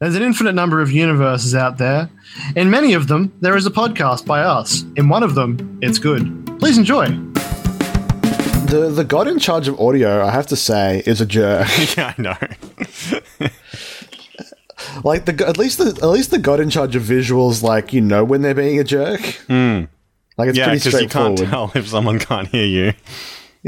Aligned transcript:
There's 0.00 0.14
an 0.14 0.22
infinite 0.22 0.52
number 0.54 0.80
of 0.80 0.92
universes 0.92 1.56
out 1.56 1.76
there. 1.78 2.08
In 2.54 2.70
many 2.70 2.92
of 2.92 3.08
them, 3.08 3.32
there 3.40 3.56
is 3.56 3.66
a 3.66 3.70
podcast 3.70 4.24
by 4.24 4.42
us. 4.42 4.84
In 4.94 5.08
one 5.08 5.24
of 5.24 5.34
them, 5.34 5.76
it's 5.82 5.98
good. 5.98 6.46
Please 6.60 6.78
enjoy. 6.78 7.06
The 8.68 8.92
the 8.94 9.02
god 9.02 9.26
in 9.26 9.40
charge 9.40 9.66
of 9.66 9.80
audio, 9.80 10.24
I 10.24 10.30
have 10.30 10.46
to 10.48 10.56
say, 10.56 11.02
is 11.04 11.20
a 11.20 11.26
jerk. 11.26 11.66
yeah, 11.96 12.14
I 12.16 12.22
know. 12.22 12.36
like 15.02 15.24
the 15.24 15.44
at 15.48 15.58
least 15.58 15.78
the 15.78 15.86
at 16.00 16.08
least 16.08 16.30
the 16.30 16.38
god 16.38 16.60
in 16.60 16.70
charge 16.70 16.94
of 16.94 17.02
visuals, 17.02 17.64
like 17.64 17.92
you 17.92 18.00
know 18.00 18.22
when 18.22 18.42
they're 18.42 18.54
being 18.54 18.78
a 18.78 18.84
jerk. 18.84 19.20
Hmm. 19.48 19.86
Like 20.36 20.50
it's 20.50 20.58
Yeah, 20.58 20.66
pretty 20.66 20.78
because 20.90 21.02
you 21.02 21.08
can't 21.08 21.38
tell 21.38 21.72
if 21.74 21.88
someone 21.88 22.20
can't 22.20 22.46
hear 22.46 22.66
you. 22.66 22.92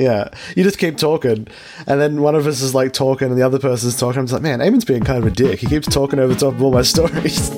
Yeah, 0.00 0.30
you 0.56 0.62
just 0.62 0.78
keep 0.78 0.96
talking, 0.96 1.46
and 1.86 2.00
then 2.00 2.22
one 2.22 2.34
of 2.34 2.46
us 2.46 2.62
is 2.62 2.74
like 2.74 2.94
talking, 2.94 3.28
and 3.28 3.36
the 3.36 3.42
other 3.42 3.58
person's 3.58 3.98
talking. 3.98 4.18
I'm 4.20 4.24
just 4.24 4.32
like, 4.32 4.40
man, 4.40 4.60
Eamon's 4.60 4.86
being 4.86 5.02
kind 5.04 5.18
of 5.18 5.26
a 5.26 5.30
dick. 5.30 5.58
He 5.60 5.66
keeps 5.66 5.86
talking 5.86 6.18
over 6.18 6.32
the 6.32 6.40
top 6.40 6.54
of 6.54 6.62
all 6.62 6.72
my 6.72 6.80
stories. 6.94 7.50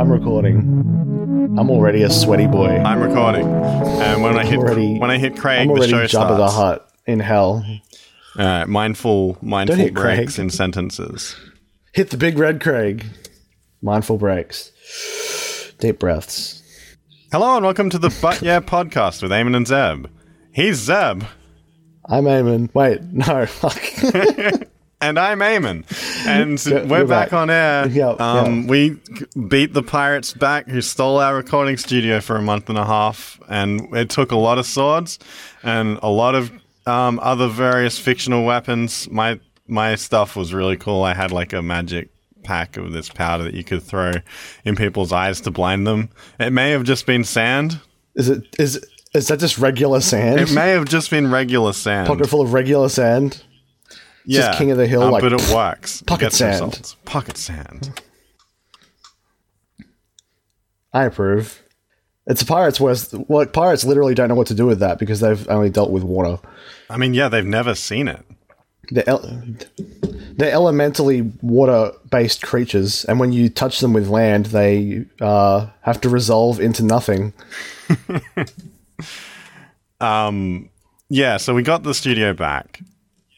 I'm 0.00 0.10
recording. 0.10 1.54
I'm 1.58 1.70
already 1.70 2.02
a 2.04 2.10
sweaty 2.10 2.46
boy. 2.46 2.68
I'm 2.68 3.02
recording, 3.02 3.44
hit 4.48 4.58
already- 4.58 4.98
when 4.98 5.10
I 5.10 5.18
hit 5.18 5.36
Craig, 5.36 5.60
I'm 5.62 5.68
the 5.68 5.72
already 5.74 5.90
show 5.92 6.04
Jabba 6.04 6.36
the 6.36 6.48
starts. 6.48 6.54
Hutt 6.54 6.88
in 7.06 7.20
hell. 7.20 7.64
Uh, 8.36 8.64
mindful, 8.66 9.36
mindful 9.42 9.76
breaks 9.90 10.34
Craig. 10.36 10.38
in 10.44 10.50
sentences. 10.50 11.36
Hit 11.92 12.10
the 12.10 12.16
big 12.16 12.38
red 12.38 12.60
Craig. 12.60 13.04
Mindful 13.82 14.18
breaks. 14.18 14.72
Deep 15.78 15.98
breaths. 15.98 16.62
Hello 17.32 17.56
and 17.56 17.64
welcome 17.64 17.90
to 17.90 17.98
the 17.98 18.16
But 18.22 18.42
Yeah 18.42 18.60
podcast 18.60 19.22
with 19.22 19.30
Eamon 19.30 19.56
and 19.56 19.66
Zeb. 19.66 20.06
He's 20.52 20.76
Zeb, 20.76 21.24
I'm 22.06 22.24
Eamon. 22.24 22.74
Wait, 22.74 23.02
no. 23.12 23.44
fuck. 23.46 23.78
and 25.00 25.18
I'm 25.18 25.38
Eamon, 25.40 25.84
and 26.26 26.64
Yeah, 26.66 26.84
we're 26.84 27.04
back 27.06 27.30
back. 27.30 27.32
on 27.32 27.50
air. 27.50 27.88
Yeah, 27.88 28.10
um, 28.18 28.62
yeah. 28.62 28.66
We 28.68 28.96
beat 29.48 29.72
the 29.72 29.82
pirates 29.82 30.32
back, 30.32 30.68
who 30.68 30.80
stole 30.80 31.18
our 31.18 31.36
recording 31.36 31.76
studio 31.76 32.20
for 32.20 32.36
a 32.36 32.42
month 32.42 32.68
and 32.68 32.78
a 32.78 32.84
half, 32.84 33.40
and 33.48 33.94
it 33.96 34.10
took 34.10 34.32
a 34.32 34.36
lot 34.36 34.58
of 34.58 34.66
swords 34.66 35.18
and 35.62 35.98
a 36.02 36.08
lot 36.08 36.34
of 36.34 36.50
um, 36.86 37.20
other 37.22 37.48
various 37.48 37.98
fictional 37.98 38.44
weapons. 38.44 39.08
My 39.10 39.40
my 39.66 39.94
stuff 39.94 40.34
was 40.34 40.54
really 40.54 40.76
cool. 40.76 41.02
I 41.04 41.14
had 41.14 41.30
like 41.30 41.52
a 41.52 41.62
magic 41.62 42.10
pack 42.42 42.76
of 42.76 42.92
this 42.92 43.08
powder 43.08 43.44
that 43.44 43.54
you 43.54 43.64
could 43.64 43.82
throw 43.82 44.12
in 44.64 44.74
people's 44.74 45.12
eyes 45.12 45.40
to 45.42 45.50
blind 45.50 45.86
them. 45.86 46.08
It 46.40 46.50
may 46.50 46.70
have 46.70 46.84
just 46.84 47.04
been 47.06 47.24
sand. 47.24 47.80
is 48.14 48.28
it 48.30 48.44
is 48.58 48.84
is 49.14 49.28
that 49.28 49.38
just 49.40 49.58
regular 49.58 50.00
sand? 50.00 50.40
It 50.40 50.52
may 50.52 50.70
have 50.70 50.84
just 50.86 51.10
been 51.10 51.30
regular 51.30 51.72
sand. 51.72 52.06
Pocket 52.08 52.28
full 52.28 52.42
of 52.42 52.52
regular 52.52 52.88
sand. 52.88 53.42
Yeah, 54.36 54.56
king 54.56 54.70
of 54.70 54.78
the 54.78 54.86
hill, 54.86 55.02
uh, 55.02 55.10
like, 55.10 55.22
but 55.22 55.32
it 55.32 55.50
works. 55.52 56.02
Pocket 56.02 56.32
sand. 56.32 56.52
results. 56.52 56.96
Pocket 57.04 57.36
sand. 57.36 58.00
I 60.92 61.04
approve. 61.04 61.62
It's 62.26 62.42
pirates 62.42 62.78
whereas 62.78 63.14
well, 63.26 63.46
pirates 63.46 63.84
literally 63.84 64.14
don't 64.14 64.28
know 64.28 64.34
what 64.34 64.48
to 64.48 64.54
do 64.54 64.66
with 64.66 64.80
that 64.80 64.98
because 64.98 65.20
they've 65.20 65.48
only 65.48 65.70
dealt 65.70 65.90
with 65.90 66.02
water. 66.02 66.38
I 66.90 66.98
mean, 66.98 67.14
yeah, 67.14 67.28
they've 67.28 67.44
never 67.44 67.74
seen 67.74 68.06
it. 68.08 68.24
They're, 68.90 69.08
el- 69.08 69.42
they're 70.36 70.52
elementally 70.52 71.20
water-based 71.42 72.42
creatures, 72.42 73.04
and 73.04 73.20
when 73.20 73.32
you 73.32 73.50
touch 73.50 73.80
them 73.80 73.92
with 73.92 74.08
land, 74.08 74.46
they 74.46 75.04
uh, 75.20 75.68
have 75.82 76.00
to 76.02 76.08
resolve 76.08 76.58
into 76.58 76.82
nothing. 76.82 77.34
Yeah, 81.10 81.36
so 81.38 81.54
we 81.54 81.62
got 81.62 81.82
the 81.82 81.94
studio 81.94 82.32
back, 82.32 82.80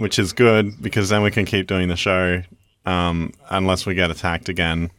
which 0.00 0.18
is 0.18 0.32
good 0.32 0.80
because 0.82 1.08
then 1.08 1.22
we 1.22 1.30
can 1.30 1.44
keep 1.44 1.66
doing 1.66 1.88
the 1.88 1.96
show 1.96 2.42
um, 2.86 3.32
unless 3.50 3.86
we 3.86 3.94
get 3.94 4.10
attacked 4.10 4.48
again. 4.48 4.90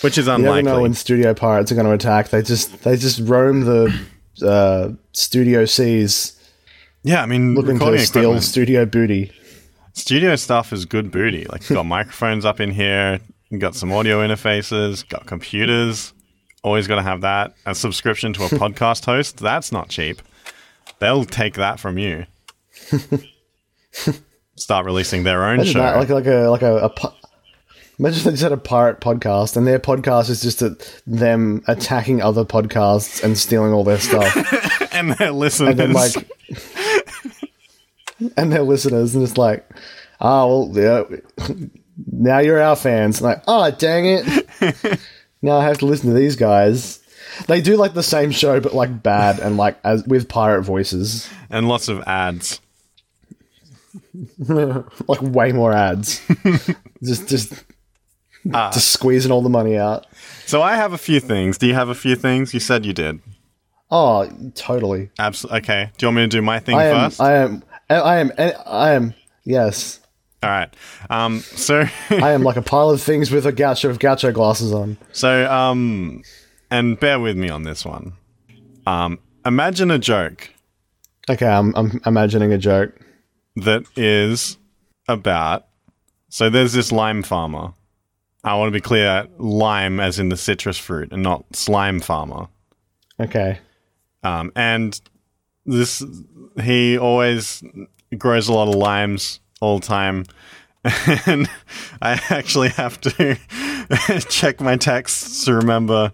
Which 0.00 0.18
is 0.18 0.26
You 0.26 0.32
never 0.32 0.42
unlikely. 0.58 0.62
know 0.64 0.82
when 0.82 0.94
studio 0.94 1.34
pirates 1.34 1.70
are 1.70 1.76
going 1.76 1.86
to 1.86 1.92
attack. 1.92 2.30
They 2.30 2.42
just 2.42 2.82
they 2.82 2.96
just 2.96 3.20
roam 3.20 3.60
the 3.60 3.94
uh, 4.42 4.90
studio 5.12 5.64
seas 5.64 6.34
yeah, 7.04 7.22
I 7.22 7.26
mean, 7.26 7.54
looking 7.54 7.78
to 7.78 7.98
steal 7.98 8.22
equipment. 8.22 8.42
studio 8.44 8.86
booty. 8.86 9.30
Studio 9.92 10.34
stuff 10.36 10.72
is 10.72 10.86
good 10.86 11.10
booty. 11.10 11.44
Like, 11.44 11.60
you've 11.68 11.76
got 11.76 11.84
microphones 11.86 12.46
up 12.46 12.60
in 12.60 12.70
here, 12.70 13.20
got 13.58 13.74
some 13.74 13.92
audio 13.92 14.26
interfaces, 14.26 15.06
got 15.06 15.26
computers. 15.26 16.14
Always 16.62 16.88
got 16.88 16.96
to 16.96 17.02
have 17.02 17.20
that. 17.20 17.54
A 17.66 17.74
subscription 17.74 18.32
to 18.32 18.44
a 18.44 18.48
podcast 18.48 19.04
host. 19.04 19.36
That's 19.36 19.70
not 19.70 19.90
cheap. 19.90 20.22
They'll 20.98 21.26
take 21.26 21.54
that 21.54 21.78
from 21.78 21.98
you. 21.98 22.24
Start 24.56 24.86
releasing 24.86 25.24
their 25.24 25.44
own 25.44 25.54
Imagine 25.54 25.72
show. 25.72 25.78
that, 25.80 25.96
like 25.96 26.08
like 26.10 26.26
a 26.26 26.48
like 26.48 26.62
a, 26.62 26.76
a 26.78 26.88
pi- 26.88 27.12
imagine 27.98 28.18
if 28.18 28.24
they 28.24 28.30
just 28.30 28.42
had 28.42 28.52
a 28.52 28.56
pirate 28.56 29.00
podcast 29.00 29.56
and 29.56 29.66
their 29.66 29.78
podcast 29.80 30.30
is 30.30 30.42
just 30.42 30.62
a, 30.62 30.76
them 31.06 31.62
attacking 31.66 32.22
other 32.22 32.44
podcasts 32.44 33.22
and 33.22 33.36
stealing 33.38 33.72
all 33.72 33.82
their 33.84 33.98
stuff 33.98 34.92
and 34.94 35.12
their 35.14 35.32
listeners. 35.32 35.70
and 35.70 35.78
then 35.78 35.92
like 35.92 36.14
and 38.36 38.52
their 38.52 38.62
listeners 38.62 39.14
and 39.14 39.24
it's 39.24 39.36
like 39.38 39.68
oh 40.20 40.66
well 40.66 41.06
yeah 41.10 41.56
now 42.12 42.38
you're 42.38 42.60
our 42.60 42.76
fans 42.76 43.18
And 43.18 43.24
like 43.26 43.42
oh 43.48 43.70
dang 43.72 44.06
it 44.06 45.00
now 45.42 45.58
I 45.58 45.64
have 45.64 45.78
to 45.78 45.86
listen 45.86 46.08
to 46.10 46.14
these 46.14 46.36
guys 46.36 47.00
they 47.48 47.60
do 47.60 47.76
like 47.76 47.94
the 47.94 48.02
same 48.04 48.30
show 48.30 48.60
but 48.60 48.74
like 48.74 49.02
bad 49.02 49.40
and 49.40 49.56
like 49.56 49.78
as 49.84 50.04
with 50.04 50.28
pirate 50.28 50.62
voices 50.62 51.28
and 51.50 51.68
lots 51.68 51.88
of 51.88 52.00
ads. 52.06 52.60
like 55.08 55.22
way 55.22 55.52
more 55.52 55.72
ads 55.72 56.20
just 57.02 57.28
just 57.28 57.64
just 58.72 58.88
squeezing 58.88 59.32
all 59.32 59.42
the 59.42 59.48
money 59.48 59.76
out 59.76 60.06
So 60.46 60.60
I 60.62 60.76
have 60.76 60.92
a 60.92 60.98
few 60.98 61.20
things. 61.20 61.56
Do 61.58 61.66
you 61.66 61.74
have 61.74 61.88
a 61.88 61.94
few 61.94 62.16
things? 62.16 62.52
You 62.52 62.60
said 62.60 62.84
you 62.84 62.92
did. 62.92 63.20
oh 63.90 64.28
totally 64.54 65.10
Absolutely. 65.18 65.58
Okay. 65.60 65.90
Do 65.96 66.04
you 66.04 66.08
want 66.08 66.16
me 66.16 66.22
to 66.22 66.28
do 66.28 66.42
my 66.42 66.58
thing 66.58 66.76
I 66.76 66.84
am 66.84 67.10
first? 67.10 67.20
I 67.20 67.32
am 67.34 67.62
I 67.88 68.16
am 68.18 68.32
I 68.66 68.90
am 68.90 69.14
yes 69.44 70.00
All 70.42 70.50
right. 70.50 70.74
Um. 71.08 71.40
So. 71.40 71.84
I 72.10 72.32
am 72.32 72.42
like 72.48 72.56
a 72.56 72.62
pile 72.62 72.90
of 72.90 73.00
things 73.00 73.30
with 73.30 73.46
a 73.46 73.52
Groucho 73.52 73.90
of 73.90 73.98
Groucho 73.98 74.32
glasses 74.32 74.72
on 74.72 74.98
so. 75.12 75.50
Um. 75.50 76.22
And 76.70 76.98
bear 76.98 77.20
with 77.20 77.36
me 77.36 77.48
on 77.48 77.62
this 77.62 77.84
one. 77.84 78.14
Um. 78.86 79.18
Imagine 79.46 79.90
a 79.90 79.98
joke 79.98 80.50
okay 81.28 81.46
I'm 81.46 81.74
I'm 81.74 82.00
imagining 82.06 82.52
a 82.52 82.58
joke 82.58 82.98
that 83.56 83.84
is 83.96 84.58
about. 85.08 85.66
So 86.28 86.50
there's 86.50 86.72
this 86.72 86.90
lime 86.92 87.22
farmer. 87.22 87.74
I 88.42 88.54
want 88.56 88.68
to 88.68 88.72
be 88.72 88.80
clear: 88.80 89.26
lime, 89.38 90.00
as 90.00 90.18
in 90.18 90.28
the 90.28 90.36
citrus 90.36 90.78
fruit, 90.78 91.12
and 91.12 91.22
not 91.22 91.44
slime 91.54 92.00
farmer. 92.00 92.48
okay 93.20 93.58
Um, 94.22 94.52
and 94.56 95.00
this, 95.66 96.04
he 96.62 96.98
always 96.98 97.62
grows 98.18 98.48
a 98.48 98.52
lot 98.52 98.68
of 98.68 98.74
limes 98.74 99.40
all 99.60 99.78
the 99.78 99.86
time. 99.86 100.24
And 101.26 101.48
I 102.02 102.20
actually 102.28 102.68
have 102.68 103.00
to 103.00 103.38
check 104.28 104.60
my 104.60 104.76
texts 104.76 105.46
to 105.46 105.54
remember 105.54 106.12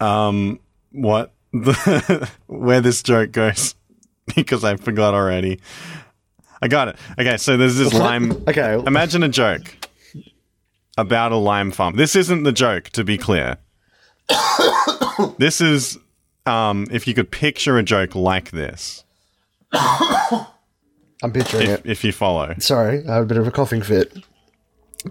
um, 0.00 0.58
what 0.90 1.34
the 1.52 2.30
where 2.46 2.80
this 2.80 3.02
joke 3.02 3.32
goes 3.32 3.74
because 4.34 4.64
I 4.64 4.76
forgot 4.76 5.12
already. 5.12 5.60
I 6.64 6.68
got 6.68 6.88
it. 6.88 6.96
Okay, 7.18 7.36
so 7.36 7.58
there's 7.58 7.76
this 7.76 7.92
lime. 7.92 8.32
Okay. 8.48 8.82
Imagine 8.86 9.22
a 9.22 9.28
joke 9.28 9.76
about 10.96 11.30
a 11.30 11.36
lime 11.36 11.70
farm. 11.70 11.94
This 11.96 12.16
isn't 12.16 12.44
the 12.44 12.52
joke, 12.52 12.84
to 12.90 13.04
be 13.04 13.18
clear. 13.18 13.58
this 15.38 15.60
is 15.60 15.98
um, 16.46 16.86
if 16.90 17.06
you 17.06 17.12
could 17.12 17.30
picture 17.30 17.76
a 17.76 17.82
joke 17.82 18.14
like 18.14 18.50
this, 18.50 19.04
I'm 19.72 21.32
picturing 21.34 21.64
if, 21.68 21.80
it. 21.80 21.82
if 21.84 22.02
you 22.02 22.12
follow. 22.12 22.54
Sorry, 22.60 23.06
I 23.06 23.16
have 23.16 23.24
a 23.24 23.26
bit 23.26 23.36
of 23.36 23.46
a 23.46 23.50
coughing 23.50 23.82
fit. 23.82 24.16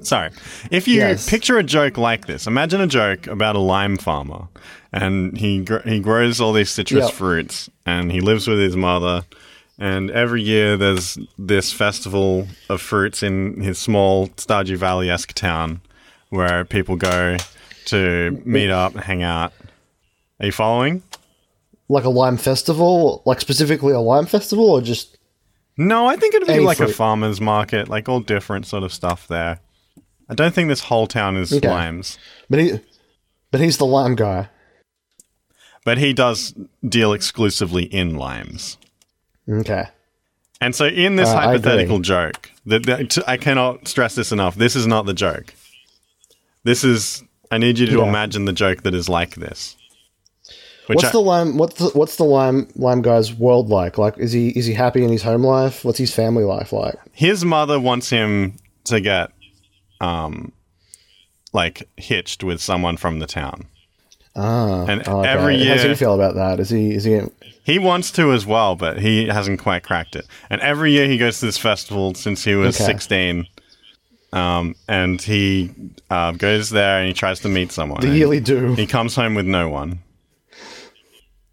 Sorry. 0.02 0.32
If 0.72 0.88
you 0.88 0.96
Yes. 0.96 1.30
picture 1.30 1.60
a 1.60 1.64
joke 1.64 2.00
like 2.00 2.26
this, 2.26 2.48
imagine 2.48 2.82
a 2.82 2.88
joke 2.88 3.28
about 3.28 3.56
a 3.56 3.60
lime 3.60 3.98
farmer, 3.98 4.48
and 4.92 5.38
he 5.38 5.64
gr- 5.64 5.88
he 5.88 6.00
grows 6.00 6.42
all 6.42 6.52
these 6.52 6.72
citrus 6.72 7.06
Yep. 7.06 7.14
fruits, 7.14 7.70
and 7.86 8.12
he 8.12 8.22
lives 8.22 8.48
with 8.48 8.58
his 8.58 8.76
mother. 8.76 9.24
And 9.84 10.10
every 10.12 10.42
year 10.42 10.78
there's 10.78 11.18
this 11.38 11.74
festival 11.74 12.48
of 12.70 12.80
fruits 12.80 13.22
in 13.22 13.60
his 13.60 13.78
small 13.78 14.30
Stardew 14.30 14.78
Valley 14.78 15.10
esque 15.10 15.34
town, 15.34 15.82
where 16.30 16.64
people 16.64 16.96
go 16.96 17.36
to 17.88 18.42
meet 18.46 18.70
up, 18.70 18.96
hang 18.96 19.24
out. 19.24 19.52
Are 20.40 20.46
you 20.46 20.54
following? 20.54 21.04
Like 21.90 22.06
a 22.06 22.10
lime 22.10 22.38
festival, 22.38 23.24
like 23.26 23.42
specifically 23.42 23.92
a 23.92 24.00
lime 24.00 24.26
festival, 24.26 24.70
or 24.70 24.80
just 24.82 25.18
No, 25.76 26.08
I 26.08 26.16
think 26.16 26.34
it'd 26.34 26.48
be 26.48 26.62
like 26.62 26.80
a 26.80 26.88
farmer's 26.88 27.42
market, 27.42 27.90
like 27.90 28.08
all 28.08 28.22
different 28.22 28.66
sort 28.66 28.84
of 28.84 28.94
stuff 28.94 29.28
there. 29.28 29.60
I 30.30 30.34
don't 30.34 30.56
think 30.56 30.70
this 30.70 30.80
whole 30.80 31.08
town 31.08 31.36
is 31.36 31.52
Okay. 31.52 31.68
limes, 31.68 32.18
But 32.50 32.60
he, 32.60 32.80
but 33.52 33.60
he's 33.60 33.76
the 33.80 33.86
lime 33.86 34.16
guy. 34.16 34.48
but 35.84 35.98
he 35.98 36.14
does 36.14 36.54
deal 36.88 37.12
exclusively 37.12 37.84
in 37.84 38.16
limes. 38.16 38.78
Okay. 39.50 39.86
And 40.62 40.74
so, 40.76 40.86
in 40.86 41.16
this 41.18 41.30
Uh, 41.30 41.38
hypothetical 41.40 42.00
joke, 42.00 42.52
that 42.66 43.18
I 43.28 43.38
cannot 43.38 43.88
stress 43.88 44.16
this 44.16 44.32
enough. 44.32 44.56
This 44.56 44.76
is 44.76 44.88
not 44.88 45.06
the 45.06 45.14
joke. 45.14 45.54
This 46.64 46.84
is. 46.84 47.24
I 47.52 47.58
need 47.58 47.78
you 47.78 47.86
to 47.88 47.98
Yeah. 48.00 48.08
imagine 48.08 48.46
the 48.46 48.54
joke 48.54 48.84
that 48.84 48.96
is 48.96 49.10
like 49.10 49.36
this. 49.36 49.76
What's 50.88 51.04
I- 51.06 51.12
the 51.12 51.20
lime? 51.22 51.58
What's 51.58 51.76
the, 51.76 51.90
what's 51.90 52.16
the 52.16 52.24
lime 52.24 52.68
lime 52.76 53.02
guy's 53.02 53.34
world 53.34 53.70
like? 53.70 53.98
Like, 53.98 54.18
is 54.18 54.32
he 54.32 54.50
is 54.50 54.66
he 54.66 54.74
happy 54.74 55.04
in 55.04 55.10
his 55.12 55.24
home 55.24 55.44
life? 55.44 55.84
What's 55.86 55.98
his 56.00 56.14
family 56.14 56.44
life 56.44 56.72
like? 56.74 56.96
his 57.12 57.44
mother 57.46 57.80
wants 57.80 58.10
him 58.10 58.56
to 58.86 59.00
get, 59.00 59.30
um, 60.02 60.52
like 61.54 61.88
hitched 61.98 62.44
with 62.44 62.60
someone 62.62 62.98
from 62.98 63.20
the 63.20 63.28
town. 63.28 63.66
Ah, 64.36 64.86
And 64.88 65.08
okay. 65.08 65.30
every 65.30 65.64
How 65.64 65.76
does 65.76 65.84
he 65.84 65.94
feel 65.96 66.16
about 66.16 66.36
that? 66.36 66.60
Is 66.60 66.70
he 66.70 66.92
is 66.96 67.04
he? 67.04 67.22
He 67.64 67.80
wants 67.80 68.12
to 68.12 68.32
as 68.34 68.46
well, 68.46 68.76
but 68.76 69.00
he 69.00 69.28
hasn't 69.28 69.60
quite 69.62 69.84
cracked 69.84 70.16
it. 70.16 70.26
And 70.50 70.60
every 70.62 70.92
year 70.92 71.08
he 71.08 71.18
goes 71.18 71.40
to 71.40 71.46
this 71.46 71.58
festival 71.58 72.14
since 72.14 72.44
he 72.44 72.56
was 72.56 72.76
Okay. 72.76 72.86
16. 72.92 73.48
Um, 74.34 74.76
and 74.88 75.22
he 75.22 75.72
uh, 76.10 76.32
goes 76.32 76.72
there 76.72 76.98
and 77.00 77.08
he 77.08 77.14
tries 77.14 77.40
to 77.42 77.50
meet 77.50 77.72
someone. 77.72 78.02
The 78.02 78.08
and 78.08 78.18
yearly 78.18 78.40
do 78.40 78.74
He 78.74 78.86
comes 78.88 79.16
home 79.16 79.36
with 79.36 79.46
no 79.46 79.70
one. 79.70 80.00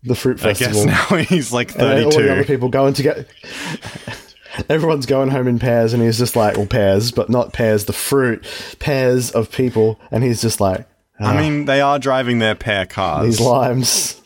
the 0.03 0.15
fruit 0.15 0.43
I 0.45 0.55
guess 0.55 0.59
festival. 0.61 0.87
now 0.87 1.17
he's 1.29 1.53
like 1.53 1.73
And 1.73 1.81
then 1.83 2.05
all 2.05 2.11
the 2.11 2.17
other 2.33 2.43
32. 2.43 2.53
people 2.55 2.69
going 2.71 2.95
to 2.95 3.03
get. 3.03 3.27
Everyone's 4.69 5.07
going 5.07 5.31
home 5.31 5.47
in 5.47 5.59
pairs, 5.61 5.93
and 5.93 6.03
he's 6.03 6.19
just 6.19 6.35
like, 6.37 6.57
well, 6.57 6.67
pairs, 6.67 7.13
but 7.13 7.31
not 7.31 7.53
pairs, 7.53 7.85
the 7.85 7.93
fruit, 7.93 8.45
pairs 8.81 9.31
of 9.31 9.51
people, 9.53 10.01
and 10.11 10.25
he's 10.25 10.43
just 10.43 10.61
like, 10.61 10.87
I 11.21 11.41
mean, 11.41 11.67
they 11.67 11.81
are 11.81 11.99
driving 11.99 12.41
their 12.41 12.55
pair 12.57 12.85
cars. 12.87 13.27
these 13.27 13.41
limes. 13.41 14.20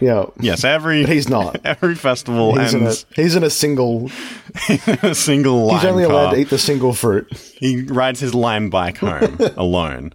Yeah, 0.00 0.26
yes, 0.40 0.64
every 0.64 1.02
but 1.04 1.12
he's 1.12 1.28
not. 1.28 1.60
every 1.64 1.94
festival 1.94 2.58
He's 2.58 2.74
in 2.74 2.82
a 2.82 2.86
ends 2.86 3.06
he's 3.14 3.36
in 3.36 3.42
a 3.42 3.50
single. 3.50 4.10
a 5.02 5.14
single 5.14 5.66
lime 5.66 5.76
He's 5.78 5.84
only 5.86 6.04
car. 6.04 6.12
allowed 6.12 6.30
to 6.32 6.40
eat 6.40 6.50
the 6.50 6.58
single 6.58 6.92
fruit. 6.92 7.32
He 7.58 7.82
rides 7.82 8.20
his 8.20 8.34
lime 8.34 8.68
bike 8.70 8.98
home 8.98 9.38
alone. 9.56 10.12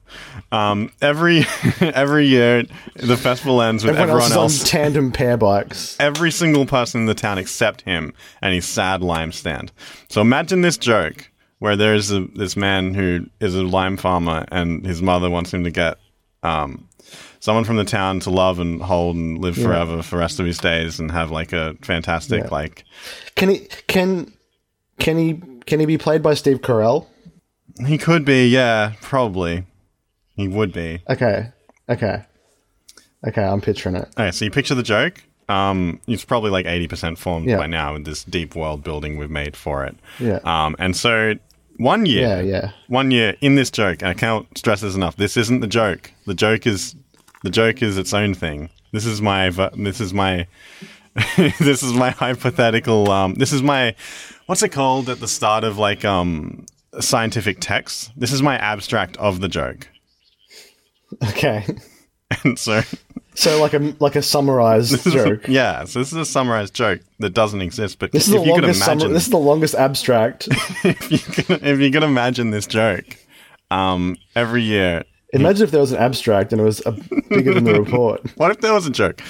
Um, 0.52 0.92
every 1.02 1.46
every 1.82 2.28
year, 2.28 2.64
the 2.96 3.18
festival 3.18 3.62
ends 3.62 3.84
with 3.84 3.96
Everyone, 3.96 4.22
everyone, 4.22 4.32
else 4.38 4.56
is 4.56 4.62
on 4.64 4.68
tandem 4.68 5.12
pair 5.12 5.38
bikes. 5.38 5.98
every 6.00 6.32
single 6.32 6.66
person 6.66 7.02
in 7.02 7.08
the 7.08 7.16
town 7.16 7.38
except 7.38 7.82
him 7.82 8.14
and 8.42 8.54
his 8.54 8.66
sad 8.66 9.02
lime 9.02 9.32
stand. 9.32 9.72
So 10.10 10.22
imagine 10.22 10.62
this 10.62 10.78
joke 10.78 11.30
where 11.60 11.76
there's 11.76 12.12
a, 12.12 12.22
this 12.36 12.56
man 12.58 12.94
who 12.94 13.26
is 13.40 13.56
a 13.56 13.64
lime 13.64 13.98
farmer 13.98 14.46
and 14.52 14.86
his 14.86 15.02
mother 15.02 15.30
wants 15.30 15.54
him 15.54 15.64
to 15.64 15.72
get 15.72 15.98
um, 16.44 16.85
someone 17.46 17.64
from 17.64 17.76
the 17.78 17.84
town 17.86 18.20
to 18.22 18.30
love 18.32 18.58
and 18.60 18.82
hold 18.82 19.16
and 19.16 19.38
live 19.40 19.56
forever 19.56 20.02
for 20.02 20.16
the 20.16 20.20
rest 20.20 20.40
of 20.40 20.46
his 20.48 20.58
days 20.58 21.00
and 21.00 21.12
have 21.12 21.30
like 21.30 21.54
a 21.54 21.76
fantastic 21.82 22.44
Yeah. 22.46 22.50
like 22.50 22.84
Can 23.36 23.50
he 23.50 23.60
can 23.88 24.34
can 24.98 25.18
he 25.18 25.40
can 25.68 25.80
he 25.80 25.86
be 25.86 25.98
played 26.00 26.22
by 26.24 26.34
Steve 26.34 26.62
Carell? 26.62 27.06
he 27.86 27.98
could 28.00 28.26
be 28.26 28.48
yeah 28.48 28.94
probably 29.02 29.64
he 30.36 30.48
would 30.48 30.74
be 30.74 31.02
Okay, 31.10 31.52
okay, 31.88 32.24
okay. 33.28 33.44
I'm 33.44 33.62
picturing 33.62 33.96
it. 33.96 34.08
Okay, 34.18 34.32
so 34.32 34.44
you 34.46 34.52
picture 34.52 34.76
the 34.76 34.84
joke. 34.84 35.24
Um, 35.48 36.00
it's 36.08 36.26
probably 36.26 36.50
like 36.52 36.66
eighty 36.66 36.88
percent 36.88 37.20
formed 37.20 37.48
Yeah. 37.48 37.58
by 37.58 37.68
now 37.68 37.94
with 37.94 38.06
this 38.06 38.24
deep 38.24 38.56
world 38.56 38.84
building 38.84 39.18
we've 39.18 39.30
made 39.30 39.56
for 39.56 39.86
it. 39.86 39.96
Yeah. 40.20 40.40
Um, 40.44 40.76
and 40.80 40.96
so 40.96 41.36
one 41.78 42.06
year, 42.06 42.22
Yeah, 42.28 42.42
yeah. 42.42 42.72
one 42.88 43.12
year 43.12 43.36
in 43.42 43.56
this 43.56 43.70
joke, 43.70 44.02
and 44.02 44.10
I 44.10 44.14
can't 44.14 44.46
stress 44.58 44.82
this 44.82 44.96
enough. 44.96 45.16
This 45.18 45.38
isn't 45.38 45.60
the 45.60 45.68
joke. 45.68 46.12
The 46.26 46.34
joke 46.34 46.66
is 46.66 46.96
the 47.46 47.52
joke 47.52 47.82
is 47.82 47.98
its 47.98 48.14
own 48.14 48.34
thing. 48.34 48.70
This 48.92 49.06
is 49.06 49.22
my 49.22 49.50
this 49.78 50.02
is 50.02 50.14
my 50.14 50.48
this 51.38 51.84
is 51.84 51.94
my 51.94 52.10
hypothetical. 52.10 53.10
Um, 53.12 53.36
this 53.36 53.54
is 53.54 53.62
my 53.64 53.96
what's 54.48 54.64
it 54.64 54.70
called 54.70 55.10
at 55.10 55.20
the 55.20 55.28
start 55.28 55.64
of 55.64 55.78
like 55.78 56.04
um 56.04 56.66
scientific 57.00 57.58
text. 57.62 58.12
This 58.18 58.32
is 58.34 58.42
my 58.42 58.58
abstract 58.58 59.16
of 59.18 59.40
the 59.42 59.48
joke. 59.48 59.88
Okay. 61.30 61.66
And 62.44 62.58
so 62.58 62.82
So 63.36 63.62
like 63.62 63.74
a 63.76 63.96
like 64.00 64.16
a 64.16 64.22
summarized 64.24 65.04
joke. 65.12 65.48
yeah, 65.48 65.84
so 65.86 66.00
this 66.00 66.12
is 66.12 66.18
a 66.18 66.26
summarized 66.26 66.74
joke 66.74 67.02
that 67.20 67.32
doesn't 67.36 67.62
exist. 67.62 68.00
But 68.00 68.12
This 68.14 68.28
is 68.28 68.34
if 68.34 68.42
the 68.42 68.48
you 68.48 68.54
could 68.56 68.64
longest 68.64 68.84
imagine, 68.88 69.10
summar- 69.10 69.14
This 69.14 69.24
is 69.26 69.30
the 69.30 69.38
longest 69.38 69.76
abstract. 69.76 70.48
if 70.84 71.12
you 71.12 71.20
can, 71.20 71.64
if 71.64 71.80
you 71.80 71.92
can 71.92 72.02
imagine 72.02 72.50
this 72.50 72.66
joke, 72.66 73.06
um, 73.70 74.16
every 74.36 74.64
year. 74.64 75.04
Imagine 75.36 75.64
if 75.64 75.72
there 75.72 75.82
was 75.82 75.92
an 75.92 75.98
abstract 75.98 76.52
and 76.52 76.62
it 76.62 76.64
was 76.64 76.82
a, 76.86 76.92
bigger 77.30 77.54
than 77.54 77.66
the 77.66 77.74
report. 77.80 78.22
What 78.38 78.52
if 78.52 78.62
there 78.62 78.74
was 78.74 78.88
a 78.88 78.90
joke? 78.90 79.22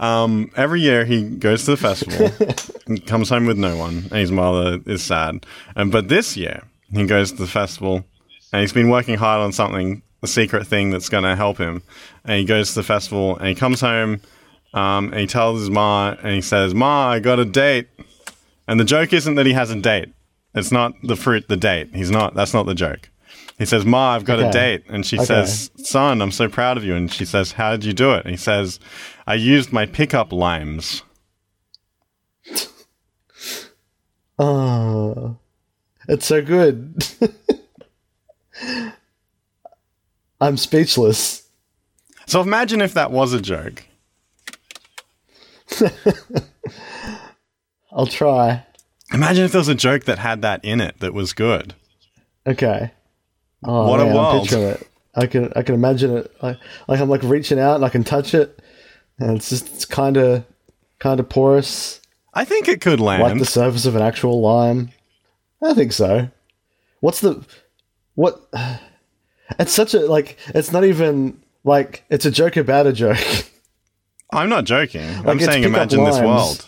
Um, 0.00 0.50
every 0.56 0.80
year 0.80 1.04
he 1.04 1.22
goes 1.22 1.64
to 1.66 1.72
the 1.72 1.76
festival, 1.76 2.30
and 2.86 3.06
comes 3.06 3.28
home 3.28 3.46
with 3.46 3.58
no 3.58 3.76
one, 3.76 3.98
and 4.10 4.12
his 4.12 4.32
mother 4.32 4.80
is 4.86 5.02
sad. 5.02 5.46
And 5.76 5.92
but 5.92 6.08
this 6.08 6.36
year 6.36 6.62
he 6.90 7.06
goes 7.06 7.30
to 7.32 7.38
the 7.38 7.46
festival, 7.46 8.04
and 8.52 8.60
he's 8.62 8.72
been 8.72 8.90
working 8.90 9.16
hard 9.16 9.40
on 9.42 9.52
something, 9.52 10.02
a 10.22 10.26
secret 10.26 10.66
thing 10.66 10.90
that's 10.90 11.08
going 11.08 11.24
to 11.24 11.36
help 11.36 11.58
him. 11.58 11.82
And 12.24 12.38
he 12.40 12.44
goes 12.44 12.70
to 12.70 12.74
the 12.76 12.82
festival, 12.82 13.36
and 13.36 13.46
he 13.46 13.54
comes 13.54 13.80
home, 13.80 14.20
um, 14.74 15.12
and 15.12 15.20
he 15.20 15.26
tells 15.26 15.60
his 15.60 15.70
ma, 15.70 16.16
and 16.22 16.34
he 16.34 16.40
says, 16.40 16.74
"Ma, 16.74 17.10
I 17.10 17.20
got 17.20 17.38
a 17.38 17.44
date." 17.44 17.88
And 18.66 18.80
the 18.80 18.84
joke 18.84 19.12
isn't 19.12 19.34
that 19.36 19.46
he 19.46 19.52
has 19.52 19.70
a 19.70 19.80
date. 19.80 20.12
It's 20.54 20.72
not 20.72 20.94
the 21.02 21.16
fruit, 21.16 21.48
the 21.48 21.56
date. 21.56 21.94
He's 21.94 22.10
not. 22.10 22.34
That's 22.34 22.54
not 22.54 22.66
the 22.66 22.74
joke. 22.74 23.08
He 23.58 23.66
says, 23.66 23.84
"Ma, 23.84 24.14
I've 24.14 24.24
got 24.24 24.40
a 24.40 24.50
date," 24.50 24.84
and 24.88 25.04
she 25.06 25.16
Okay. 25.16 25.24
says, 25.26 25.70
"Son, 25.76 26.20
I'm 26.22 26.32
so 26.32 26.48
proud 26.48 26.76
of 26.76 26.84
you." 26.84 26.94
And 26.94 27.12
she 27.12 27.24
says, 27.24 27.52
"How 27.52 27.72
did 27.72 27.84
you 27.84 27.92
do 27.92 28.12
it?" 28.12 28.24
And 28.24 28.30
he 28.30 28.36
says, 28.36 28.80
"I 29.26 29.34
used 29.34 29.72
my 29.72 29.86
pickup 29.86 30.32
limes." 30.32 31.02
Oh, 34.38 35.36
it's 36.08 36.26
so 36.26 36.42
good. 36.42 37.06
I'm 40.40 40.56
speechless. 40.56 41.42
So 42.26 42.40
imagine 42.40 42.80
if 42.80 42.94
that 42.94 43.12
was 43.12 43.32
a 43.32 43.40
joke. 43.40 43.84
I'll 47.92 48.06
try. 48.06 48.64
Imagine 49.12 49.44
if 49.44 49.52
there 49.52 49.60
was 49.60 49.68
a 49.68 49.74
joke 49.74 50.04
that 50.04 50.18
had 50.18 50.42
that 50.42 50.64
in 50.64 50.80
it 50.80 50.98
that 51.00 51.14
was 51.14 51.32
good. 51.32 51.74
Okay. 52.46 52.90
Oh, 53.64 53.88
What 53.88 54.00
a 54.00 54.04
man, 54.04 54.10
I'm 54.12 54.16
world. 54.16 54.42
picturing 54.42 54.64
it. 54.64 54.88
I 55.14 55.26
can 55.26 55.52
I 55.54 55.62
can 55.62 55.74
imagine 55.74 56.16
it. 56.16 56.34
I, 56.42 56.56
like 56.88 57.00
I'm 57.00 57.08
like 57.08 57.22
reaching 57.22 57.58
out 57.58 57.76
and 57.76 57.84
I 57.84 57.88
can 57.90 58.02
touch 58.04 58.34
it, 58.34 58.60
and 59.18 59.36
it's 59.36 59.50
just 59.50 59.72
it's 59.74 59.84
kind 59.84 60.16
of 60.16 60.44
kind 60.98 61.20
of 61.20 61.28
porous, 61.28 62.00
I 62.32 62.44
think 62.44 62.68
it 62.68 62.80
could 62.80 63.00
land. 63.00 63.22
like 63.22 63.38
the 63.38 63.44
surface 63.44 63.84
of 63.86 63.94
an 63.96 64.02
actual 64.02 64.40
lime. 64.40 64.90
I 65.62 65.74
think 65.74 65.92
so. 65.92 66.28
What's 67.00 67.20
the 67.20 67.44
what? 68.14 68.40
It's 69.58 69.72
such 69.72 69.92
a 69.92 70.00
like. 70.00 70.38
It's 70.54 70.72
not 70.72 70.82
even 70.84 71.42
like 71.62 72.04
it's 72.08 72.24
a 72.24 72.30
joke 72.30 72.56
about 72.56 72.86
a 72.86 72.92
joke. 72.94 73.18
I'm 74.32 74.48
not 74.48 74.64
joking. 74.64 75.04
I'm 75.26 75.38
saying 75.38 75.64
imagine 75.64 76.04
this 76.04 76.18
world. 76.20 76.66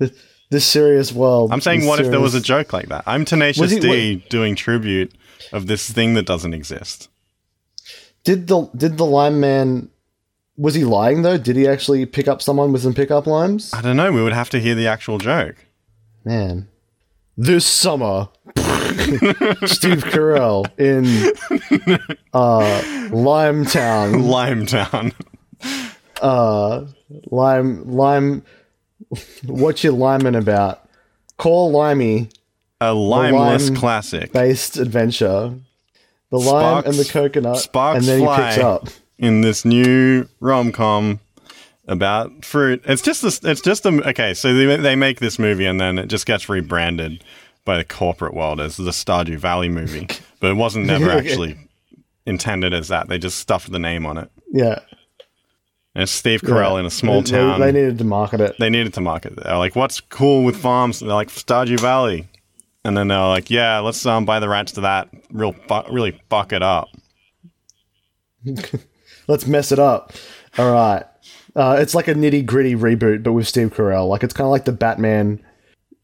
this 0.50 0.66
serious 0.66 1.12
world. 1.12 1.52
I'm 1.52 1.60
saying 1.60 1.86
what 1.86 2.00
if 2.00 2.10
there 2.10 2.20
was 2.20 2.34
a 2.34 2.40
joke 2.40 2.72
like 2.72 2.88
that? 2.88 3.04
I'm 3.06 3.24
Tenacious 3.24 3.76
D 3.76 4.16
doing 4.28 4.54
tribute 4.54 5.12
of 5.52 5.66
this 5.66 5.90
thing 5.90 6.14
that 6.14 6.26
doesn't 6.26 6.54
exist. 6.54 7.08
Did 8.24 8.46
the 8.46 8.70
did 8.76 8.96
the 8.98 9.04
lime 9.04 9.40
man? 9.40 9.90
Was 10.56 10.74
he 10.74 10.84
lying 10.84 11.22
though? 11.22 11.36
Did 11.36 11.56
he 11.56 11.66
actually 11.66 12.06
pick 12.06 12.28
up 12.28 12.40
someone 12.40 12.72
with 12.72 12.82
some 12.82 12.94
pickup 12.94 13.26
limes? 13.26 13.72
I 13.74 13.82
don't 13.82 13.96
know. 13.96 14.12
We 14.12 14.22
would 14.22 14.32
have 14.32 14.50
to 14.50 14.60
hear 14.60 14.74
the 14.74 14.86
actual 14.86 15.18
joke. 15.18 15.56
Man, 16.24 16.68
this 17.36 17.66
summer, 17.66 18.28
Steve 19.66 20.04
Carell 20.04 20.66
in 20.78 21.04
uh, 22.32 22.82
Limetown, 23.10 24.22
Limetown. 24.22 25.12
uh, 26.22 26.86
Lime, 27.30 27.90
Lime. 27.90 28.44
What 29.46 29.82
you 29.84 29.92
liming 29.92 30.34
about? 30.34 30.88
Call 31.36 31.70
Limey 31.72 32.28
A 32.80 32.92
limeless 32.94 33.68
lime- 33.70 33.76
classic. 33.78 34.32
based 34.32 34.76
adventure. 34.76 35.54
The 36.30 36.38
lime 36.38 36.82
Sparks- 36.82 36.88
and 36.88 36.96
the 36.98 37.04
coconut, 37.12 37.58
sparks 37.58 37.98
and 37.98 38.06
then 38.08 38.18
he 38.20 38.24
fly. 38.24 38.50
picks 38.50 38.58
up. 38.64 38.88
in 39.18 39.40
this 39.42 39.64
new 39.64 40.26
rom 40.40 40.72
com 40.72 41.20
about 41.86 42.44
fruit. 42.44 42.82
It's 42.86 43.02
just 43.02 43.22
this. 43.22 43.40
It's 43.44 43.60
just 43.60 43.84
a 43.86 43.90
okay. 44.08 44.34
So 44.34 44.52
they 44.54 44.76
they 44.76 44.96
make 44.96 45.20
this 45.20 45.38
movie 45.38 45.66
and 45.66 45.80
then 45.80 45.98
it 45.98 46.06
just 46.06 46.26
gets 46.26 46.48
rebranded 46.48 47.22
by 47.64 47.76
the 47.78 47.84
corporate 47.84 48.34
world 48.34 48.60
as 48.60 48.76
the 48.76 48.90
Stardew 48.90 49.36
Valley 49.38 49.68
movie, 49.68 50.06
but 50.40 50.50
it 50.50 50.54
wasn't 50.54 50.86
never 50.94 51.10
actually 51.10 51.56
intended 52.26 52.74
as 52.74 52.88
that. 52.88 53.08
They 53.08 53.18
just 53.18 53.38
stuffed 53.38 53.70
the 53.70 53.78
name 53.78 54.04
on 54.06 54.18
it. 54.18 54.30
Yeah. 54.52 54.80
And 55.94 56.02
it's 56.02 56.12
Steve 56.12 56.40
Carell 56.42 56.74
Yeah. 56.74 56.80
in 56.80 56.86
a 56.86 56.90
small 56.90 57.22
They- 57.22 57.30
town. 57.30 57.60
They, 57.60 57.70
needed 57.72 57.98
to 57.98 58.04
market 58.04 58.40
it. 58.40 58.56
they 58.58 58.68
needed 58.70 58.94
to 58.94 59.00
market 59.00 59.32
it. 59.34 59.44
They're 59.44 59.56
like, 59.58 59.76
"What's 59.76 60.00
cool 60.00 60.42
with 60.44 60.56
farms?" 60.56 61.00
And 61.00 61.08
they're 61.08 61.14
like, 61.14 61.28
"Stardew 61.28 61.78
Valley," 61.80 62.26
and 62.84 62.96
then 62.96 63.08
they're 63.08 63.18
like, 63.20 63.48
"Yeah, 63.50 63.78
let's 63.78 64.04
um, 64.04 64.24
buy 64.24 64.40
the 64.40 64.48
rights 64.48 64.72
to 64.72 64.80
that. 64.82 65.08
Real, 65.30 65.52
fu- 65.52 65.92
really 65.92 66.20
fuck 66.28 66.52
it 66.52 66.62
up." 66.62 66.88
Let's 69.26 69.46
mess 69.46 69.72
it 69.72 69.78
up. 69.78 70.12
All 70.58 70.70
right. 70.72 71.04
Uh, 71.56 71.76
it's 71.78 71.94
like 71.94 72.08
a 72.08 72.14
nitty 72.14 72.44
gritty 72.44 72.74
reboot, 72.74 73.22
but 73.22 73.32
with 73.32 73.48
Steve 73.48 73.72
Carell. 73.72 74.08
Like 74.08 74.22
it's 74.22 74.34
kind 74.34 74.44
of 74.46 74.50
like 74.50 74.64
the 74.66 74.72
Batman, 74.72 75.42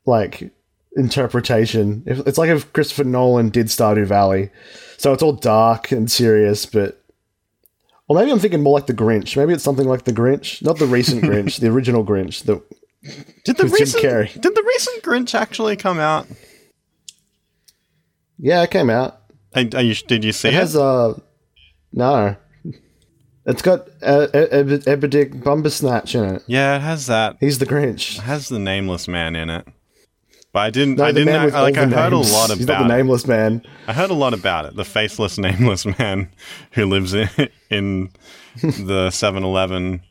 like 0.07 0.51
interpretation. 0.97 2.03
It's 2.07 2.39
like 2.39 2.49
if 2.49 2.73
Christopher 2.73 3.05
Nolan 3.05 3.51
did 3.51 3.67
Stardew 3.67 4.07
Valley, 4.07 4.49
so 4.97 5.13
it's 5.13 5.23
all 5.23 5.33
dark 5.33 5.93
and 5.93 6.11
serious. 6.11 6.65
But, 6.67 7.00
or 8.11 8.17
maybe 8.17 8.33
I'm 8.33 8.41
thinking 8.41 8.61
more 8.61 8.75
like 8.75 8.87
the 8.87 8.93
Grinch. 8.95 9.37
Maybe 9.37 9.53
it's 9.53 9.63
something 9.63 9.87
like 9.87 10.03
the 10.03 10.13
Grinch, 10.13 10.61
not 10.63 10.79
the 10.79 10.87
recent 10.87 11.23
Grinch, 11.29 11.61
the 11.61 11.69
original 11.69 12.05
Grinch. 12.05 12.43
The 12.43 12.61
Did 13.45 13.57
the 13.57 13.63
With 13.65 13.73
Jim 13.73 13.81
recent 13.81 14.05
Carrey. 14.05 14.33
did 14.33 14.53
the 14.57 14.65
recent 14.67 15.05
Grinch 15.05 15.33
actually 15.33 15.77
come 15.77 16.01
out? 16.01 16.27
yeah, 18.37 18.63
it 18.63 18.71
came 18.73 18.91
out. 18.91 19.21
Are, 19.55 19.65
are 19.75 19.83
you, 19.83 19.95
did 19.95 20.25
you 20.25 20.33
see 20.33 20.49
It 20.49 20.55
it? 20.55 20.57
has 20.59 20.75
uh 20.77 21.19
no. 21.93 22.35
It's 23.47 23.63
got 23.63 23.89
uh, 24.03 24.27
Eb- 24.35 24.85
Ebedick 24.85 25.43
Bumbersnatch 25.43 26.15
in 26.15 26.37
it. 26.37 26.43
yeah, 26.47 26.77
it 26.77 26.81
has 26.83 27.07
that. 27.07 27.37
He's 27.41 27.59
the 27.59 27.67
Grinch. 27.67 28.19
It 28.19 28.23
has 28.23 28.49
the 28.49 28.59
nameless 28.59 29.09
man 29.09 29.35
in 29.35 29.49
it. 29.51 29.67
But 30.53 30.61
I 30.61 30.71
didn't. 30.71 30.97
No, 30.97 31.05
I 31.05 31.13
didn't. 31.13 31.29
I, 31.55 31.63
like 31.63 31.77
I 31.77 31.87
heard 31.87 32.13
names. 32.13 32.31
a 32.31 32.35
lot 32.35 32.51
He's 32.51 32.67
not 32.67 32.75
about. 32.75 32.89
the 32.89 32.95
it. 32.95 32.97
nameless 32.97 33.27
man. 33.27 33.63
I 33.87 33.93
heard 33.93 34.11
a 34.11 34.15
lot 34.15 34.35
about 34.35 34.65
it. 34.65 34.75
The 34.75 34.85
faceless, 34.85 35.39
nameless 35.49 35.87
man 35.99 36.29
who 36.73 36.87
lives 36.87 37.15
in 37.15 37.29
in 37.71 38.11
the 38.61 39.09
7-Eleven 39.13 40.03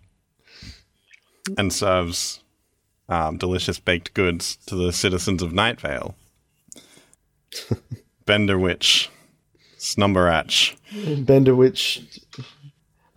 and 1.58 1.74
serves 1.74 2.42
um, 3.10 3.38
delicious 3.38 3.80
baked 3.80 4.14
goods 4.14 4.56
to 4.68 4.76
the 4.76 4.94
citizens 4.94 5.42
of 5.44 5.52
Night 5.52 5.82
Vale. 5.82 6.16
Benderwich, 8.26 9.10
Snumberach. 9.78 10.76
Benderwich. 11.26 12.02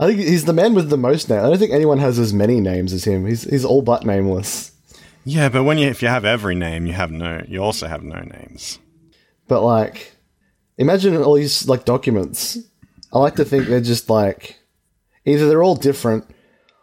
I 0.00 0.06
think 0.08 0.20
he's 0.20 0.46
the 0.46 0.52
man 0.52 0.74
with 0.74 0.90
the 0.90 0.96
most 0.96 1.28
names. 1.28 1.44
I 1.44 1.48
don't 1.48 1.58
think 1.58 1.72
anyone 1.72 1.98
has 1.98 2.18
as 2.18 2.32
many 2.32 2.60
names 2.60 2.92
as 2.92 3.04
him. 3.04 3.26
He's 3.26 3.44
he's 3.44 3.64
all 3.64 3.82
but 3.82 4.04
nameless. 4.04 4.71
Yeah, 5.24 5.48
but 5.48 5.64
when 5.64 5.78
you 5.78 5.88
if 5.88 6.02
you 6.02 6.08
have 6.08 6.24
every 6.24 6.54
name, 6.54 6.86
you 6.86 6.92
have 6.94 7.10
no. 7.10 7.44
You 7.46 7.62
also 7.62 7.86
have 7.86 8.02
no 8.02 8.20
names. 8.20 8.78
But 9.48 9.62
like, 9.62 10.12
imagine 10.78 11.16
all 11.16 11.34
these 11.34 11.68
like 11.68 11.84
documents. 11.84 12.58
I 13.12 13.18
like 13.18 13.36
to 13.36 13.44
think 13.44 13.66
they're 13.66 13.80
just 13.80 14.08
like 14.10 14.58
either 15.24 15.48
they're 15.48 15.62
all 15.62 15.76
different, 15.76 16.24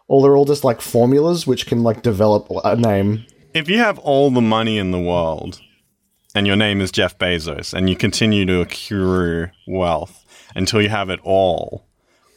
or 0.08 0.22
they're 0.22 0.38
all 0.38 0.46
just 0.46 0.64
like 0.64 0.82
formulas 0.82 1.46
which 1.46 1.66
can 1.66 1.84
like 1.84 2.02
develop 2.02 2.48
a 2.64 2.76
name. 2.76 3.26
If 3.54 3.68
you 3.68 3.80
have 3.80 3.98
all 4.00 4.30
the 4.30 4.42
money 4.42 4.78
in 4.78 4.92
the 4.92 5.00
world, 5.00 5.60
and 6.36 6.46
your 6.46 6.56
name 6.56 6.82
is 6.82 6.92
Jeff 6.92 7.18
Bezos, 7.18 7.74
and 7.74 7.90
you 7.90 7.96
continue 7.96 8.46
to 8.46 8.62
accrue 8.62 9.50
wealth 9.68 10.26
until 10.56 10.82
you 10.82 10.90
have 10.90 11.10
it 11.10 11.20
all, 11.24 11.86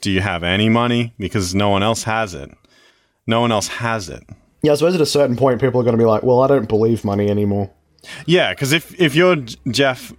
do 0.01 0.11
you 0.11 0.21
have 0.21 0.43
any 0.43 0.69
money? 0.69 1.13
Because 1.19 1.55
no 1.55 1.69
one 1.69 1.83
else 1.83 2.05
has 2.05 2.35
it. 2.35 2.51
No 3.27 3.41
one 3.41 3.53
else 3.53 3.69
has 3.69 4.09
it. 4.09 4.25
Yeah, 4.63 4.73
I 4.73 4.75
suppose 4.77 4.95
at 4.95 5.01
a 5.01 5.07
certain 5.07 5.37
point, 5.37 5.61
people 5.61 5.81
are 5.81 5.85
going 5.85 5.97
to 5.97 6.03
be 6.03 6.07
like, 6.07 6.23
"Well, 6.23 6.41
I 6.41 6.47
don't 6.47 6.69
believe 6.69 7.05
money 7.05 7.29
anymore." 7.29 7.71
Yeah, 8.27 8.51
because 8.53 8.73
if 8.73 8.99
if 9.01 9.15
you're 9.15 9.37
Jeff, 9.71 10.13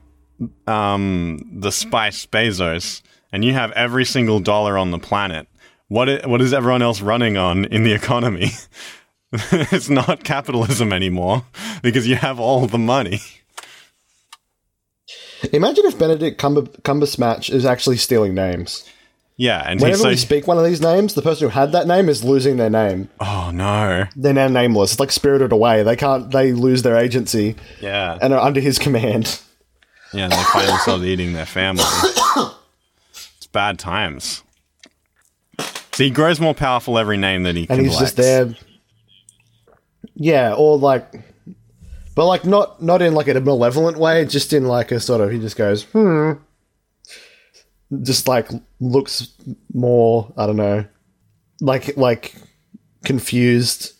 um, 0.67 1.39
the 1.53 1.71
Spice 1.71 2.25
Bezos, 2.25 3.01
and 3.31 3.43
you 3.45 3.53
have 3.53 3.71
every 3.71 4.05
single 4.05 4.39
dollar 4.39 4.77
on 4.77 4.91
the 4.91 4.99
planet, 4.99 5.47
what 5.87 6.09
i- 6.09 6.27
what 6.27 6.41
is 6.41 6.53
everyone 6.53 6.81
else 6.81 7.01
running 7.01 7.37
on 7.37 7.65
in 7.65 7.83
the 7.83 7.93
economy? 7.93 8.51
it's 9.33 9.89
not 9.89 10.23
capitalism 10.23 10.91
anymore 10.93 11.43
because 11.81 12.07
you 12.07 12.15
have 12.15 12.39
all 12.39 12.67
the 12.67 12.77
money. 12.77 13.19
Imagine 15.51 15.85
if 15.85 15.97
Benedict 15.99 16.37
Cumber- 16.39 16.61
Cumbersmatch 16.83 17.49
is 17.53 17.65
actually 17.65 17.97
stealing 17.97 18.33
names. 18.33 18.89
Yeah, 19.35 19.63
and 19.65 19.79
he's 19.79 19.83
Whenever 19.83 20.03
we 20.03 20.09
like, 20.09 20.19
speak 20.19 20.47
one 20.47 20.59
of 20.59 20.63
these 20.63 20.79
names, 20.81 21.15
the 21.15 21.23
person 21.23 21.47
who 21.47 21.53
had 21.53 21.71
that 21.71 21.87
name 21.87 22.07
is 22.07 22.23
losing 22.23 22.57
their 22.57 22.69
name. 22.69 23.09
oh 23.19 23.49
no, 23.53 24.05
They're 24.15 24.33
now 24.33 24.47
nameless. 24.47 24.91
It's 24.91 24.99
like 24.99 25.11
spirited 25.11 25.51
away. 25.51 25.81
They 25.83 25.95
can't. 25.95 26.29
They 26.31 26.51
lose 26.53 26.83
their 26.83 26.95
agency 26.97 27.55
yeah, 27.81 28.17
and 28.21 28.33
are 28.33 28.39
under 28.39 28.59
his 28.59 28.77
command. 28.77 29.41
yeah, 30.13 30.25
and 30.25 30.31
they 30.33 30.43
find 30.43 30.67
themselves 30.67 31.03
eating 31.03 31.33
their 31.33 31.45
family. 31.45 31.83
It's 33.37 33.47
bad 33.47 33.77
times. 33.77 34.41
So 35.59 36.03
he 36.03 36.09
grows 36.09 36.39
more 36.39 36.53
powerful 36.55 36.97
every 36.97 37.17
name 37.17 37.43
that 37.43 37.55
he 37.55 37.67
and 37.69 37.81
he's 37.81 37.99
just 37.99 38.15
there. 38.15 38.55
Yeah, 40.15 40.53
or 40.53 40.77
like, 40.77 41.11
but 42.15 42.25
like 42.25 42.45
not 42.45 42.81
not 42.81 43.01
in 43.01 43.13
like 43.13 43.27
a 43.27 43.39
malevolent 43.39 43.97
way, 43.97 44.25
just 44.25 44.53
in 44.53 44.65
like 44.65 44.91
a 44.91 44.99
sort 44.99 45.21
of 45.21 45.31
he 45.31 45.39
just 45.39 45.55
goes 45.55 45.83
hmm, 45.83 46.33
just 48.01 48.27
like 48.27 48.49
looks 48.79 49.33
more 49.73 50.33
I 50.37 50.47
don't 50.47 50.57
know, 50.57 50.85
like 51.61 51.95
like 51.97 52.35
confused, 53.05 53.93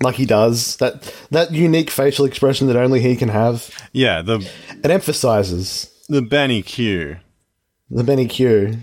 like 0.00 0.14
he 0.14 0.26
does 0.26 0.76
that 0.76 1.14
that 1.30 1.52
unique 1.52 1.90
facial 1.90 2.24
expression 2.24 2.66
that 2.68 2.76
only 2.76 3.00
he 3.00 3.16
can 3.16 3.28
have. 3.28 3.70
Yeah, 3.92 4.22
the 4.22 4.48
It 4.84 4.90
emphasizes 4.90 5.90
the 6.08 6.22
Benny 6.22 6.62
Q, 6.62 7.18
the 7.90 8.04
Benny 8.04 8.26
Q 8.26 8.78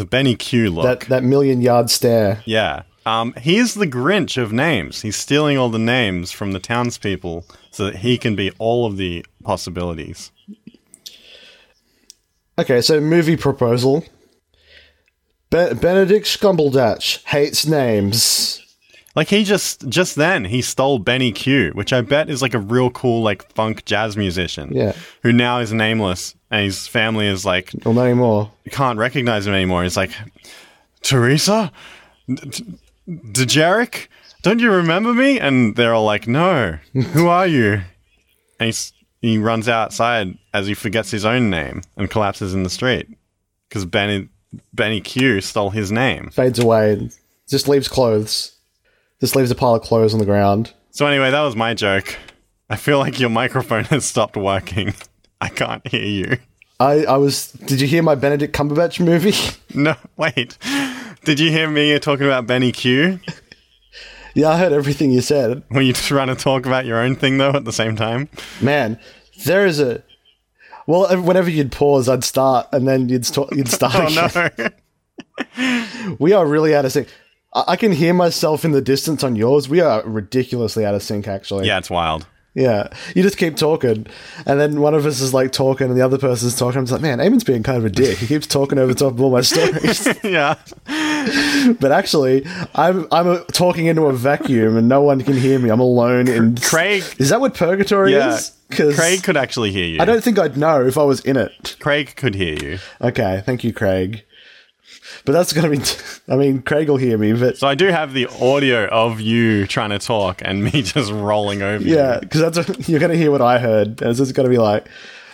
the 0.00 0.04
Benny 0.04 0.34
Q 0.34 0.70
look. 0.70 0.84
that 0.84 1.08
that 1.08 1.22
million 1.22 1.60
yard 1.60 1.90
stare. 1.90 2.42
Yeah. 2.44 2.82
Um, 3.06 3.32
he's 3.40 3.74
the 3.74 3.86
Grinch 3.86 4.40
of 4.40 4.52
names. 4.52 5.02
He's 5.02 5.16
stealing 5.16 5.56
all 5.56 5.70
the 5.70 5.78
names 5.78 6.32
from 6.32 6.52
the 6.52 6.60
townspeople 6.60 7.46
so 7.70 7.84
that 7.86 7.96
he 7.96 8.18
can 8.18 8.36
be 8.36 8.52
all 8.58 8.86
of 8.86 8.98
the 8.98 9.24
possibilities. 9.42 10.30
Okay, 12.60 12.80
so 12.80 13.00
movie 13.00 13.36
proposal. 13.36 14.04
Be- 15.50 15.74
Benedict 15.74 16.26
Scumbledatch 16.26 17.24
hates 17.24 17.66
names. 17.66 18.56
Like 19.16 19.28
he 19.28 19.42
just 19.42 19.88
just 19.88 20.14
then 20.14 20.44
he 20.44 20.62
stole 20.62 20.98
Benny 21.00 21.32
Q, 21.32 21.72
which 21.74 21.92
I 21.92 22.00
bet 22.00 22.30
is 22.30 22.42
like 22.42 22.54
a 22.54 22.58
real 22.60 22.90
cool 22.90 23.22
like 23.22 23.50
funk 23.54 23.84
jazz 23.84 24.16
musician. 24.16 24.70
Yeah. 24.72 24.92
Who 25.24 25.32
now 25.32 25.58
is 25.58 25.72
nameless 25.72 26.34
and 26.50 26.64
his 26.64 26.86
family 26.86 27.26
is 27.26 27.44
like 27.44 27.72
Or 27.84 27.92
no 27.92 28.02
anymore. 28.02 28.52
can't 28.70 28.98
recognize 28.98 29.46
him 29.48 29.54
anymore. 29.54 29.82
He's 29.82 29.96
like 29.96 30.12
Teresa? 31.02 31.72
Dejeric? 33.08 34.06
Don't 34.42 34.60
you 34.60 34.70
remember 34.70 35.12
me? 35.12 35.40
And 35.40 35.74
they're 35.76 35.92
all 35.94 36.04
like, 36.04 36.28
No. 36.28 36.78
Who 37.12 37.26
are 37.26 37.46
you? 37.48 37.82
And 38.60 38.66
he's, 38.66 38.92
he 39.20 39.38
runs 39.38 39.68
outside 39.68 40.36
as 40.54 40.66
he 40.66 40.74
forgets 40.74 41.10
his 41.10 41.24
own 41.24 41.50
name 41.50 41.82
and 41.96 42.10
collapses 42.10 42.54
in 42.54 42.62
the 42.62 42.70
street. 42.70 43.06
Because 43.68 43.84
Benny 43.84 44.28
Benny 44.72 45.00
Q 45.00 45.40
stole 45.40 45.70
his 45.70 45.92
name. 45.92 46.30
Fades 46.30 46.58
away. 46.58 46.94
and 46.94 47.16
Just 47.48 47.68
leaves 47.68 47.88
clothes. 47.88 48.56
Just 49.20 49.36
leaves 49.36 49.50
a 49.50 49.54
pile 49.54 49.74
of 49.74 49.82
clothes 49.82 50.12
on 50.14 50.18
the 50.18 50.26
ground. 50.26 50.72
So 50.90 51.06
anyway, 51.06 51.30
that 51.30 51.42
was 51.42 51.54
my 51.54 51.74
joke. 51.74 52.16
I 52.68 52.76
feel 52.76 52.98
like 52.98 53.20
your 53.20 53.30
microphone 53.30 53.84
has 53.84 54.04
stopped 54.04 54.36
working. 54.36 54.94
I 55.40 55.48
can't 55.48 55.86
hear 55.86 56.04
you. 56.04 56.36
I, 56.78 57.04
I 57.04 57.16
was. 57.18 57.52
Did 57.52 57.80
you 57.80 57.86
hear 57.86 58.02
my 58.02 58.14
Benedict 58.14 58.54
Cumberbatch 58.56 59.04
movie? 59.04 59.34
No, 59.74 59.94
wait. 60.16 60.58
Did 61.24 61.38
you 61.38 61.50
hear 61.50 61.70
me 61.70 61.96
talking 62.00 62.26
about 62.26 62.44
Benny 62.48 62.72
Q? 62.72 63.20
Yeah, 64.34 64.48
I 64.50 64.58
heard 64.58 64.72
everything 64.72 65.10
you 65.10 65.20
said. 65.20 65.62
Were 65.70 65.80
you 65.80 65.92
just 65.92 66.06
trying 66.06 66.28
to 66.28 66.34
talk 66.34 66.66
about 66.66 66.86
your 66.86 66.98
own 66.98 67.16
thing 67.16 67.38
though 67.38 67.50
at 67.52 67.64
the 67.64 67.72
same 67.72 67.96
time? 67.96 68.28
Man, 68.60 68.98
there 69.44 69.66
is 69.66 69.80
a. 69.80 70.02
Well, 70.86 71.14
whenever 71.22 71.50
you'd 71.50 71.70
pause, 71.72 72.08
I'd 72.08 72.24
start, 72.24 72.66
and 72.72 72.88
then 72.88 73.08
you'd, 73.08 73.24
st- 73.26 73.52
you'd 73.52 73.68
start. 73.78 73.94
Oh 73.96 74.48
no. 74.58 74.68
We 76.18 76.32
are 76.32 76.46
really 76.46 76.74
out 76.74 76.84
of 76.84 76.92
sync. 76.92 77.08
I-, 77.54 77.64
I 77.68 77.76
can 77.76 77.92
hear 77.92 78.12
myself 78.14 78.64
in 78.64 78.72
the 78.72 78.80
distance 78.80 79.22
on 79.22 79.36
yours. 79.36 79.68
We 79.68 79.80
are 79.80 80.02
ridiculously 80.04 80.84
out 80.84 80.94
of 80.94 81.02
sync, 81.02 81.28
actually. 81.28 81.66
yeah, 81.66 81.78
it's 81.78 81.90
wild. 81.90 82.26
Yeah, 82.52 82.88
you 83.14 83.22
just 83.22 83.36
keep 83.38 83.56
talking, 83.56 84.06
and 84.44 84.58
then 84.60 84.80
one 84.80 84.92
of 84.94 85.06
us 85.06 85.20
is 85.20 85.32
like 85.32 85.52
talking, 85.52 85.86
and 85.86 85.96
the 85.96 86.02
other 86.04 86.18
person's 86.18 86.58
talking. 86.58 86.78
I'm 86.78 86.84
just 86.84 86.92
like, 86.92 87.00
man, 87.00 87.18
Eamon's 87.18 87.44
being 87.44 87.62
kind 87.62 87.78
of 87.78 87.84
a 87.84 87.90
dick. 87.90 88.18
He 88.18 88.26
keeps 88.26 88.46
talking 88.48 88.76
over 88.76 88.92
top 88.92 89.12
of 89.12 89.20
all 89.20 89.30
my 89.30 89.40
stories. 89.40 90.08
yeah. 90.24 90.56
but 91.80 91.92
actually, 91.92 92.44
I'm 92.74 93.06
I'm 93.12 93.44
talking 93.52 93.86
into 93.86 94.02
a 94.06 94.12
vacuum, 94.12 94.76
and 94.76 94.88
no 94.88 95.00
one 95.00 95.22
can 95.22 95.36
hear 95.36 95.60
me. 95.60 95.70
I'm 95.70 95.78
alone 95.80 96.26
in. 96.26 96.56
Craig 96.56 97.04
is 97.18 97.28
that 97.28 97.40
what 97.40 97.54
purgatory 97.54 98.12
Yeah. 98.12 98.34
is? 98.34 98.50
Because 98.68 98.96
Craig 98.96 99.22
could 99.22 99.36
actually 99.36 99.72
hear 99.72 99.84
you. 99.86 100.00
I 100.00 100.04
don't 100.04 100.22
think 100.22 100.38
I'd 100.38 100.56
know 100.56 100.84
if 100.86 100.96
I 100.96 101.02
was 101.02 101.20
in 101.20 101.36
it. 101.36 101.76
Craig 101.80 102.14
could 102.16 102.34
hear 102.36 102.54
you. 102.54 102.78
Okay, 103.00 103.42
thank 103.44 103.64
you, 103.64 103.72
Craig. 103.72 104.24
But 105.24 105.32
that's 105.32 105.52
gonna 105.52 105.70
be. 105.70 105.80
I 106.28 106.36
mean, 106.36 106.62
Craig 106.62 106.88
will 106.88 106.96
hear 106.96 107.18
me, 107.18 107.32
but 107.32 107.58
So 107.58 107.68
I 107.68 107.74
do 107.74 107.86
have 107.86 108.12
the 108.12 108.26
audio 108.26 108.86
of 108.86 109.20
you 109.20 109.66
trying 109.66 109.90
to 109.90 109.98
talk 109.98 110.40
and 110.44 110.64
me 110.64 110.70
just 110.82 111.12
rolling 111.12 111.62
over 111.62 111.84
yeah, 111.84 112.18
because 112.20 112.40
that's 112.40 112.68
what, 112.68 112.88
you're 112.88 113.00
gonna 113.00 113.16
hear 113.16 113.30
what 113.30 113.42
I 113.42 113.58
heard, 113.58 114.00
and 114.00 114.10
it's 114.10 114.18
just 114.18 114.34
gonna 114.34 114.48
be 114.48 114.58
like, 114.58 114.86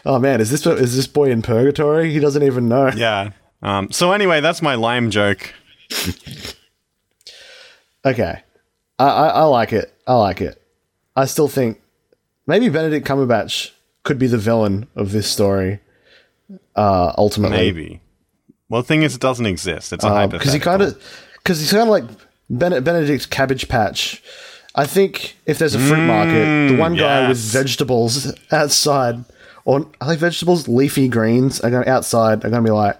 oh 0.04 0.18
man, 0.18 0.40
is 0.40 0.50
this 0.50 0.66
is 0.66 0.96
this 0.96 1.06
boy 1.06 1.30
in 1.30 1.42
purgatory? 1.42 2.12
He 2.12 2.18
doesn't 2.18 2.42
even 2.42 2.68
know. 2.68 2.90
Yeah. 2.94 3.30
Um, 3.62 3.90
so 3.90 4.12
anyway, 4.12 4.40
that's 4.40 4.62
my 4.62 4.74
lime 4.74 5.10
joke. 5.10 5.52
Okay, 8.04 8.42
I, 8.98 9.04
I 9.04 9.26
I 9.28 9.42
like 9.44 9.72
it. 9.72 9.92
I 10.06 10.14
like 10.14 10.40
it. 10.40 10.62
I 11.16 11.24
still 11.24 11.48
think 11.48 11.80
maybe 12.46 12.68
Benedict 12.68 13.06
Cumberbatch 13.06 13.72
could 14.04 14.18
be 14.18 14.26
the 14.28 14.38
villain 14.38 14.86
of 14.94 15.12
this 15.12 15.30
story. 15.30 15.80
Uh, 16.76 17.12
ultimately, 17.18 17.56
Maybe. 17.56 18.00
Well, 18.68 18.82
the 18.82 18.86
thing 18.88 19.02
is, 19.02 19.14
it 19.14 19.20
doesn't 19.20 19.46
exist. 19.46 19.92
It's 19.92 20.04
a 20.04 20.08
hypothetical. 20.08 20.38
because 20.38 20.54
Um, 20.54 20.60
he 20.60 20.64
kind 20.64 20.82
of 20.82 21.02
because 21.38 21.60
he's 21.60 21.70
kind 21.70 21.82
of 21.84 21.88
like 21.88 22.04
ben- 22.50 22.82
Benedict 22.82 23.30
Cabbage 23.30 23.68
Patch. 23.68 24.22
I 24.74 24.86
think 24.86 25.36
if 25.46 25.58
there's 25.58 25.74
a 25.74 25.78
fruit 25.78 26.04
market, 26.06 26.72
the 26.72 26.76
one 26.76 26.96
guy 26.96 27.28
with 27.28 27.38
vegetables 27.38 28.32
outside, 28.52 29.24
or 29.64 29.86
I 30.00 30.06
think 30.08 30.20
vegetables, 30.20 30.68
leafy 30.68 31.08
greens, 31.08 31.60
are 31.60 31.70
going 31.70 31.88
outside. 31.88 32.44
Are 32.44 32.50
going 32.50 32.62
to 32.64 32.68
be 32.68 32.70
like, 32.74 32.98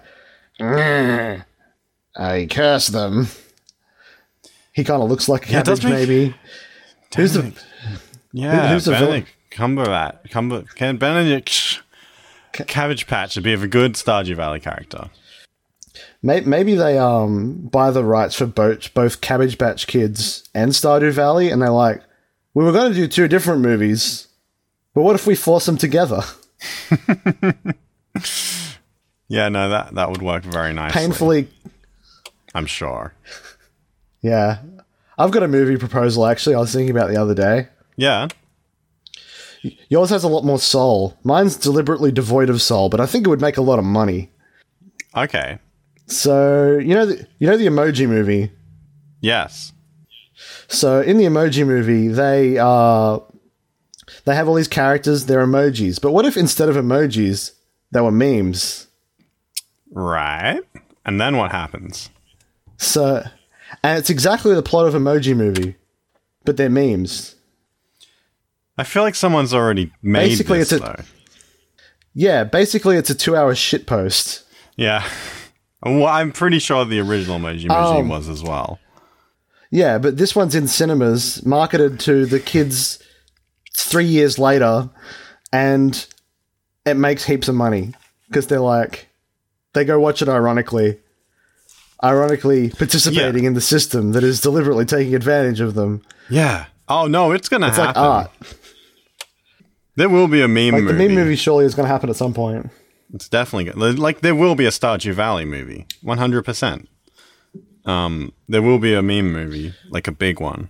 "Mm, 0.59 1.43
I 2.15 2.47
curse 2.49 2.87
them. 2.87 3.27
He 4.73 4.83
kind 4.83 5.01
of 5.03 5.09
looks 5.09 5.27
like 5.29 5.49
a 5.49 5.51
Yeah, 5.51 5.63
cabbage, 5.63 5.83
make- 5.83 5.93
maybe. 5.93 6.35
Who's 7.15 7.33
the 7.33 7.51
Yeah, 8.31 8.73
who's 8.73 8.85
the 8.85 8.91
Benedict 8.91 9.27
Cumberbatch. 9.51 10.29
Cumber, 10.31 10.63
can 10.75 10.97
Benedict 10.97 11.81
Cabbage 12.53 13.05
Patch 13.07 13.35
would 13.35 13.43
be 13.43 13.53
of 13.53 13.63
a 13.63 13.67
good 13.67 13.93
Stardew 13.93 14.35
Valley 14.35 14.59
character. 14.59 15.09
May- 16.23 16.41
Maybe 16.41 16.75
they 16.75 16.97
um 16.97 17.67
buy 17.71 17.91
the 17.91 18.03
rights 18.03 18.35
for 18.35 18.45
both 18.45 18.93
both 18.93 19.21
Cabbage 19.21 19.57
Patch 19.57 19.87
Kids 19.87 20.47
and 20.53 20.71
Stardew 20.71 21.11
Valley, 21.11 21.49
and 21.49 21.61
they're 21.61 21.69
like, 21.69 22.01
we 22.53 22.63
were 22.63 22.71
going 22.71 22.91
to 22.91 22.95
do 22.97 23.07
two 23.07 23.27
different 23.27 23.61
movies, 23.61 24.27
but 24.93 25.03
what 25.03 25.15
if 25.15 25.27
we 25.27 25.35
force 25.35 25.65
them 25.65 25.77
together? 25.77 26.21
Yeah, 29.29 29.49
no, 29.49 29.69
that 29.69 29.93
that 29.95 30.09
would 30.09 30.21
work 30.21 30.43
very 30.43 30.71
nicely. 30.73 31.01
Painfully, 31.01 31.47
I'm 32.55 32.65
sure. 32.65 33.13
yeah. 34.21 34.59
I've 35.19 35.31
got 35.31 35.43
a 35.43 35.47
movie 35.47 35.75
proposal 35.77 36.25
actually. 36.25 36.55
I 36.55 36.59
was 36.59 36.71
thinking 36.71 36.95
about 36.95 37.09
the 37.09 37.17
other 37.21 37.33
day. 37.35 37.67
Yeah, 37.97 38.27
Yours 39.89 40.11
has 40.11 40.23
a 40.23 40.27
lot 40.29 40.45
more 40.45 40.59
soul. 40.59 41.17
Mine's 41.23 41.57
deliberately 41.57 42.11
devoid 42.11 42.49
of 42.49 42.61
soul, 42.61 42.87
but 42.89 43.01
I 43.01 43.05
think 43.05 43.25
it 43.25 43.29
would 43.29 43.41
make 43.41 43.57
a 43.57 43.61
lot 43.61 43.79
of 43.79 43.85
money. 43.85 44.29
okay, 45.15 45.59
So 46.07 46.77
you 46.77 46.93
know, 46.95 47.05
the, 47.05 47.27
you 47.39 47.47
know 47.47 47.57
the 47.57 47.67
Emoji 47.67 48.07
Movie. 48.07 48.51
yes, 49.21 49.73
So 50.67 51.01
in 51.01 51.17
the 51.17 51.25
Emoji 51.25 51.65
Movie, 51.67 52.07
they 52.07 52.57
uh, 52.57 53.19
they 54.25 54.35
have 54.35 54.47
all 54.47 54.55
these 54.55 54.67
characters. 54.67 55.25
They're 55.25 55.45
emojis. 55.45 56.01
But 56.01 56.11
what 56.13 56.25
if 56.25 56.37
instead 56.37 56.69
of 56.69 56.75
emojis, 56.75 57.51
they 57.91 58.01
were 58.01 58.11
memes? 58.11 58.87
right. 59.91 60.61
And 61.05 61.21
then 61.21 61.37
what 61.37 61.51
happens? 61.51 62.09
So, 62.77 63.23
and 63.81 63.97
it's 63.97 64.09
exactly 64.09 64.53
the 64.53 64.61
plot 64.61 64.85
of 64.85 64.93
Emoji 64.93 65.33
Movie, 65.35 65.75
but 66.43 66.57
they're 66.57 66.69
memes. 66.69 67.35
I 68.77 68.83
feel 68.83 69.03
like 69.03 69.15
someone's 69.15 69.53
already 69.53 69.93
made 70.01 70.29
Basically, 70.29 70.59
this 70.59 70.73
it's 70.73 70.81
a- 70.81 70.85
though. 70.85 71.03
Yeah, 72.13 72.43
basically, 72.43 72.97
it's 72.97 73.09
a 73.09 73.15
two-hour 73.15 73.53
shitpost. 73.53 74.43
Yeah. 74.75 75.07
Well, 75.89 76.07
I'm 76.07 76.31
pretty 76.31 76.59
sure 76.59 76.83
the 76.85 76.99
original 76.99 77.39
Emoji 77.39 77.67
Machine 77.67 78.01
Um, 78.01 78.09
was 78.09 78.29
as 78.29 78.43
well. 78.43 78.79
Yeah, 79.71 79.97
but 79.97 80.17
this 80.17 80.35
one's 80.35 80.55
in 80.55 80.67
cinemas, 80.67 81.45
marketed 81.45 81.99
to 82.01 82.25
the 82.25 82.39
kids 82.39 82.99
three 83.77 84.05
years 84.05 84.39
later, 84.39 84.89
and 85.51 86.05
it 86.85 86.95
makes 86.95 87.25
heaps 87.25 87.47
of 87.47 87.55
money 87.55 87.93
because 88.29 88.47
they're 88.47 88.59
like, 88.61 89.09
they 89.73 89.83
go 89.83 89.99
watch 89.99 90.21
it 90.21 90.29
ironically, 90.29 90.99
ironically 92.03 92.69
participating 92.69 93.43
in 93.43 93.53
the 93.55 93.61
system 93.61 94.13
that 94.13 94.23
is 94.23 94.39
deliberately 94.41 94.85
taking 94.85 95.13
advantage 95.15 95.59
of 95.59 95.73
them. 95.73 96.01
Yeah. 96.29 96.65
Oh 96.87 97.07
no, 97.07 97.31
it's 97.33 97.49
gonna 97.49 97.67
It's 97.67 97.75
happen. 97.77 98.01
like 98.01 98.11
art. 98.25 98.31
There 99.95 100.09
will 100.09 100.27
be 100.27 100.41
a 100.41 100.47
meme 100.47 100.73
Like 100.75 100.83
movie. 100.83 100.93
the 100.97 101.07
meme 101.09 101.15
movie 101.15 101.35
surely 101.35 101.65
is 101.65 101.73
going 101.75 101.85
to 101.87 101.91
happen 101.91 102.09
at 102.09 102.15
some 102.15 102.33
point. 102.33 102.69
It's 103.13 103.29
definitely 103.29 103.65
good. 103.65 103.99
Like 103.99 104.21
there 104.21 104.35
will 104.35 104.55
be 104.55 104.65
a 104.65 104.69
Stardew 104.69 105.13
Valley 105.13 105.45
movie, 105.45 105.85
one 106.01 106.17
hundred 106.17 106.43
percent. 106.43 106.89
Um, 107.85 108.33
there 108.49 108.61
will 108.61 108.79
be 108.79 108.93
a 108.93 109.01
meme 109.01 109.31
movie, 109.31 109.73
like 109.89 110.07
a 110.07 110.11
big 110.11 110.41
one. 110.41 110.69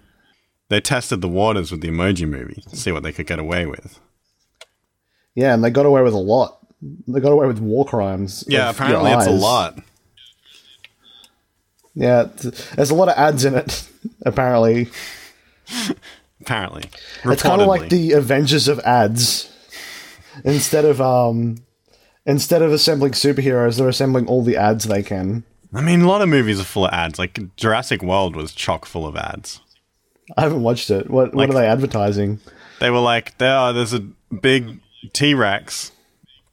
They 0.70 0.80
tested 0.82 1.22
the 1.22 1.28
waters 1.30 1.72
with 1.72 1.82
the 1.82 1.88
Emoji 1.88 2.30
movie, 2.30 2.62
to 2.70 2.76
see 2.76 2.92
what 2.92 3.02
they 3.02 3.12
could 3.12 3.26
get 3.26 3.40
away 3.40 3.66
with. 3.66 4.00
Yeah, 5.34 5.54
and 5.54 5.64
they 5.64 5.70
got 5.70 5.86
away 5.86 6.02
with 6.04 6.14
a 6.14 6.20
lot. 6.20 6.60
They 7.08 7.20
got 7.20 7.32
away 7.32 7.48
with 7.48 7.60
war 7.60 7.86
crimes. 7.86 8.44
Yeah, 8.48 8.70
apparently 8.70 9.12
it's 9.12 9.26
a 9.26 9.32
lot. 9.32 9.80
Yeah, 11.96 12.28
there's 12.76 12.92
a 12.92 12.96
lot 12.96 13.10
of 13.10 13.18
ads 13.18 13.46
in 13.46 13.56
it. 13.56 13.90
Apparently, 14.26 14.90
Apparently, 16.42 16.84
it's 17.26 17.42
kind 17.42 17.62
of 17.62 17.68
like 17.68 17.90
the 17.90 18.14
Avengers 18.14 18.68
of 18.68 18.80
ads. 18.82 19.52
Instead 20.44 20.86
of 20.86 21.02
um, 21.02 21.58
instead 22.28 22.62
of 22.62 22.72
assembling 22.72 23.14
superheroes, 23.14 23.78
they're 23.80 23.90
assembling 23.90 24.28
all 24.28 24.44
the 24.44 24.56
ads 24.58 24.86
they 24.86 25.02
can. 25.02 25.44
I 25.74 25.82
mean, 25.82 26.02
a 26.02 26.08
lot 26.08 26.22
of 26.22 26.30
movies 26.30 26.60
are 26.60 26.64
full 26.66 26.86
of 26.86 26.94
ads. 26.94 27.18
Like 27.18 27.40
Jurassic 27.56 28.04
World 28.04 28.36
was 28.36 28.52
chock 28.54 28.86
full 28.86 29.08
of 29.08 29.16
ads. 29.18 29.60
I 30.38 30.42
haven't 30.42 30.62
watched 30.62 30.92
it. 30.92 31.10
What 31.10 31.34
Like- 31.34 31.50
what 31.50 31.56
are 31.58 31.62
they 31.62 31.68
advertising? 31.68 32.40
They 32.80 32.90
were 32.92 33.00
like, 33.00 33.38
"There, 33.40 33.52
are- 33.56 33.74
there's 33.74 33.94
a 33.94 34.02
big 34.42 34.80
T 35.14 35.34
Rex. 35.34 35.92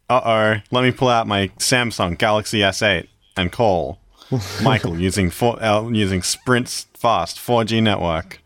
Uh 0.09 0.21
oh, 0.25 0.61
let 0.71 0.85
me 0.85 0.91
pull 0.91 1.09
out 1.09 1.27
my 1.27 1.49
Samsung 1.59 2.17
Galaxy 2.17 2.61
S8 2.61 3.09
and 3.37 3.51
call 3.53 3.99
Michael 4.63 4.99
using 4.99 5.31
four, 5.31 5.63
uh, 5.63 5.89
using 5.89 6.23
Sprint's 6.23 6.87
fast 6.95 7.37
4G 7.39 7.83
network." 7.83 8.41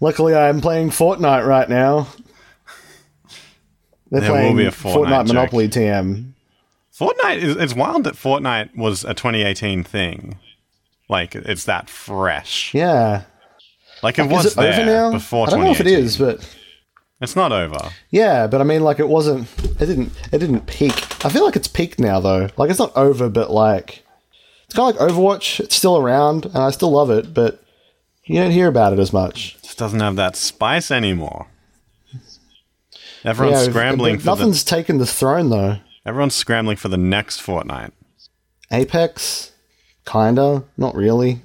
Luckily, 0.00 0.34
I'm 0.34 0.60
playing 0.60 0.90
Fortnite 0.90 1.46
right 1.46 1.68
now. 1.68 2.08
They're 4.20 4.30
There 4.32 4.32
will 4.50 4.56
be 4.56 4.66
a 4.66 4.70
Fortnite 4.70 5.18
joke. 5.18 5.26
Monopoly 5.26 5.68
TM. 5.68 6.30
Fortnite 6.96 7.38
is 7.38 7.56
it's 7.56 7.74
wild 7.74 8.04
that 8.04 8.14
Fortnite 8.14 8.76
was 8.76 9.04
a 9.04 9.14
2018 9.14 9.82
thing. 9.82 10.38
Like 11.08 11.34
it's 11.34 11.64
that 11.64 11.90
fresh. 11.90 12.72
Yeah, 12.72 13.22
Like 14.02 14.18
it 14.18 14.26
is 14.26 14.32
was 14.32 14.46
it 14.46 14.58
over 14.58 14.84
there 14.84 14.86
now? 14.86 15.12
before 15.12 15.48
I 15.48 15.50
don't 15.50 15.64
know 15.64 15.70
if 15.72 15.80
it 15.80 15.86
is, 15.88 16.16
but 16.16 16.48
It's 17.20 17.34
not 17.36 17.50
over. 17.52 17.90
Yeah, 18.10 18.46
but 18.46 18.60
I 18.60 18.64
mean, 18.64 18.82
like, 18.82 18.98
it 19.00 19.08
wasn't. 19.08 19.48
It 19.80 19.86
didn't. 19.86 20.12
It 20.32 20.38
didn't 20.38 20.66
peak. 20.66 20.94
I 21.24 21.28
feel 21.30 21.44
like 21.44 21.56
it's 21.56 21.68
peaked 21.68 21.98
now, 21.98 22.20
though. 22.20 22.48
Like, 22.56 22.70
it's 22.70 22.78
not 22.78 22.94
over, 22.96 23.28
but 23.28 23.50
like, 23.50 24.04
it's 24.64 24.74
kind 24.74 24.94
of 24.94 25.00
like 25.00 25.10
Overwatch. 25.10 25.60
It's 25.60 25.74
still 25.74 25.96
around, 25.96 26.44
and 26.46 26.58
I 26.58 26.70
still 26.70 26.90
love 26.90 27.10
it, 27.10 27.32
but 27.34 27.62
you 28.24 28.36
don't 28.40 28.50
hear 28.50 28.68
about 28.68 28.92
it 28.92 28.98
as 28.98 29.12
much. 29.12 29.56
It 29.56 29.62
just 29.64 29.78
doesn't 29.78 30.00
have 30.00 30.16
that 30.16 30.36
spice 30.36 30.90
anymore. 30.90 31.46
Everyone's 33.24 33.64
scrambling 33.64 34.18
for 34.18 34.24
the 34.24 34.30
Nothing's 34.30 34.64
taken 34.64 34.98
the 34.98 35.06
throne, 35.06 35.50
though. 35.50 35.78
everyone's 36.04 36.34
scrambling 36.34 36.76
for 36.76 36.88
the 36.88 36.96
next 36.98 37.40
Fortnite. 37.40 37.92
Apex, 38.70 39.52
kinda, 40.06 40.64
not 40.76 40.94
really. 40.94 41.40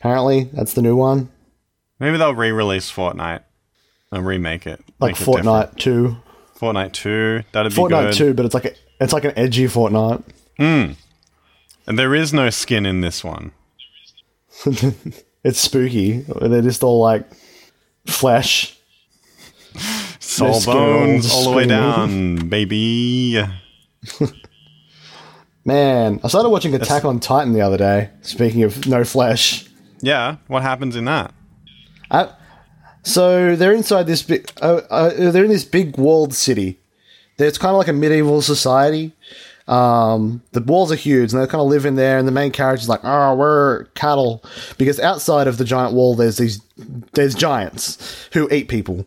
Apparently, 0.00 0.44
that's 0.52 0.74
the 0.74 0.82
new 0.82 0.96
one, 0.96 1.30
Maybe 2.00 2.18
they'll 2.18 2.34
re-release 2.34 2.90
Fortnite 2.90 3.42
and 4.10 4.26
remake 4.26 4.66
it. 4.66 4.80
like 5.00 5.12
make 5.12 5.20
it. 5.20 5.24
Fortnite 5.24 5.76
Two. 5.76 6.16
Fortnite 6.58 6.92
2, 6.92 7.42
that'd 7.52 7.72
be 7.72 7.76
Fortnite. 7.80 8.14
Two, 8.14 8.34
but 8.34 8.44
it's 8.44 8.54
like 8.54 8.64
a, 8.64 8.72
it's 9.00 9.12
like 9.12 9.24
an 9.24 9.32
edgy 9.36 9.64
Fortnite. 9.66 10.22
Hmm. 10.58 10.92
And 11.86 11.98
there 11.98 12.14
is 12.14 12.32
no 12.32 12.48
skin 12.50 12.86
in 12.86 13.00
this 13.00 13.22
one. 13.24 13.52
It's 15.44 15.60
spooky. 15.60 16.20
They're 16.40 16.62
just 16.62 16.82
all 16.82 17.00
like 17.00 17.28
flesh. 18.06 18.78
All 20.40 20.64
bones 20.64 21.32
all 21.32 21.44
the 21.44 21.56
way 21.56 21.66
down, 21.66 22.48
baby. 22.48 23.42
Man, 25.64 26.20
I 26.22 26.28
started 26.28 26.50
watching 26.50 26.74
Attack 26.74 27.04
on 27.04 27.20
Titan 27.20 27.52
the 27.52 27.62
other 27.62 27.78
day. 27.78 28.10
Speaking 28.22 28.62
of 28.64 28.86
no 28.86 29.04
flesh. 29.04 29.66
Yeah, 30.00 30.36
what 30.46 30.62
happens 30.62 30.96
in 30.96 31.06
that? 31.06 31.32
Uh, 32.10 32.28
so 33.02 33.56
they're 33.56 33.72
inside 33.72 34.06
this 34.06 34.22
big. 34.22 34.50
Uh, 34.60 34.80
uh, 34.90 35.30
they're 35.30 35.44
in 35.44 35.50
this 35.50 35.64
big 35.64 35.96
walled 35.96 36.34
city. 36.34 36.78
It's 37.38 37.58
kind 37.58 37.70
of 37.70 37.78
like 37.78 37.88
a 37.88 37.92
medieval 37.92 38.42
society. 38.42 39.12
Um, 39.66 40.42
the 40.52 40.60
walls 40.60 40.92
are 40.92 40.96
huge, 40.96 41.32
and 41.32 41.40
they 41.40 41.46
kind 41.46 41.62
of 41.62 41.68
live 41.68 41.86
in 41.86 41.96
there. 41.96 42.18
And 42.18 42.28
the 42.28 42.32
main 42.32 42.50
character's 42.50 42.88
like, 42.88 43.00
"Oh, 43.02 43.34
we're 43.34 43.84
cattle," 43.94 44.44
because 44.76 45.00
outside 45.00 45.46
of 45.46 45.56
the 45.56 45.64
giant 45.64 45.94
wall, 45.94 46.14
there's 46.14 46.36
these 46.36 46.60
there's 47.14 47.34
giants 47.34 48.28
who 48.32 48.50
eat 48.50 48.68
people. 48.68 49.06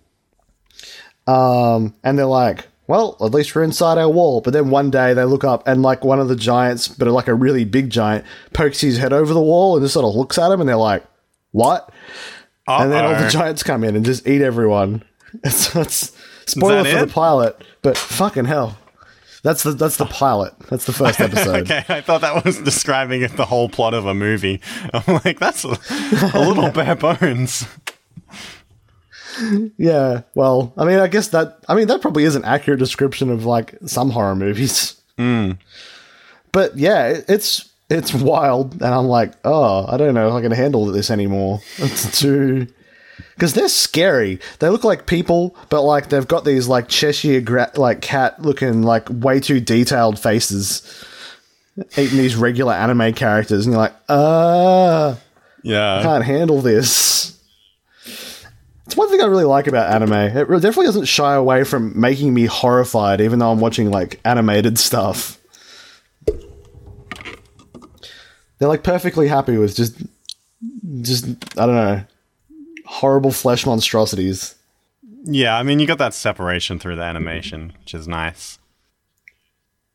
Um, 1.28 1.94
and 2.04 2.18
they're 2.18 2.26
like, 2.26 2.68
"Well, 2.88 3.18
at 3.22 3.32
least 3.32 3.54
we're 3.54 3.64
inside 3.64 3.98
our 3.98 4.10
wall." 4.10 4.42
But 4.42 4.54
then 4.54 4.70
one 4.70 4.90
day 4.90 5.14
they 5.14 5.26
look 5.26 5.44
up, 5.44 5.68
and 5.68 5.82
like 5.82 6.04
one 6.04 6.20
of 6.20 6.28
the 6.30 6.36
giants, 6.36 6.88
but 6.88 7.08
like 7.08 7.28
a 7.28 7.34
really 7.34 7.66
big 7.66 7.90
giant, 7.90 8.26
pokes 8.54 8.82
his 8.82 8.98
head 8.98 9.14
over 9.14 9.34
the 9.34 9.42
wall 9.42 9.76
and 9.76 9.84
just 9.84 9.94
sort 9.94 10.06
of 10.06 10.16
looks 10.16 10.38
at 10.38 10.52
him, 10.52 10.60
and 10.62 10.70
they're 10.70 10.78
like, 10.78 11.04
"What?" 11.52 11.92
And 12.68 12.92
then 12.92 13.06
all 13.06 13.16
the 13.16 13.30
giants 13.30 13.64
come 13.64 13.84
in 13.84 13.96
and 13.96 14.04
just 14.06 14.28
eat 14.28 14.42
everyone. 14.42 15.04
So 15.50 15.82
it's 15.82 16.12
spoiler 16.46 16.84
for 16.84 16.98
it? 16.98 17.08
the 17.08 17.14
pilot, 17.14 17.64
but 17.82 17.98
fucking 17.98 18.46
hell. 18.46 18.78
That's 19.44 19.64
the 19.64 19.72
that's 19.72 19.98
the 19.98 20.06
pilot. 20.06 20.54
That's 20.70 20.86
the 20.86 20.94
first 20.94 21.20
episode. 21.22 21.72
okay, 21.72 21.86
I 21.88 22.02
thought 22.02 22.22
that 22.22 22.44
was 22.44 22.60
describing 22.60 23.26
the 23.28 23.46
whole 23.46 23.70
plot 23.70 23.94
of 23.94 24.06
a 24.06 24.14
movie. 24.14 24.62
I'm 24.94 25.22
like, 25.24 25.40
that's 25.40 25.64
a, 25.64 25.70
a 26.34 26.42
little 26.42 26.70
bare 26.72 26.96
bones. 26.96 27.66
Yeah. 29.78 30.22
Well, 30.36 30.74
I 30.78 30.86
mean, 30.86 31.00
I 31.00 31.08
guess 31.08 31.30
that 31.30 31.60
I 31.68 31.76
mean 31.76 31.88
that 31.88 32.02
probably 32.02 32.24
is 32.24 32.36
an 32.36 32.44
accurate 32.46 32.80
description 32.80 33.30
of 33.30 33.46
like 33.46 33.76
some 33.86 34.10
horror 34.12 34.36
movies. 34.36 34.96
But 36.52 36.78
yeah, 36.78 37.08
it, 37.08 37.26
it's 37.28 37.70
it's 37.90 38.14
wild, 38.14 38.74
and 38.74 38.84
I'm 38.94 39.06
like, 39.08 39.34
oh, 39.46 39.86
I 39.88 39.98
don't 39.98 40.14
know 40.14 40.28
if 40.30 40.34
I 40.34 40.42
can 40.42 40.52
handle 40.52 40.86
this 40.86 41.10
anymore. 41.12 41.60
It's 41.78 42.20
too 42.20 42.68
because 43.36 43.54
they're 43.54 43.70
scary. 43.70 44.40
They 44.60 44.70
look 44.70 44.84
like 44.84 45.06
people, 45.06 45.56
but 45.70 45.84
like 45.84 46.10
they've 46.10 46.28
got 46.28 46.44
these 46.44 46.68
like 46.68 46.88
Cheshire 46.88 47.40
gra- 47.42 47.72
like 47.76 48.02
cat 48.02 48.42
looking 48.42 48.82
like 48.82 49.08
way 49.10 49.40
too 49.40 49.60
detailed 49.60 50.20
faces, 50.20 50.82
eating 51.98 52.18
these 52.18 52.36
regular 52.36 52.74
anime 52.74 53.14
characters, 53.14 53.66
and 53.66 53.74
you're 53.74 53.82
like, 53.82 53.94
uh, 54.10 55.16
I 55.16 55.18
Yeah. 55.64 56.00
can't 56.02 56.24
handle 56.26 56.62
this. 56.62 57.37
It's 58.88 58.96
one 58.96 59.10
thing 59.10 59.20
I 59.20 59.26
really 59.26 59.44
like 59.44 59.68
about 59.68 59.92
anime. 59.92 60.14
It 60.14 60.48
definitely 60.48 60.86
doesn't 60.86 61.06
shy 61.06 61.36
away 61.36 61.66
from 61.66 62.00
making 62.00 62.34
me 62.34 62.46
horrified, 62.46 63.20
even 63.20 63.38
though 63.38 63.52
I'm 63.52 63.60
watching 63.60 63.92
like 63.92 64.22
animated 64.24 64.80
stuff. 64.80 65.38
They're 68.58 68.70
like 68.70 68.84
perfectly 68.84 69.28
happy 69.28 69.58
with 69.58 69.76
just, 69.76 70.02
just 71.02 71.26
I 71.60 71.66
don't 71.66 71.76
know, 71.76 72.04
horrible 72.86 73.32
flesh 73.32 73.66
monstrosities. 73.66 74.56
Yeah, 75.26 75.58
I 75.58 75.64
mean, 75.64 75.80
you 75.80 75.86
got 75.86 75.98
that 75.98 76.14
separation 76.14 76.80
through 76.80 76.96
the 76.96 77.04
animation, 77.04 77.74
which 77.82 77.94
is 77.94 78.08
nice. 78.08 78.58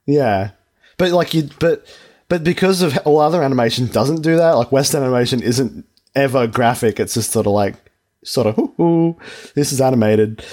Yeah, 0.05 0.50
but 0.98 1.12
like 1.12 1.33
you, 1.33 1.48
but 1.61 1.87
but 2.28 2.44
because 2.44 2.83
of 2.83 2.98
all 3.07 3.20
other 3.20 3.42
animation 3.42 3.87
doesn't 3.87 4.20
do 4.20 4.37
that. 4.37 4.50
Like 4.50 4.70
Western 4.70 5.02
animation 5.02 5.42
isn't 5.42 5.87
ever 6.14 6.46
graphic. 6.46 7.00
It's 7.00 7.14
just 7.14 7.31
sort 7.31 7.46
of 7.46 7.55
like 7.55 7.76
sort 8.25 8.47
of 8.47 8.55
hoo 8.57 8.75
hoo. 8.77 9.17
This 9.55 9.73
is 9.73 9.81
animated. 9.81 10.45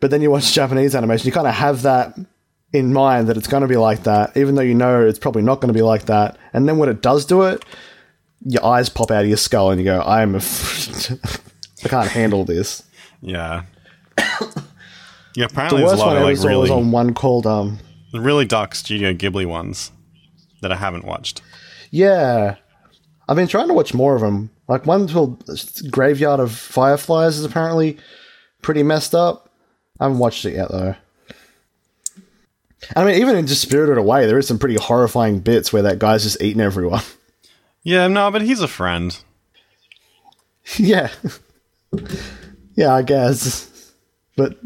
But 0.00 0.10
then 0.10 0.22
you 0.22 0.30
watch 0.30 0.52
Japanese 0.52 0.94
animation, 0.94 1.26
you 1.26 1.32
kind 1.32 1.46
of 1.48 1.54
have 1.54 1.82
that 1.82 2.16
in 2.72 2.92
mind 2.92 3.28
that 3.28 3.36
it's 3.36 3.48
going 3.48 3.62
to 3.62 3.66
be 3.68 3.76
like 3.76 4.04
that, 4.04 4.36
even 4.36 4.54
though 4.54 4.62
you 4.62 4.74
know 4.74 5.04
it's 5.04 5.18
probably 5.18 5.42
not 5.42 5.56
going 5.60 5.68
to 5.68 5.74
be 5.74 5.82
like 5.82 6.04
that. 6.06 6.36
And 6.52 6.68
then 6.68 6.78
when 6.78 6.88
it 6.88 7.02
does 7.02 7.24
do 7.24 7.42
it, 7.42 7.64
your 8.44 8.64
eyes 8.64 8.88
pop 8.88 9.10
out 9.10 9.22
of 9.22 9.28
your 9.28 9.36
skull 9.36 9.70
and 9.70 9.80
you 9.80 9.84
go, 9.84 10.00
"I 10.00 10.22
am 10.22 10.34
a, 10.36 10.38
I 11.84 11.88
can't 11.88 12.08
handle 12.08 12.44
this." 12.44 12.84
Yeah. 13.20 13.64
yeah, 14.18 14.36
The 15.34 15.42
apparently 15.42 15.82
a 15.82 15.86
worst 15.86 15.98
lot 15.98 16.08
one 16.08 16.16
I 16.16 16.20
of 16.20 16.24
like 16.26 16.36
saw 16.36 16.60
was 16.60 16.70
on 16.70 16.92
one 16.92 17.14
called 17.14 17.46
um, 17.46 17.78
the 18.12 18.20
really 18.20 18.44
dark 18.44 18.74
Studio 18.74 19.12
Ghibli 19.12 19.46
ones 19.46 19.90
that 20.62 20.70
I 20.70 20.76
haven't 20.76 21.04
watched. 21.04 21.42
Yeah. 21.90 22.56
I've 23.28 23.36
been 23.36 23.48
trying 23.48 23.68
to 23.68 23.74
watch 23.74 23.92
more 23.92 24.14
of 24.14 24.20
them. 24.22 24.50
Like 24.68 24.86
one 24.86 25.08
called 25.08 25.42
Graveyard 25.90 26.40
of 26.40 26.52
Fireflies 26.52 27.38
is 27.38 27.44
apparently 27.44 27.96
pretty 28.62 28.82
messed 28.82 29.14
up. 29.14 29.50
I 29.98 30.04
haven't 30.04 30.18
watched 30.18 30.44
it 30.44 30.54
yet 30.54 30.70
though. 30.70 30.94
I 32.94 33.04
mean, 33.04 33.20
even 33.20 33.34
in 33.36 33.46
just 33.46 33.62
Spirited 33.62 33.98
Away, 33.98 34.26
there 34.26 34.38
is 34.38 34.46
some 34.46 34.58
pretty 34.58 34.76
horrifying 34.76 35.40
bits 35.40 35.72
where 35.72 35.82
that 35.82 35.98
guy's 35.98 36.22
just 36.22 36.42
eating 36.42 36.60
everyone. 36.60 37.02
Yeah, 37.84 38.08
no, 38.08 38.30
but 38.30 38.42
he's 38.42 38.60
a 38.60 38.68
friend. 38.68 39.18
yeah. 40.76 41.08
yeah, 42.74 42.92
I 42.92 43.00
guess. 43.00 43.92
But 44.36 44.58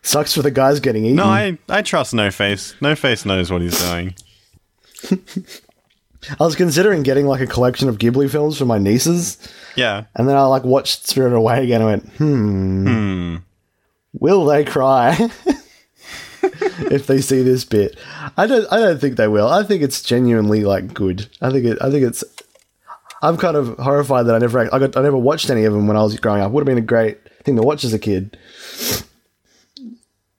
sucks 0.00 0.32
for 0.32 0.40
the 0.40 0.50
guys 0.50 0.80
getting 0.80 1.04
eaten. 1.04 1.16
No, 1.16 1.24
I, 1.24 1.58
I 1.68 1.82
trust 1.82 2.14
No 2.14 2.30
Face. 2.30 2.74
No 2.80 2.94
Face 2.94 3.26
knows 3.26 3.50
what 3.52 3.60
he's 3.60 3.78
doing. 3.78 4.14
I 6.38 6.44
was 6.44 6.54
considering 6.56 7.02
getting 7.02 7.26
like 7.26 7.40
a 7.40 7.46
collection 7.46 7.88
of 7.88 7.98
Ghibli 7.98 8.30
films 8.30 8.58
for 8.58 8.66
my 8.66 8.78
nieces, 8.78 9.38
Yeah. 9.76 10.04
and 10.14 10.28
then 10.28 10.36
I 10.36 10.42
like 10.44 10.64
watched 10.64 11.06
Spirited 11.06 11.36
Away 11.36 11.64
again 11.64 11.80
and 11.82 11.90
went, 11.90 12.12
hmm. 12.18 13.36
Will 14.12 14.44
they 14.44 14.64
cry 14.64 15.16
if 16.42 17.06
they 17.06 17.20
see 17.20 17.42
this 17.42 17.64
bit? 17.64 17.96
I 18.36 18.46
don't. 18.46 18.66
I 18.72 18.78
don't 18.80 19.00
think 19.00 19.16
they 19.16 19.28
will. 19.28 19.48
I 19.48 19.62
think 19.62 19.82
it's 19.82 20.02
genuinely 20.02 20.64
like 20.64 20.92
good. 20.92 21.28
I 21.40 21.50
think 21.50 21.64
it. 21.64 21.78
I 21.80 21.90
think 21.90 22.04
it's. 22.04 22.24
I'm 23.22 23.36
kind 23.36 23.56
of 23.56 23.78
horrified 23.78 24.26
that 24.26 24.34
I 24.34 24.38
never. 24.38 24.58
I 24.74 24.78
got. 24.80 24.96
I 24.96 25.02
never 25.02 25.16
watched 25.16 25.48
any 25.48 25.64
of 25.64 25.72
them 25.72 25.86
when 25.86 25.96
I 25.96 26.02
was 26.02 26.18
growing 26.18 26.42
up. 26.42 26.50
Would 26.50 26.62
have 26.62 26.66
been 26.66 26.82
a 26.82 26.86
great 26.86 27.18
thing 27.44 27.54
to 27.56 27.62
watch 27.62 27.84
as 27.84 27.92
a 27.94 27.98
kid, 27.98 28.36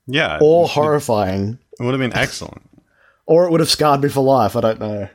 Yeah. 0.06 0.38
or 0.42 0.68
horrifying, 0.68 1.58
it 1.80 1.84
would 1.84 1.94
have 1.94 2.00
been 2.00 2.14
excellent. 2.20 2.62
or 3.26 3.46
it 3.46 3.52
would 3.52 3.60
have 3.62 3.70
scarred 3.70 4.02
me 4.04 4.10
for 4.10 4.22
life. 4.22 4.56
I 4.56 4.62
don't 4.62 4.80
know. 4.80 5.08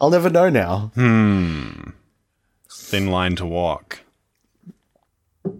I'll 0.00 0.10
never 0.10 0.30
know 0.30 0.48
now. 0.48 0.90
Hmm. 0.94 1.90
Thin 2.70 3.08
line 3.08 3.36
to 3.36 3.46
walk. 3.46 4.00
But 5.44 5.52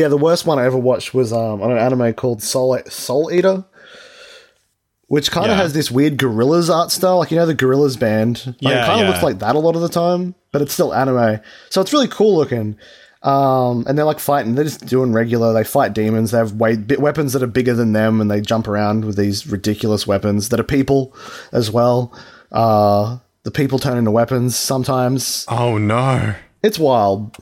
yeah, 0.00 0.08
the 0.08 0.18
worst 0.18 0.46
one 0.46 0.58
I 0.58 0.64
ever 0.66 0.76
watched 0.78 1.14
was 1.14 1.32
um, 1.32 1.62
on 1.62 1.72
an 1.72 1.78
anime 1.78 2.12
called 2.14 2.42
Soul 2.42 2.78
Soul 2.88 3.32
Eater, 3.32 3.64
which 5.08 5.30
kind 5.30 5.46
of 5.50 5.56
Yeah. 5.56 5.62
has 5.62 5.72
this 5.72 5.90
weird 5.90 6.18
Gorillaz 6.18 6.68
art 6.74 6.90
style, 6.90 7.18
like 7.18 7.30
you 7.30 7.36
know 7.38 7.46
the 7.46 7.54
Gorillaz 7.54 7.98
band. 7.98 8.44
Like, 8.46 8.56
Yeah, 8.60 8.82
it 8.82 8.86
kind 8.86 9.00
of 9.00 9.06
yeah. 9.06 9.10
looks 9.12 9.22
like 9.22 9.38
that 9.38 9.56
a 9.56 9.58
lot 9.58 9.74
of 9.76 9.82
the 9.82 9.88
time, 9.88 10.34
but 10.52 10.60
it's 10.62 10.74
still 10.74 10.92
anime, 10.92 11.40
so 11.70 11.80
it's 11.80 11.92
really 11.92 12.08
cool 12.08 12.36
looking. 12.36 12.76
Um, 13.22 13.84
and 13.88 13.96
they're 13.98 14.04
like 14.04 14.20
fighting. 14.20 14.54
They're 14.54 14.64
just 14.64 14.86
doing 14.86 15.12
regular. 15.12 15.52
They 15.52 15.64
fight 15.64 15.94
demons. 15.94 16.30
They 16.30 16.38
have 16.38 16.52
way, 16.52 16.76
weapons 16.98 17.32
that 17.32 17.42
are 17.42 17.46
bigger 17.48 17.74
than 17.74 17.92
them, 17.92 18.20
and 18.20 18.30
they 18.30 18.40
jump 18.40 18.68
around 18.68 19.04
with 19.04 19.16
these 19.16 19.46
ridiculous 19.48 20.06
weapons 20.06 20.50
that 20.50 20.60
are 20.60 20.64
people 20.64 21.16
as 21.50 21.68
well. 21.70 22.16
Uh, 22.52 23.18
the 23.46 23.52
people 23.52 23.78
turn 23.78 23.96
into 23.96 24.10
weapons 24.10 24.56
sometimes. 24.56 25.46
Oh 25.48 25.78
no. 25.78 26.34
It's 26.64 26.80
wild. 26.80 27.36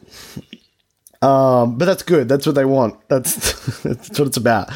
Um, 1.23 1.79
but 1.79 1.87
that's 1.87 2.03
good. 2.03 2.29
That's 2.29 2.45
what 2.45 2.55
they 2.55 2.67
want. 2.67 3.09
That's 3.09 3.35
that's 3.83 4.19
what 4.19 4.29
it's 4.29 4.37
about. 4.37 4.71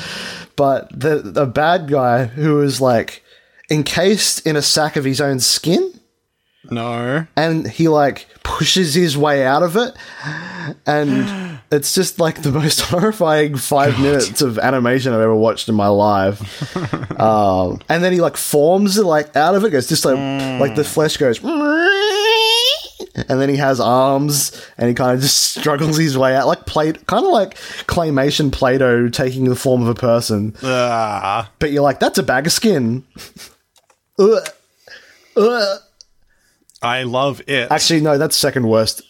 But 0.57 0.89
the 0.99 1.19
the 1.19 1.45
bad 1.45 1.89
guy 1.89 2.25
who 2.25 2.63
is 2.63 2.81
like 2.81 3.23
encased 3.71 4.47
in 4.47 4.57
a 4.57 4.63
sack 4.63 4.97
of 4.97 5.05
his 5.05 5.21
own 5.21 5.39
skin 5.39 5.98
No. 6.71 7.27
and 7.37 7.67
he 7.67 7.89
like 7.89 8.27
pushes 8.43 8.93
his 8.95 9.17
way 9.17 9.47
out 9.47 9.63
of 9.63 9.77
it 9.77 9.95
and 10.87 11.61
it's 11.71 11.95
just 11.95 12.19
like 12.19 12.43
the 12.43 12.51
most 12.51 12.81
horrifying 12.91 13.57
five 13.57 13.99
minutes 14.01 14.43
of 14.43 14.59
animation 14.59 15.13
I've 15.13 15.21
ever 15.21 15.35
watched 15.37 15.69
in 15.69 15.75
my 15.77 15.87
life. 15.89 16.77
um, 17.21 17.81
and 17.89 18.03
then 18.05 18.13
he 18.13 18.21
like 18.21 18.37
forms 18.37 18.99
like 18.99 19.35
out 19.37 19.55
of 19.55 19.65
it, 19.65 19.71
goes 19.71 19.89
just 19.89 20.05
like 20.05 20.17
like 20.61 20.75
the 20.77 20.85
flesh 20.85 21.17
goes 21.17 21.41
and 23.29 23.41
then 23.41 23.49
he 23.49 23.57
has 23.57 23.81
arms 23.81 24.53
and 24.77 24.89
he 24.89 24.95
kind 24.95 25.15
of 25.15 25.21
just 25.21 25.39
struggles 25.59 25.97
his 25.97 26.17
way 26.19 26.35
out 26.37 26.47
like 26.47 26.67
play 26.67 26.93
kind 26.93 27.25
of 27.25 27.33
like 27.33 27.55
claymation 27.87 28.53
play-doh 28.53 29.09
taking 29.09 29.45
the 29.49 29.57
form 29.57 29.83
of 29.83 29.89
a 29.89 29.95
person 29.95 30.55
Ah. 30.63 31.51
but 31.59 31.71
you're 31.73 31.83
like 31.83 31.99
that's 32.01 32.19
a 32.19 32.23
bag 32.23 32.47
of 32.47 32.53
skin 32.53 33.05
Ugh. 34.19 34.49
Ugh. 35.37 35.79
I 36.83 37.03
love 37.03 37.43
it. 37.47 37.71
Actually, 37.71 38.01
no, 38.01 38.19
that's 38.19 38.37
second 38.37 38.69
worst. 38.69 39.03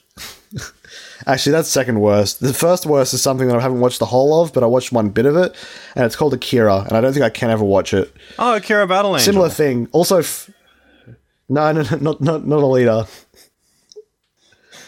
Actually, 1.26 1.52
that's 1.52 1.68
second 1.68 2.00
worst. 2.00 2.40
The 2.40 2.54
first 2.54 2.86
worst 2.86 3.12
is 3.12 3.20
something 3.20 3.48
that 3.48 3.56
I 3.56 3.60
haven't 3.60 3.80
watched 3.80 3.98
the 3.98 4.06
whole 4.06 4.40
of, 4.40 4.52
but 4.52 4.62
I 4.62 4.66
watched 4.66 4.92
one 4.92 5.10
bit 5.10 5.26
of 5.26 5.36
it, 5.36 5.54
and 5.94 6.04
it's 6.04 6.16
called 6.16 6.32
Akira, 6.32 6.80
and 6.88 6.92
I 6.92 7.00
don't 7.00 7.12
think 7.12 7.24
I 7.24 7.30
can 7.30 7.50
ever 7.50 7.64
watch 7.64 7.92
it. 7.92 8.12
oh, 8.38 8.54
Akira 8.56 8.86
Battle 8.86 9.14
Angel. 9.16 9.24
Similar 9.32 9.50
thing. 9.50 9.88
Also, 9.92 10.18
f- 10.18 10.48
no, 11.48 11.72
no, 11.72 11.82
no, 11.82 11.96
not 11.98 12.20
not 12.20 12.46
not 12.46 12.60
Alita. 12.60 13.08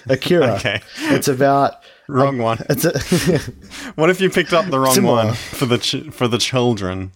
Akira. 0.09 0.53
Okay. 0.55 0.81
It's 0.99 1.29
about. 1.29 1.75
Wrong 2.09 2.39
one. 2.39 2.59
It's 2.69 2.85
a, 2.85 2.99
What 3.95 4.11
if 4.11 4.21
you 4.21 4.31
picked 4.31 4.53
up 4.53 4.67
the 4.69 4.81
wrong 4.81 4.95
Similar. 4.95 5.27
one 5.27 5.35
for 5.35 5.67
the 5.67 5.79
ch- 5.79 6.11
for 6.11 6.27
the 6.27 6.39
children? 6.39 7.13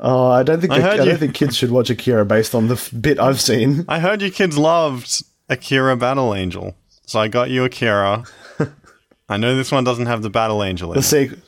Oh, 0.00 0.30
I 0.30 0.42
don't 0.42 0.60
think 0.60 0.72
I 0.72 0.80
the- 0.80 0.90
I, 0.90 0.96
don't 0.96 1.18
think 1.18 1.34
kids 1.34 1.56
should 1.56 1.70
watch 1.70 1.90
Akira 1.90 2.24
based 2.24 2.54
on 2.54 2.68
the 2.68 2.74
f- 2.74 2.92
bit 2.98 3.18
I've 3.18 3.40
seen. 3.40 3.84
I 3.88 4.00
heard 4.00 4.22
you 4.22 4.30
kids 4.30 4.58
loved 4.58 5.22
Akira 5.48 5.96
Battle 5.96 6.34
Angel, 6.34 6.76
so 7.06 7.20
I 7.20 7.28
got 7.28 7.50
you 7.50 7.64
Akira. 7.64 8.24
I 9.28 9.36
know 9.36 9.56
this 9.56 9.70
one 9.70 9.84
doesn't 9.84 10.06
have 10.06 10.22
the 10.22 10.30
Battle 10.30 10.62
Angel 10.64 10.92
in 10.92 10.98
it, 10.98 11.02
sequel. 11.02 11.38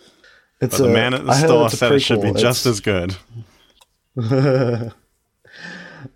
It's 0.61 0.79
but 0.79 0.87
the 0.87 0.93
man 0.93 1.15
at 1.15 1.25
the 1.25 1.31
I 1.31 1.37
heard 1.37 1.49
store 1.49 1.65
it's 1.65 1.75
a 1.75 1.77
said 1.79 1.93
it 1.93 2.01
should 2.01 2.21
be 2.21 2.29
prequel. 2.29 2.39
just 2.39 2.67
as 2.67 2.81
good. 2.81 3.17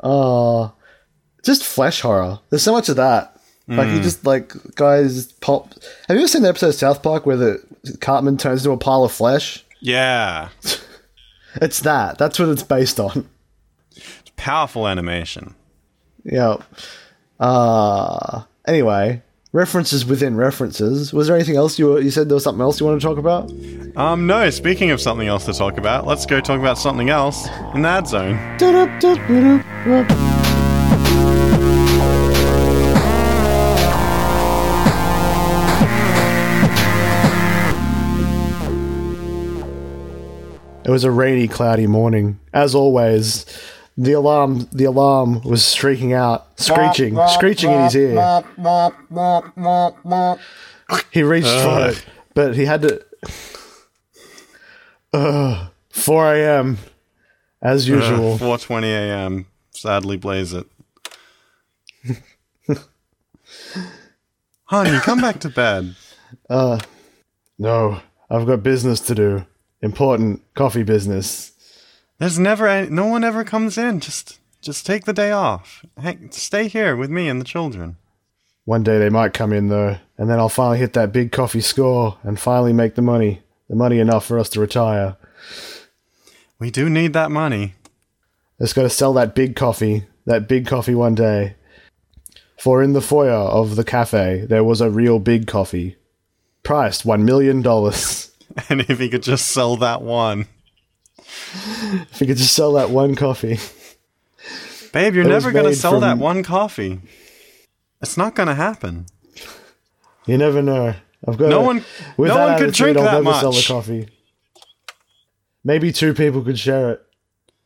Oh, 0.00 0.72
just 1.44 1.64
flesh 1.64 2.00
horror. 2.00 2.40
There's 2.50 2.62
so 2.62 2.72
much 2.72 2.88
of 2.88 2.96
that. 2.96 3.30
Like 3.66 3.88
you 3.88 4.00
mm. 4.00 4.02
just 4.02 4.26
like 4.26 4.52
guys 4.74 5.32
pop. 5.32 5.72
Have 6.08 6.16
you 6.16 6.22
ever 6.22 6.28
seen 6.28 6.42
the 6.42 6.50
episode 6.50 6.68
of 6.68 6.74
South 6.74 7.02
Park 7.02 7.24
where 7.24 7.36
the 7.36 7.64
Cartman 8.00 8.36
turns 8.36 8.60
into 8.60 8.72
a 8.72 8.76
pile 8.76 9.04
of 9.04 9.12
flesh? 9.12 9.64
Yeah, 9.80 10.50
It's 11.56 11.80
that. 11.80 12.18
That's 12.18 12.38
what 12.38 12.48
it's 12.48 12.62
based 12.62 12.98
on. 13.00 13.28
powerful 14.36 14.88
animation. 14.88 15.54
Yeah. 16.24 16.56
Uh 17.40 18.42
anyway, 18.66 19.22
references 19.52 20.04
within 20.04 20.36
references. 20.36 21.12
Was 21.12 21.28
there 21.28 21.36
anything 21.36 21.56
else 21.56 21.78
you 21.78 21.86
were, 21.86 22.00
you 22.00 22.10
said 22.10 22.28
there 22.28 22.34
was 22.34 22.44
something 22.44 22.60
else 22.62 22.80
you 22.80 22.86
want 22.86 23.00
to 23.00 23.06
talk 23.06 23.18
about? 23.18 23.50
Um, 23.96 24.26
no, 24.26 24.50
speaking 24.50 24.90
of 24.90 25.00
something 25.00 25.28
else 25.28 25.44
to 25.46 25.52
talk 25.52 25.78
about, 25.78 26.06
let's 26.06 26.26
go 26.26 26.40
talk 26.40 26.58
about 26.58 26.76
something 26.78 27.10
else 27.10 27.48
in 27.74 27.82
the 27.82 27.88
ad 27.88 28.08
zone. 28.08 28.36
It 40.84 40.90
was 40.90 41.04
a 41.04 41.10
rainy, 41.10 41.48
cloudy 41.48 41.86
morning. 41.86 42.38
As 42.52 42.74
always, 42.74 43.46
the 43.96 44.12
alarm 44.12 44.68
the 44.72 44.84
alarm 44.84 45.40
was 45.42 45.64
streaking 45.64 46.12
out, 46.12 46.58
screeching, 46.60 47.18
screeching 47.28 47.70
in 47.70 47.84
his 47.84 47.96
ear. 47.96 48.42
He 51.10 51.22
reached 51.22 51.46
for 51.46 51.88
it, 51.88 52.04
but 52.34 52.54
he 52.54 52.66
had 52.66 52.82
to. 52.82 53.04
Ugh, 55.14 55.68
4 55.90 56.34
a.m. 56.34 56.78
as 57.62 57.88
uh, 57.88 57.94
usual. 57.94 58.36
4:20 58.38 58.82
a.m. 58.84 59.46
Sadly, 59.70 60.16
blaze 60.16 60.52
it. 60.52 60.66
Honey, 64.64 64.98
come 65.00 65.20
back 65.20 65.40
to 65.40 65.48
bed. 65.48 65.94
Uh, 66.50 66.78
no, 67.58 68.00
I've 68.28 68.46
got 68.46 68.62
business 68.62 69.00
to 69.00 69.14
do. 69.14 69.46
Important 69.84 70.40
coffee 70.54 70.82
business. 70.82 71.52
There's 72.18 72.38
never 72.38 72.66
any, 72.66 72.88
no 72.88 73.04
one 73.04 73.22
ever 73.22 73.44
comes 73.44 73.76
in. 73.76 74.00
Just 74.00 74.40
just 74.62 74.86
take 74.86 75.04
the 75.04 75.12
day 75.12 75.30
off. 75.30 75.84
Hang, 75.98 76.30
stay 76.30 76.68
here 76.68 76.96
with 76.96 77.10
me 77.10 77.28
and 77.28 77.38
the 77.38 77.44
children. 77.44 77.98
One 78.64 78.82
day 78.82 78.98
they 78.98 79.10
might 79.10 79.34
come 79.34 79.52
in 79.52 79.68
though, 79.68 79.98
and 80.16 80.30
then 80.30 80.38
I'll 80.38 80.48
finally 80.48 80.78
hit 80.78 80.94
that 80.94 81.12
big 81.12 81.32
coffee 81.32 81.60
score 81.60 82.16
and 82.22 82.40
finally 82.40 82.72
make 82.72 82.94
the 82.94 83.02
money. 83.02 83.42
The 83.68 83.76
money 83.76 83.98
enough 83.98 84.24
for 84.24 84.38
us 84.38 84.48
to 84.50 84.60
retire. 84.60 85.18
We 86.58 86.70
do 86.70 86.88
need 86.88 87.12
that 87.12 87.30
money. 87.30 87.74
Just 88.58 88.74
got 88.74 88.84
to 88.84 88.90
sell 88.90 89.12
that 89.12 89.34
big 89.34 89.54
coffee, 89.54 90.04
that 90.24 90.48
big 90.48 90.66
coffee 90.66 90.94
one 90.94 91.14
day. 91.14 91.56
For 92.58 92.82
in 92.82 92.94
the 92.94 93.02
foyer 93.02 93.32
of 93.32 93.76
the 93.76 93.84
cafe 93.84 94.46
there 94.48 94.64
was 94.64 94.80
a 94.80 94.88
real 94.88 95.18
big 95.18 95.46
coffee, 95.46 95.96
priced 96.62 97.04
one 97.04 97.26
million 97.26 97.60
dollars. 97.60 98.30
And 98.68 98.80
if 98.82 98.98
he 98.98 99.08
could 99.08 99.22
just 99.22 99.46
sell 99.48 99.76
that 99.78 100.02
one. 100.02 100.46
if 101.18 102.20
we 102.20 102.26
could 102.26 102.36
just 102.36 102.52
sell 102.54 102.72
that 102.72 102.90
one 102.90 103.14
coffee, 103.16 103.58
Babe, 104.92 105.14
you're 105.14 105.24
never 105.24 105.50
going 105.50 105.64
to 105.66 105.74
sell 105.74 105.92
from- 105.92 106.00
that 106.02 106.18
one 106.18 106.42
coffee. 106.44 107.00
It's 108.00 108.16
not 108.16 108.34
going 108.34 108.46
to 108.48 108.54
happen. 108.54 109.06
you 110.26 110.38
never 110.38 110.62
know. 110.62 110.94
I've 111.26 111.36
got 111.38 111.48
No 111.48 111.62
one- 111.62 111.84
with 112.16 112.28
no 112.28 112.34
that 112.36 112.44
one 112.48 112.58
could 112.58 112.68
attitude, 112.68 112.76
drink 112.94 112.98
I'll 112.98 113.04
that 113.04 113.24
never 113.24 113.38
sell 113.40 113.50
the 113.50 113.56
much. 113.58 113.68
coffee. 113.68 114.08
Maybe 115.64 115.90
two 115.92 116.12
people 116.14 116.42
could 116.42 116.58
share 116.58 116.90
it. 116.92 117.02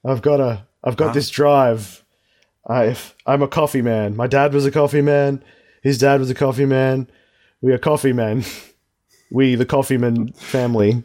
I've 0.05 0.22
got 0.22 0.40
a. 0.40 0.64
I've 0.85 0.96
got 0.96 1.09
Ah. 1.09 1.12
this 1.12 1.29
drive. 1.29 2.05
I, 2.68 2.96
I'm 3.27 3.42
a 3.42 3.48
coffee 3.48 3.83
man. 3.83 4.14
My 4.16 4.27
dad 4.29 4.55
was 4.55 4.64
a 4.64 4.70
coffee 4.70 5.03
man. 5.03 5.42
His 5.83 5.98
dad 5.98 6.20
was 6.20 6.31
a 6.31 6.35
coffee 6.35 6.66
man. 6.66 7.11
We 7.61 7.72
are 7.72 7.79
coffee 7.79 8.12
men. 8.12 8.44
We, 9.30 9.54
the 9.54 9.66
coffeeman 9.66 10.32
family. 10.32 11.04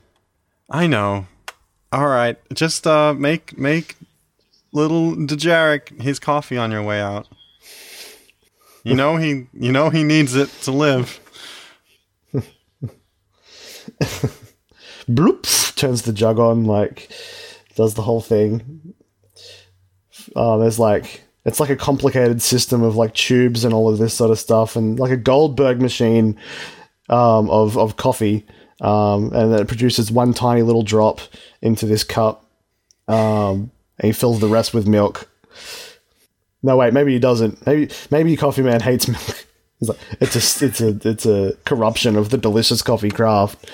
I 0.70 0.88
know. 0.88 1.28
All 1.92 2.08
right, 2.08 2.38
just 2.54 2.88
uh 2.88 3.14
make 3.14 3.58
make 3.58 3.96
little 4.72 5.16
Dejarik 5.16 6.02
his 6.02 6.20
coffee 6.20 6.58
on 6.58 6.72
your 6.72 6.82
way 6.84 7.00
out. 7.00 7.28
You 8.84 8.96
know 8.96 9.18
he 9.18 9.48
you 9.54 9.72
know 9.72 9.90
he 9.90 10.04
needs 10.04 10.36
it 10.36 10.50
to 10.64 10.72
live. 10.72 11.20
bloop 15.10 15.76
turns 15.76 16.04
the 16.04 16.14
jug 16.14 16.40
on 16.40 16.66
like 16.66 17.12
does 17.76 17.94
the 17.94 18.02
whole 18.02 18.22
thing 18.22 18.94
uh, 20.36 20.58
there's 20.58 20.80
like 20.80 21.22
it's 21.46 21.60
like 21.60 21.70
a 21.70 21.76
complicated 21.76 22.42
system 22.42 22.84
of 22.84 22.96
like 22.96 23.14
tubes 23.14 23.66
and 23.66 23.74
all 23.74 23.90
of 23.90 23.98
this 23.98 24.14
sort 24.14 24.32
of 24.32 24.40
stuff 24.40 24.76
and 24.76 25.00
like 25.00 25.12
a 25.12 25.18
goldberg 25.18 25.82
machine 25.82 26.38
um, 27.10 27.50
of, 27.50 27.78
of 27.78 27.98
coffee 27.98 28.46
um, 28.82 29.26
and 29.34 29.54
then 29.54 29.60
it 29.62 29.68
produces 29.68 30.12
one 30.12 30.34
tiny 30.34 30.62
little 30.62 30.84
drop 30.84 31.22
into 31.62 31.86
this 31.86 32.04
cup 32.04 32.46
um, 33.08 33.72
and 34.00 34.06
he 34.06 34.12
fills 34.12 34.40
the 34.40 34.48
rest 34.48 34.74
with 34.74 34.88
milk 34.88 35.30
no 36.62 36.78
wait 36.78 36.94
maybe 36.94 37.14
he 37.14 37.20
doesn't 37.20 37.66
maybe 37.66 37.92
maybe 38.10 38.36
coffee 38.36 38.62
man 38.62 38.82
hates 38.82 39.08
milk 39.08 39.46
it's, 40.22 40.62
a 40.62 40.66
it's 40.66 40.82
a 40.82 41.10
it's 41.10 41.26
a 41.26 41.54
corruption 41.66 42.16
of 42.16 42.30
the 42.30 42.38
delicious 42.38 42.82
coffee 42.82 43.12
craft 43.12 43.70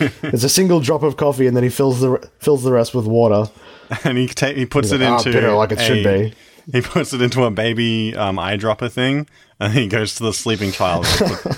it's 0.22 0.42
a 0.44 0.48
single 0.48 0.80
drop 0.80 1.02
of 1.02 1.18
coffee, 1.18 1.46
and 1.46 1.54
then 1.54 1.62
he 1.62 1.68
fills 1.68 2.00
the 2.00 2.16
fills 2.38 2.62
the 2.64 2.72
rest 2.72 2.94
with 2.94 3.06
water. 3.06 3.50
And 4.04 4.16
he 4.16 4.28
ta- 4.28 4.52
he 4.52 4.66
puts 4.66 4.92
it 4.92 5.00
like, 5.00 5.10
"Ah, 5.10 5.16
into 5.18 5.32
bitter 5.32 5.52
like 5.52 5.72
it 5.72 5.80
should 5.80 6.06
a- 6.06 6.28
be." 6.30 6.34
He 6.70 6.80
puts 6.80 7.12
it 7.12 7.20
into 7.20 7.42
a 7.42 7.50
baby 7.50 8.14
um, 8.14 8.36
eyedropper 8.36 8.90
thing, 8.90 9.26
and 9.64 9.72
he 9.72 9.86
goes 9.86 10.14
to 10.16 10.22
the 10.24 10.32
sleeping 10.32 10.72
child 10.72 11.06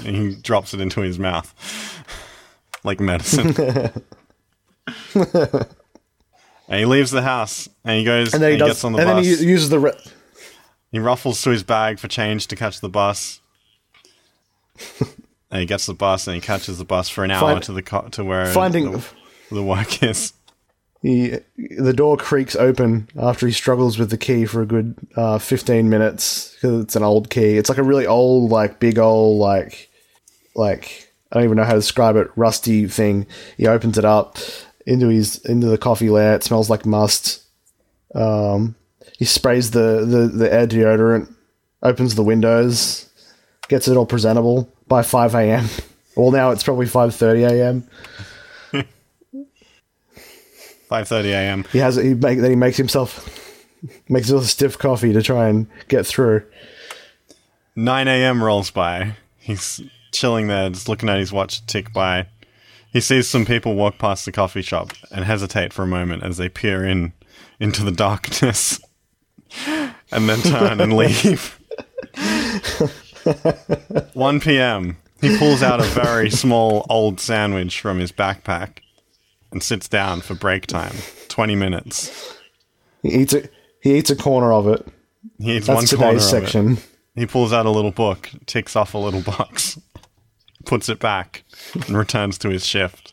and 0.05 0.17
he 0.17 0.35
drops 0.35 0.75
it 0.75 0.81
into 0.81 1.01
his 1.01 1.19
mouth 1.19 1.55
like 2.85 2.99
medicine. 3.01 3.55
and 5.15 6.79
he 6.81 6.85
leaves 6.85 7.11
the 7.11 7.23
house 7.23 7.69
and 7.85 7.99
he 7.99 8.05
goes 8.05 8.35
And 8.35 8.43
then 8.43 8.53
he, 8.53 8.59
does, 8.59 8.69
gets 8.69 8.85
on 8.85 8.93
the 8.93 8.99
bus 8.99 9.07
and 9.07 9.17
bus. 9.17 9.27
then 9.27 9.38
he 9.38 9.51
uses 9.51 9.69
the. 9.69 9.79
Re- 9.79 10.01
He 10.91 10.99
ruffles 10.99 11.41
to 11.43 11.51
his 11.51 11.62
bag 11.62 11.99
for 11.99 12.09
change 12.09 12.47
to 12.49 12.57
catch 12.57 12.81
the 12.81 12.88
bus. 12.88 13.41
and 15.51 15.61
he 15.61 15.67
gets 15.67 15.87
the 15.87 15.95
bus 15.95 16.27
and 16.27 16.35
he 16.35 16.41
catches 16.41 16.79
the 16.79 16.85
bus 16.85 17.09
for 17.09 17.25
an 17.25 17.31
hour 17.31 17.41
Find- 17.53 17.62
to 17.65 17.73
the 17.73 17.83
co- 17.83 18.09
to 18.12 18.25
where 18.25 18.47
finding 18.47 18.93
the, 18.93 19.05
the 19.51 19.62
work 19.62 20.03
is. 20.03 20.33
He, 21.03 21.38
the 21.57 21.93
door 21.93 22.17
creaks 22.17 22.55
open 22.55 23.09
after 23.21 23.47
he 23.47 23.53
struggles 23.53 23.99
with 23.99 24.11
the 24.11 24.17
key 24.17 24.47
for 24.47 24.62
a 24.62 24.67
good 24.67 24.95
uh, 25.17 25.38
fifteen 25.38 25.91
minutes 25.91 26.55
because 26.55 26.85
it's 26.85 26.97
an 26.97 27.03
old 27.03 27.29
key. 27.29 27.57
It's 27.57 27.69
like 27.69 27.79
a 27.79 27.83
really 27.83 28.07
old, 28.07 28.51
like 28.51 28.79
big 28.79 28.99
old, 28.99 29.38
like 29.38 29.91
like 30.55 31.12
I 31.31 31.37
don't 31.37 31.45
even 31.45 31.57
know 31.57 31.65
how 31.65 31.73
to 31.73 31.81
describe 31.81 32.17
it. 32.17 32.31
Rusty 32.37 32.87
thing. 32.87 33.27
He 33.57 33.67
opens 33.67 33.99
it 33.99 34.05
up 34.05 34.38
into 34.87 35.09
his 35.09 35.38
into 35.45 35.67
the 35.67 35.79
coffee 35.79 36.09
lair. 36.09 36.35
It 36.35 36.45
smells 36.45 36.71
like 36.71 36.87
must. 36.87 37.43
Um, 38.15 38.77
he 39.19 39.25
sprays 39.25 39.71
the, 39.71 40.05
the, 40.05 40.27
the 40.27 40.53
air 40.53 40.67
deodorant, 40.67 41.33
opens 41.83 42.15
the 42.15 42.23
windows, 42.23 43.09
gets 43.69 43.88
it 43.88 43.97
all 43.97 44.05
presentable 44.05 44.73
by 44.88 45.03
5 45.03 45.35
a.m. 45.35 45.69
Well, 46.15 46.31
now 46.31 46.51
it's 46.51 46.62
probably 46.62 46.85
5:30 46.85 47.51
a.m. 47.51 47.88
5:30 50.92 51.24
a.m. 51.26 51.64
He 51.72 51.78
has 51.78 51.96
he 51.96 52.14
make 52.14 52.40
then 52.40 52.50
he 52.50 52.57
makes 52.57 52.76
himself 52.76 53.26
makes 54.09 54.28
himself 54.28 54.44
a 54.44 54.48
stiff 54.48 54.78
coffee 54.78 55.12
to 55.12 55.22
try 55.22 55.48
and 55.48 55.66
get 55.88 56.07
through. 56.07 56.44
9 57.74 58.07
a.m. 58.07 58.44
rolls 58.44 58.70
by. 58.70 59.16
He's 59.38 59.81
chilling 60.12 60.48
there, 60.48 60.68
just 60.68 60.90
looking 60.90 61.09
at 61.09 61.18
his 61.18 61.33
watch 61.33 61.64
tick 61.66 61.92
by. 61.92 62.26
He 62.92 63.00
sees 63.00 63.26
some 63.26 63.46
people 63.46 63.74
walk 63.74 63.96
past 63.96 64.26
the 64.26 64.33
coffee 64.33 64.61
shop 64.61 64.92
and 65.11 65.24
hesitate 65.24 65.72
for 65.72 65.83
a 65.83 65.87
moment 65.87 66.22
as 66.22 66.37
they 66.37 66.50
peer 66.50 66.85
in 66.85 67.14
into 67.59 67.83
the 67.83 67.92
darkness 67.92 68.78
and 69.66 70.28
then 70.28 70.42
turn 70.42 70.81
and 70.81 70.94
leave. 70.94 71.59
1 74.12 74.40
p.m. 74.40 74.98
He 75.22 75.38
pulls 75.38 75.62
out 75.62 75.81
a 75.81 75.85
very 75.85 76.28
small 76.28 76.85
old 76.90 77.20
sandwich 77.20 77.81
from 77.81 77.98
his 77.98 78.12
backpack 78.12 78.81
and 79.53 79.62
sits 79.62 79.88
down 79.88 80.21
for 80.21 80.35
break 80.35 80.67
time. 80.67 80.95
20 81.29 81.55
minutes. 81.55 82.37
He 83.03 83.11
eats 83.11 83.35
a 83.35 83.49
he 83.81 83.97
eats 83.97 84.11
a 84.11 84.17
corner 84.17 84.53
of 84.53 84.67
it. 84.69 84.87
He 85.38 85.57
eats 85.57 85.67
That's 85.67 85.93
one 85.93 85.99
corner 86.01 86.12
today's 86.19 86.33
of 86.33 86.38
it. 86.38 86.47
section. 86.47 86.79
He 87.15 87.27
pulls 87.27 87.53
out 87.53 87.67
a 87.67 87.71
little 87.71 87.91
book, 87.91 88.31
ticks 88.47 88.75
off 88.77 88.95
a 88.95 88.99
little 88.99 89.21
box, 89.23 89.79
puts 90.65 90.88
it 90.88 90.99
back, 90.99 91.45
and 91.75 91.97
returns 91.97 92.38
to 92.38 92.49
his 92.49 92.65
shift. 92.67 93.12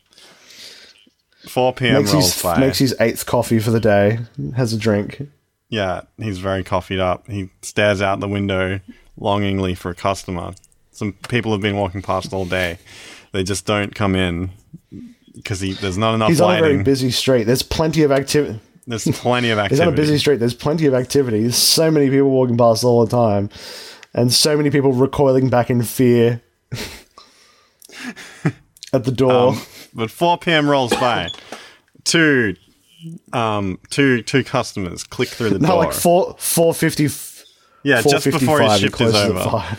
4 1.48 1.72
p.m. 1.74 1.94
Makes 2.02 2.12
rolls 2.12 2.34
his 2.34 2.42
by. 2.42 2.58
makes 2.60 2.78
his 2.78 2.94
eighth 3.00 3.26
coffee 3.26 3.58
for 3.58 3.70
the 3.70 3.80
day. 3.80 4.18
Has 4.56 4.72
a 4.72 4.78
drink. 4.78 5.22
yeah, 5.68 6.02
he's 6.18 6.38
very 6.38 6.62
coffeeed 6.62 7.00
up. 7.00 7.26
He 7.28 7.50
stares 7.62 8.00
out 8.02 8.20
the 8.20 8.28
window 8.28 8.80
longingly 9.16 9.74
for 9.74 9.90
a 9.90 9.94
customer. 9.94 10.52
Some 10.92 11.14
people 11.28 11.52
have 11.52 11.60
been 11.62 11.76
walking 11.76 12.02
past 12.02 12.32
all 12.32 12.44
day. 12.44 12.78
They 13.32 13.42
just 13.42 13.64
don't 13.64 13.94
come 13.94 14.14
in 14.14 14.50
because 15.42 15.60
there's 15.60 15.98
not 15.98 16.14
enough 16.14 16.28
He's 16.28 16.40
on 16.40 16.56
a 16.56 16.60
very 16.60 16.82
busy 16.82 17.10
street. 17.10 17.44
There's 17.44 17.62
plenty 17.62 18.02
of 18.02 18.12
activity. 18.12 18.60
There's 18.86 19.04
plenty 19.04 19.50
of 19.50 19.58
activity. 19.58 19.74
He's 19.82 19.86
on 19.86 19.92
a 19.92 19.96
busy 19.96 20.18
street. 20.18 20.36
There's 20.36 20.54
plenty 20.54 20.86
of 20.86 20.94
activity. 20.94 21.42
There's 21.42 21.56
so 21.56 21.90
many 21.90 22.10
people 22.10 22.30
walking 22.30 22.56
past 22.56 22.84
all 22.84 23.04
the 23.04 23.10
time, 23.10 23.50
and 24.14 24.32
so 24.32 24.56
many 24.56 24.70
people 24.70 24.92
recoiling 24.92 25.48
back 25.48 25.70
in 25.70 25.82
fear 25.82 26.42
at 28.92 29.04
the 29.04 29.12
door. 29.12 29.50
Um, 29.50 29.60
but 29.94 30.10
4 30.10 30.38
p.m. 30.38 30.68
rolls 30.68 30.92
by. 30.92 31.28
Two, 32.04 32.56
um, 33.32 33.78
two, 33.90 34.22
two 34.22 34.42
customers 34.44 35.04
click 35.04 35.28
through 35.28 35.50
the 35.50 35.58
door. 35.58 35.68
no, 35.68 35.74
door. 35.74 35.84
like 35.84 35.92
four 35.92 36.34
four 36.38 36.72
fifty. 36.72 37.08
yeah, 37.82 38.00
just 38.02 38.24
before 38.24 38.60
his 38.60 38.80
shift 38.80 39.00
is 39.00 39.14
over. 39.14 39.76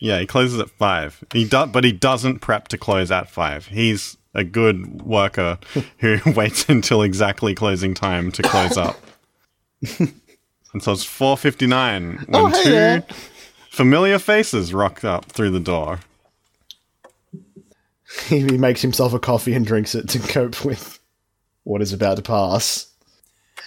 Yeah, 0.00 0.18
he 0.18 0.26
closes 0.26 0.58
at 0.60 0.68
five. 0.70 1.22
He 1.32 1.44
do- 1.44 1.66
but 1.66 1.84
he 1.84 1.92
doesn't 1.92 2.40
prep 2.40 2.68
to 2.68 2.78
close 2.78 3.10
at 3.10 3.30
five. 3.30 3.66
He's 3.68 4.16
a 4.34 4.44
good 4.44 5.02
worker 5.02 5.58
who 5.98 6.18
waits 6.34 6.68
until 6.68 7.02
exactly 7.02 7.54
closing 7.54 7.94
time 7.94 8.32
to 8.32 8.42
close 8.42 8.76
up. 8.76 8.98
and 9.98 10.82
so 10.82 10.92
it's 10.92 11.04
four 11.04 11.36
fifty 11.36 11.66
nine 11.66 12.24
when 12.26 12.42
Oh, 12.42 12.46
hey 12.46 12.62
two 12.64 12.70
there. 12.70 13.04
familiar 13.70 14.18
faces 14.18 14.72
rocked 14.74 15.04
up 15.04 15.26
through 15.26 15.50
the 15.50 15.60
door. 15.60 16.00
He, 18.28 18.44
makes 18.44 18.80
himself 18.80 19.12
a 19.12 19.18
coffee 19.18 19.54
and 19.54 19.66
drinks 19.66 19.96
it 19.96 20.08
to 20.10 20.20
cope 20.20 20.64
with 20.64 21.00
what 21.64 21.82
is 21.82 21.92
about 21.92 22.16
to 22.16 22.22
pass. 22.22 22.86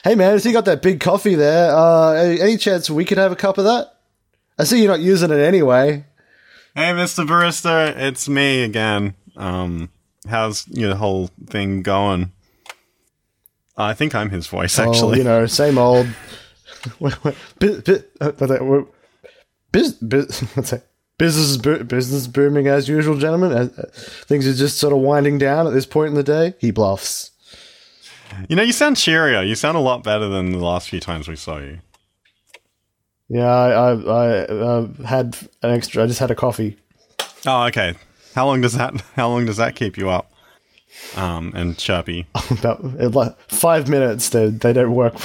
Hey 0.06 0.15
man, 0.15 0.39
so 0.39 0.47
you 0.47 0.53
got 0.53 0.63
that 0.65 0.82
big 0.82 1.01
coffee 1.01 1.36
there. 1.36 1.69
Uh, 1.75 2.13
any, 2.13 2.39
any 2.39 2.58
chance 2.58 2.89
we 2.89 3.03
could 3.03 3.17
have 3.17 3.34
a 3.34 3.36
cup 3.36 3.58
of 3.58 3.65
that? 3.65 3.97
I 4.58 4.63
see 4.63 4.80
you're 4.80 4.88
not 4.88 5.01
using 5.01 5.32
it 5.32 5.39
anyway. 5.39 6.06
Hey, 6.75 6.91
Mr. 6.93 7.27
Barista, 7.27 7.93
it's 7.97 8.30
me 8.30 8.63
again. 8.63 9.15
Um, 9.36 9.89
how's 10.30 10.68
your 10.68 10.96
whole 10.96 11.28
thing 11.48 11.82
going? 11.82 12.32
I 13.78 13.94
think 13.94 14.16
I'm 14.16 14.30
his 14.32 14.48
voice, 14.48 14.78
Oh, 14.80 14.90
actually. 14.90 15.20
you 15.20 15.24
know, 15.24 15.46
same 15.46 15.78
old. 15.78 16.08
Wait, 17.00 17.24
wait, 17.24 17.36
bi- 17.60 17.80
bi- 17.86 18.04
what's 18.20 18.38
that? 18.40 18.66
Wait, 18.66 18.86
Biz, 19.72 19.94
biz, 19.94 20.40
what's 20.56 20.72
that? 20.72 20.88
Business, 21.18 21.58
bo- 21.58 21.84
business 21.84 22.28
booming 22.28 22.68
as 22.68 22.88
usual, 22.88 23.18
gentlemen. 23.18 23.52
Uh, 23.52 23.70
uh, 23.78 23.84
things 24.26 24.48
are 24.48 24.54
just 24.54 24.78
sort 24.78 24.94
of 24.94 25.00
winding 25.00 25.38
down 25.38 25.66
at 25.68 25.74
this 25.74 25.86
point 25.86 26.10
in 26.10 26.13
the 26.16 26.24
day. 26.24 26.54
He 26.60 26.72
bluffs. 26.72 27.32
You 28.50 28.56
know, 28.56 28.62
you 28.63 28.72
sound 28.74 28.98
cheerier. 28.98 29.42
You 29.42 29.56
sound 29.56 29.78
a 29.78 29.82
lot 29.82 30.04
better 30.04 30.28
than 30.28 30.52
the 30.52 30.60
last 30.60 30.90
few 30.90 31.00
times 31.00 31.28
we 31.28 31.36
saw 31.36 31.58
you. 31.58 31.80
Yeah, 33.30 33.46
I, 33.48 33.70
I, 33.70 33.92
I 33.94 34.28
uh, 34.46 34.88
had 35.06 35.38
an 35.63 35.72
extra. 35.72 36.04
I 36.04 36.08
just 36.08 36.20
had 36.20 36.32
a 36.32 36.36
coffee. 36.36 36.78
Oh, 37.46 37.63
okay. 37.66 37.96
How 38.38 38.45
long 38.45 38.62
does 38.62 38.73
that? 38.73 38.93
How 39.15 39.30
long 39.30 39.47
does 39.47 39.58
that 39.58 39.76
keep 39.76 39.97
you 39.97 40.12
up? 40.12 40.32
Um, 41.15 41.54
and 41.56 41.76
chirpy. 41.76 42.28
About 43.00 43.36
five 43.52 43.89
minutes. 43.89 44.30
They 44.30 44.50
they 44.50 44.73
don't 44.73 44.93
work 44.93 45.15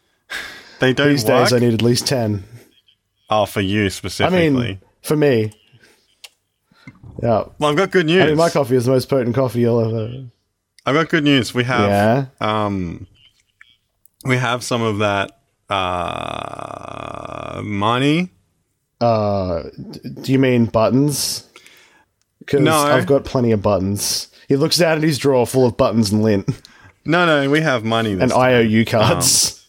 They 0.80 0.94
don't 0.94 1.08
these 1.08 1.24
work. 1.26 1.50
days. 1.50 1.52
I 1.52 1.58
need 1.58 1.74
at 1.74 1.82
least 1.82 2.06
ten. 2.06 2.44
oh, 3.28 3.44
for 3.44 3.60
you 3.60 3.90
specifically. 3.90 4.46
I 4.46 4.50
mean, 4.50 4.80
for 5.02 5.16
me. 5.16 5.52
Yeah, 7.22 7.44
well, 7.58 7.70
I've 7.70 7.76
got 7.76 7.90
good 7.90 8.06
news. 8.06 8.22
I 8.22 8.26
mean, 8.28 8.36
my 8.38 8.48
coffee 8.48 8.76
is 8.76 8.86
the 8.86 8.92
most 8.92 9.10
potent 9.10 9.34
coffee 9.34 9.60
you'll 9.60 9.80
ever. 9.80 10.26
I've 10.86 10.94
got 10.94 11.10
good 11.10 11.24
news. 11.24 11.52
We 11.52 11.64
have 11.64 11.90
Yeah. 11.90 12.26
um, 12.40 13.06
we 14.24 14.38
have 14.38 14.64
some 14.64 14.80
of 14.80 14.98
that 14.98 15.30
uh 15.68 17.60
money. 17.62 18.30
Uh, 18.98 19.64
do 20.22 20.32
you 20.32 20.38
mean 20.38 20.64
buttons? 20.66 21.45
Because 22.46 22.60
No. 22.60 22.74
I've 22.76 23.06
got 23.06 23.24
plenty 23.24 23.52
of 23.52 23.60
buttons. 23.60 24.28
He 24.48 24.56
looks 24.56 24.76
down 24.78 24.96
at 24.98 25.02
his 25.02 25.18
drawer 25.18 25.46
full 25.46 25.66
of 25.66 25.76
buttons 25.76 26.12
and 26.12 26.22
lint 26.22 26.48
No, 27.04 27.26
no, 27.26 27.50
we 27.50 27.60
have 27.60 27.84
money. 27.84 28.12
And 28.12 28.30
time. 28.30 28.40
IOU 28.40 28.84
cards. 28.86 29.66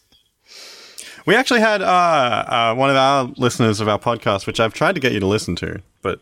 We 1.26 1.34
actually 1.34 1.60
had 1.60 1.82
uh, 1.82 1.84
uh, 1.84 2.74
one 2.74 2.88
of 2.90 2.96
our 2.96 3.24
listeners 3.36 3.80
of 3.80 3.88
our 3.88 3.98
podcast, 3.98 4.46
which 4.46 4.60
I've 4.60 4.72
tried 4.72 4.94
to 4.94 5.00
get 5.00 5.12
you 5.12 5.20
to 5.20 5.26
listen 5.26 5.56
to, 5.56 5.82
but 6.00 6.20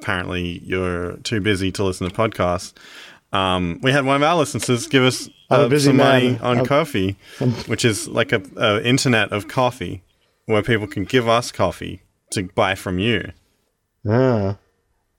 apparently 0.00 0.60
you're 0.64 1.12
too 1.18 1.40
busy 1.40 1.70
to 1.72 1.84
listen 1.84 2.08
to 2.08 2.14
podcasts. 2.14 2.72
Um, 3.32 3.78
we 3.82 3.92
had 3.92 4.04
one 4.04 4.16
of 4.16 4.22
our 4.22 4.36
listeners 4.36 4.86
give 4.88 5.04
us 5.04 5.28
uh, 5.50 5.68
busy 5.68 5.90
some 5.90 5.98
man. 5.98 6.06
money 6.24 6.38
on 6.40 6.56
I'm- 6.58 6.66
Ko-fi, 6.66 7.14
which 7.66 7.84
is 7.84 8.08
like 8.08 8.32
a, 8.32 8.42
a 8.56 8.82
internet 8.82 9.30
of 9.32 9.46
coffee, 9.48 10.02
where 10.46 10.62
people 10.62 10.86
can 10.86 11.04
give 11.04 11.28
us 11.28 11.52
coffee 11.52 12.02
to 12.32 12.44
buy 12.54 12.74
from 12.74 12.98
you. 12.98 13.30
Ah. 14.08 14.56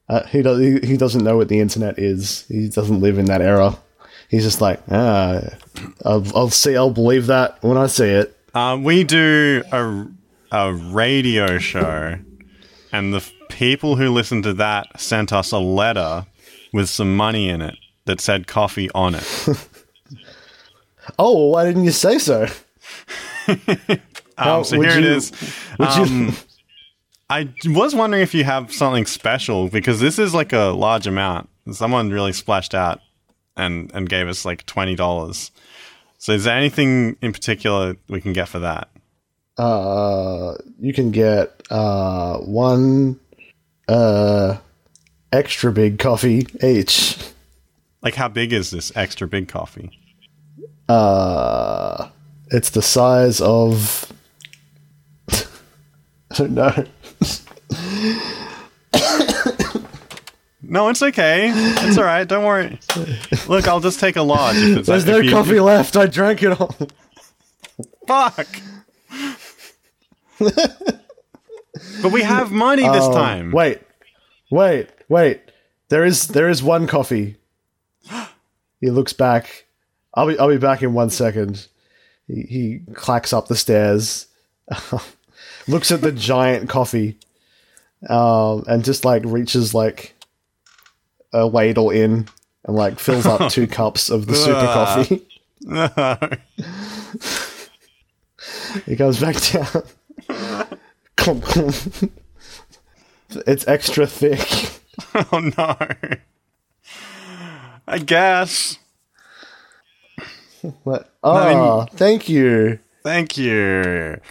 Uh, 0.09 0.25
he 0.27 0.41
does. 0.41 0.59
He, 0.59 0.79
he 0.87 0.97
doesn't 0.97 1.23
know 1.23 1.37
what 1.37 1.47
the 1.49 1.59
internet 1.59 1.99
is. 1.99 2.45
He 2.47 2.67
doesn't 2.69 2.99
live 2.99 3.17
in 3.19 3.25
that 3.25 3.41
era. 3.41 3.77
He's 4.29 4.43
just 4.43 4.59
like, 4.61 4.79
ah, 4.91 5.41
I'll, 6.05 6.25
I'll 6.35 6.49
see. 6.49 6.75
I'll 6.75 6.89
believe 6.91 7.27
that 7.27 7.61
when 7.63 7.77
I 7.77 7.87
see 7.87 8.09
it. 8.09 8.35
Um, 8.55 8.83
we 8.83 9.03
do 9.03 9.63
a, 9.71 10.07
a 10.51 10.73
radio 10.73 11.59
show, 11.59 12.17
and 12.91 13.13
the 13.13 13.17
f- 13.17 13.31
people 13.49 13.95
who 13.97 14.09
listened 14.11 14.43
to 14.45 14.53
that 14.53 14.99
sent 14.99 15.31
us 15.31 15.51
a 15.51 15.59
letter 15.59 16.25
with 16.73 16.89
some 16.89 17.15
money 17.15 17.49
in 17.49 17.61
it 17.61 17.75
that 18.05 18.19
said 18.21 18.47
coffee 18.47 18.89
on 18.95 19.15
it. 19.15 19.47
Oh, 21.17 21.47
why 21.49 21.65
didn't 21.65 21.85
you 21.85 21.91
say 21.91 22.19
so? 22.19 22.47
Um, 24.37 24.63
so 24.63 24.79
here 24.79 24.91
it 24.91 25.03
you- 25.03 25.09
is. 25.15 25.31
Would 25.79 25.95
you? 25.97 26.31
I 27.29 27.53
was 27.65 27.93
wondering 27.93 28.23
if 28.23 28.33
you 28.33 28.43
have 28.43 28.73
something 28.73 29.05
special 29.05 29.69
because 29.69 29.99
this 29.99 30.17
is 30.17 30.33
like 30.33 30.51
a 30.51 30.67
large 30.69 31.05
amount. 31.05 31.49
Someone 31.71 32.09
really 32.09 32.33
splashed 32.33 32.73
out 32.73 33.01
and 33.55 33.91
and 33.93 34.09
gave 34.09 34.27
us 34.27 34.45
like 34.45 34.65
twenty 34.65 34.95
dollars. 34.95 35.51
So 36.17 36.33
is 36.33 36.43
there 36.45 36.57
anything 36.57 37.17
in 37.21 37.31
particular 37.31 37.95
we 38.07 38.19
can 38.21 38.33
get 38.33 38.47
for 38.49 38.59
that? 38.59 38.89
uh, 39.59 40.55
you 40.79 40.93
can 40.93 41.11
get 41.11 41.61
uh 41.69 42.37
one 42.37 43.19
uh 43.89 44.57
extra 45.33 45.71
big 45.71 45.99
coffee 45.99 46.47
each. 46.63 47.17
Like 48.01 48.15
how 48.15 48.29
big 48.29 48.53
is 48.53 48.71
this 48.71 48.91
extra 48.95 49.27
big 49.27 49.49
coffee? 49.49 49.91
Uh, 50.87 52.09
it's 52.47 52.69
the 52.71 52.81
size 52.81 53.41
of. 53.41 54.11
I 55.29 55.45
don't 56.33 56.51
know. 56.51 56.85
No, 60.61 60.89
it's 60.89 61.01
okay. 61.01 61.51
It's 61.55 61.97
all 61.97 62.03
right. 62.03 62.27
Don't 62.27 62.45
worry. 62.45 62.79
Look, 63.47 63.67
I'll 63.67 63.79
just 63.79 63.99
take 63.99 64.17
a 64.17 64.21
large. 64.21 64.57
If 64.57 64.77
it's 64.79 64.87
There's 64.87 65.03
if 65.03 65.09
no 65.09 65.17
you- 65.17 65.31
coffee 65.31 65.59
left. 65.59 65.97
I 65.97 66.05
drank 66.05 66.43
it 66.43 66.59
all. 66.61 66.75
Fuck. 68.07 68.47
but 70.37 72.11
we 72.11 72.21
have 72.21 72.51
money 72.51 72.83
this 72.83 73.05
Um, 73.05 73.13
time. 73.13 73.51
Wait, 73.51 73.81
wait, 74.51 74.89
wait. 75.07 75.41
There 75.87 76.03
is 76.05 76.27
there 76.27 76.49
is 76.49 76.61
one 76.61 76.85
coffee. 76.87 77.37
He 78.81 78.89
looks 78.91 79.13
back. 79.13 79.65
I'll 80.13 80.27
be 80.27 80.37
I'll 80.39 80.47
be 80.49 80.57
back 80.57 80.83
in 80.83 80.93
one 80.93 81.09
second. 81.09 81.67
He, 82.27 82.41
he 82.43 82.79
clacks 82.93 83.33
up 83.33 83.47
the 83.47 83.55
stairs, 83.55 84.27
looks 85.69 85.91
at 85.91 86.01
the 86.01 86.11
giant 86.11 86.69
coffee, 86.69 87.17
um, 88.09 88.63
and 88.67 88.83
just 88.83 89.05
like 89.05 89.23
reaches 89.25 89.73
like 89.73 90.15
a 91.31 91.45
ladle 91.45 91.89
in 91.91 92.27
and 92.65 92.75
like 92.75 92.99
fills 92.99 93.25
up 93.25 93.51
two 93.51 93.67
cups 93.79 94.09
of 94.09 94.25
the 94.27 94.35
super 94.35 94.57
Ugh. 94.57 95.07
coffee. 95.07 95.25
He 98.85 98.95
goes 98.95 99.19
back 99.19 99.35
down. 99.41 99.83
Clunk, 101.17 101.43
clunk. 101.43 102.11
it's 103.31 103.67
extra 103.67 104.07
thick. 104.07 104.81
oh 105.31 105.51
no. 105.57 105.75
I 107.87 107.97
guess. 107.99 108.77
What? 110.83 111.11
Oh, 111.23 111.87
thank 111.93 112.29
you. 112.29 112.79
Thank 113.09 113.39
you. 113.39 114.21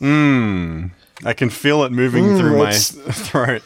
Mmm. 0.00 0.90
I 1.24 1.32
can 1.34 1.50
feel 1.50 1.84
it 1.84 1.92
moving 1.92 2.24
mm, 2.24 2.36
through 2.36 2.58
my 2.58 2.72
throat 3.12 3.62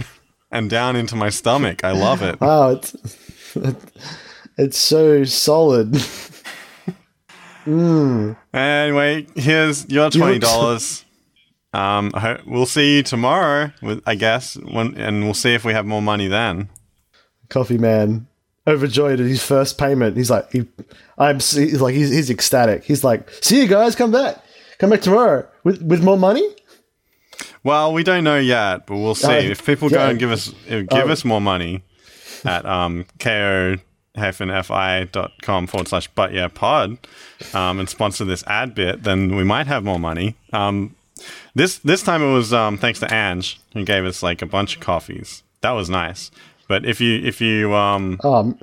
and 0.50 0.68
down 0.68 0.94
into 0.94 1.16
my 1.16 1.31
stomach. 1.31 1.85
I 1.85 1.92
love 1.92 2.20
it. 2.20 2.38
Wow, 2.38 2.72
it's 2.72 2.94
it's 4.59 4.78
so 4.78 5.24
solid. 5.24 5.92
Mm. 7.66 8.35
Anyway, 8.54 9.26
here's 9.35 9.87
your 9.90 10.09
twenty 10.09 10.38
dollars. 10.38 11.04
Um, 11.74 12.12
ho- 12.12 12.40
we'll 12.46 12.64
see 12.64 12.96
you 12.96 13.02
tomorrow. 13.02 13.72
With 13.83 14.02
I 14.07 14.14
guess, 14.14 14.54
when, 14.54 14.96
and 14.96 15.24
we'll 15.24 15.35
see 15.35 15.52
if 15.52 15.66
we 15.66 15.74
have 15.74 15.85
more 15.85 16.00
money 16.00 16.28
then. 16.28 16.70
Coffee 17.50 17.76
man, 17.76 18.26
overjoyed 18.66 19.20
at 19.20 19.26
his 19.26 19.42
first 19.44 19.76
payment. 19.76 20.16
He's 20.16 20.31
like, 20.31 20.50
he, 20.50 20.66
I'm. 21.18 21.40
He's 21.40 21.83
like, 21.83 21.94
he's, 21.94 22.09
he's 22.09 22.31
ecstatic. 22.31 22.85
He's 22.85 23.04
like, 23.04 23.28
see 23.42 23.61
you 23.61 23.68
guys, 23.68 23.94
come 23.94 24.12
back, 24.12 24.42
come 24.79 24.91
back 24.91 25.01
tomorrow 25.03 25.47
with 25.64 25.83
with 25.83 26.03
more 26.03 26.17
money. 26.19 26.47
Well, 27.64 27.93
we 27.93 28.03
don't 28.05 28.25
know 28.25 28.38
yet, 28.38 28.87
but 28.87 28.97
we'll 28.97 29.14
see. 29.14 29.27
Uh, 29.27 29.51
if 29.51 29.64
people 29.67 29.88
go 29.88 30.09
and 30.09 30.19
give 30.19 30.31
us 30.31 30.49
uh, 30.71 30.81
give 30.81 31.09
Uh, 31.09 31.13
us 31.13 31.25
more 31.25 31.40
money 31.40 31.83
at 32.44 32.65
um, 32.65 33.05
ko 33.19 33.77
fi.com 34.17 35.67
forward 35.67 35.88
slash 35.88 36.09
but 36.15 36.33
yeah 36.33 36.48
pod 36.48 36.98
um, 37.55 37.79
and 37.79 37.88
sponsor 37.88 38.25
this 38.25 38.44
ad 38.46 38.75
bit, 38.75 39.02
then 39.05 39.37
we 39.37 39.44
might 39.44 39.67
have 39.67 39.85
more 39.85 39.98
money. 39.98 40.35
Um, 40.52 40.94
this 41.55 41.79
this 41.79 42.02
time 42.02 42.23
it 42.23 42.33
was 42.33 42.52
um, 42.52 42.79
thanks 42.79 43.00
to 43.00 43.13
Ange 43.13 43.61
who 43.75 43.85
gave 43.85 44.05
us 44.05 44.23
like 44.23 44.42
a 44.42 44.46
bunch 44.46 44.77
of 44.77 44.81
coffees. 44.83 45.42
That 45.61 45.73
was 45.73 45.90
nice. 45.90 46.31
But 46.69 46.85
if 46.85 47.00
you 47.00 47.21
if 47.25 47.40
you 47.40 47.75
um, 47.75 48.19
Um, 48.25 48.59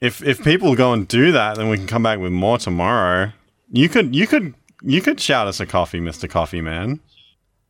if 0.00 0.22
if 0.22 0.42
people 0.42 0.74
go 0.74 0.92
and 0.92 1.06
do 1.06 1.32
that, 1.32 1.56
then 1.56 1.68
we 1.68 1.76
can 1.76 1.86
come 1.86 2.02
back 2.02 2.18
with 2.18 2.32
more 2.32 2.58
tomorrow. 2.58 3.32
You 3.70 3.88
could 3.88 4.14
you 4.14 4.26
could 4.26 4.54
you 4.82 5.00
could 5.00 5.20
shout 5.20 5.46
us 5.46 5.60
a 5.60 5.66
coffee, 5.66 6.00
Mister 6.00 6.28
Coffee 6.28 6.60
Man. 6.60 7.00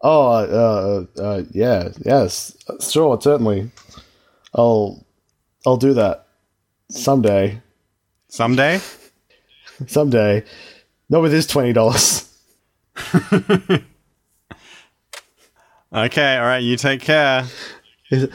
Oh, 0.00 0.32
uh, 0.32 1.04
uh, 1.20 1.42
yeah, 1.52 1.90
yes, 2.04 2.56
sure, 2.80 3.20
certainly. 3.20 3.70
I'll, 4.54 5.06
I'll 5.64 5.76
do 5.76 5.94
that 5.94 6.26
someday. 6.90 7.60
Someday? 8.28 8.80
Someday, 9.86 10.44
not 11.08 11.22
with 11.22 11.32
this 11.32 11.46
twenty 11.46 11.72
dollars. 11.72 12.28
Okay, 15.94 16.38
all 16.38 16.44
right, 16.44 16.62
you 16.62 16.78
take 16.78 17.02
care. 17.02 17.44
Thank 18.10 18.32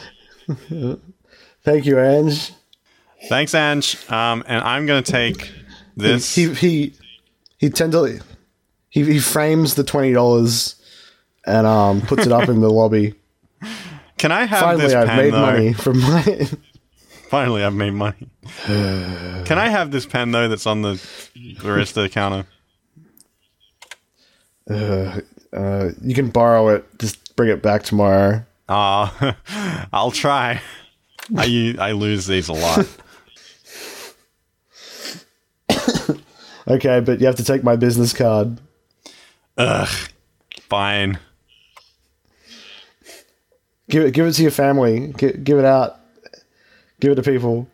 you, 1.86 1.99
Ange. 1.99 2.53
Thanks, 3.30 3.55
Ange. 3.55 3.97
Um, 4.11 4.43
and 4.45 4.63
I'm 4.63 4.86
going 4.86 5.03
to 5.03 5.11
take 5.11 5.51
this. 5.95 6.36
He 6.36 6.53
he 6.53 6.93
he 7.57 7.71
tenderly 7.71 8.19
he 9.03 9.13
he 9.13 9.19
frames 9.19 9.75
the 9.75 9.83
twenty 9.83 10.13
dollars 10.13 10.75
and 11.45 11.67
um 11.67 12.01
puts 12.01 12.25
it 12.25 12.31
up 12.31 12.49
in 12.49 12.61
the 12.61 12.69
lobby. 12.69 13.13
Can 14.17 14.31
I 14.31 14.45
have 14.45 14.59
Finally, 14.61 14.83
this 14.85 14.93
I've 14.93 15.07
pen, 15.07 15.17
made 15.17 15.33
though? 15.33 15.41
money 15.41 15.73
from 15.73 15.99
my. 15.99 16.49
Finally, 17.29 17.63
I've 17.63 17.73
made 17.75 17.91
money. 17.93 18.29
Can 18.65 19.57
I 19.59 19.67
have 19.67 19.91
this 19.91 20.05
pen, 20.05 20.31
though, 20.31 20.47
that's 20.47 20.65
on 20.65 20.81
the 20.81 20.93
barista 21.59 22.09
counter? 22.09 22.47
Uh, 24.69 25.89
you 26.01 26.15
can 26.15 26.29
borrow 26.29 26.69
it. 26.69 26.85
Just 26.99 27.35
bring 27.35 27.49
it 27.49 27.61
back 27.61 27.83
tomorrow. 27.83 28.43
Ah, 28.69 29.35
I'll 29.93 30.11
try. 30.11 30.61
I 31.35 31.75
I 31.79 31.91
lose 31.91 32.25
these 32.27 32.47
a 32.49 32.53
lot. 32.53 32.87
Okay, 36.69 36.99
but 36.99 37.21
you 37.21 37.25
have 37.27 37.37
to 37.37 37.45
take 37.45 37.63
my 37.63 37.77
business 37.77 38.11
card. 38.11 38.59
Ugh. 39.57 39.89
Fine. 40.61 41.19
Give 43.89 44.03
it. 44.03 44.11
Give 44.11 44.25
it 44.27 44.33
to 44.33 44.41
your 44.41 44.51
family. 44.51 45.13
Give, 45.17 45.43
give 45.43 45.57
it 45.59 45.65
out. 45.65 45.99
Give 46.99 47.11
it 47.11 47.15
to 47.15 47.23
people. 47.23 47.67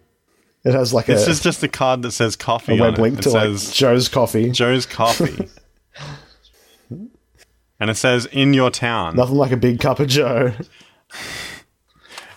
It 0.63 0.73
has 0.73 0.93
like 0.93 1.09
a 1.09 1.13
This 1.13 1.27
a, 1.27 1.31
is 1.31 1.41
just 1.41 1.63
a 1.63 1.67
card 1.67 2.03
that 2.03 2.11
says 2.11 2.35
coffee 2.35 2.77
a 2.77 2.81
web 2.81 2.97
it. 2.97 3.01
link 3.01 3.19
It 3.19 3.23
to 3.23 3.31
like 3.31 3.43
says 3.43 3.71
Joe's 3.73 4.07
Coffee. 4.07 4.49
Joe's 4.51 4.85
Coffee. 4.85 5.49
and 6.89 7.89
it 7.89 7.97
says 7.97 8.25
in 8.27 8.53
your 8.53 8.69
town. 8.71 9.15
Nothing 9.15 9.35
like 9.35 9.51
a 9.51 9.57
big 9.57 9.79
cup 9.79 9.99
of 9.99 10.07
Joe. 10.07 10.53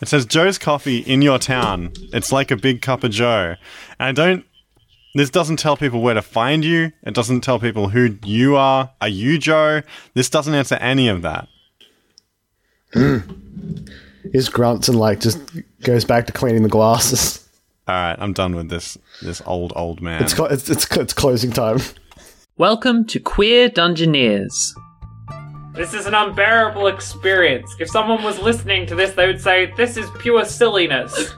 It 0.00 0.08
says 0.08 0.26
Joe's 0.26 0.58
Coffee 0.58 0.98
in 0.98 1.22
your 1.22 1.38
town. 1.38 1.92
It's 2.12 2.32
like 2.32 2.50
a 2.50 2.56
big 2.56 2.82
cup 2.82 3.04
of 3.04 3.12
Joe. 3.12 3.54
And 3.98 4.08
I 4.08 4.12
don't. 4.12 4.44
This 5.16 5.30
doesn't 5.30 5.56
tell 5.56 5.78
people 5.78 6.02
where 6.02 6.12
to 6.12 6.20
find 6.20 6.62
you. 6.62 6.92
It 7.02 7.14
doesn't 7.14 7.40
tell 7.40 7.58
people 7.58 7.88
who 7.88 8.18
you 8.22 8.56
are. 8.56 8.90
Are 9.00 9.08
you 9.08 9.38
Joe? 9.38 9.80
This 10.12 10.28
doesn't 10.28 10.54
answer 10.54 10.74
any 10.74 11.08
of 11.08 11.22
that. 11.22 11.48
Hmm. 12.92 13.20
His 14.30 14.50
grunts 14.50 14.88
and 14.88 14.98
like 14.98 15.20
just 15.20 15.40
goes 15.80 16.04
back 16.04 16.26
to 16.26 16.34
cleaning 16.34 16.64
the 16.64 16.68
glasses. 16.68 17.48
All 17.88 17.94
right, 17.94 18.16
I'm 18.18 18.34
done 18.34 18.54
with 18.54 18.68
this. 18.68 18.98
This 19.22 19.40
old 19.46 19.72
old 19.74 20.02
man. 20.02 20.22
It's 20.22 20.34
clo- 20.34 20.46
it's, 20.46 20.68
it's 20.68 20.86
it's 20.94 21.14
closing 21.14 21.50
time. 21.50 21.78
Welcome 22.58 23.06
to 23.06 23.18
Queer 23.18 23.70
Dungeoneers. 23.70 24.74
This 25.74 25.94
is 25.94 26.04
an 26.04 26.12
unbearable 26.12 26.88
experience. 26.88 27.74
If 27.80 27.88
someone 27.88 28.22
was 28.22 28.38
listening 28.38 28.84
to 28.88 28.94
this, 28.94 29.12
they 29.12 29.26
would 29.26 29.40
say, 29.40 29.72
This 29.78 29.96
is 29.96 30.10
pure 30.18 30.44
silliness. 30.44 31.34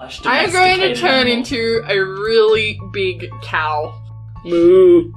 I 0.00 0.44
am 0.44 0.52
going 0.52 0.80
to 0.80 0.94
turn 0.94 1.26
into 1.26 1.82
a 1.88 1.98
really 1.98 2.78
big 2.92 3.28
cow. 3.42 3.92
Moo. 4.44 5.12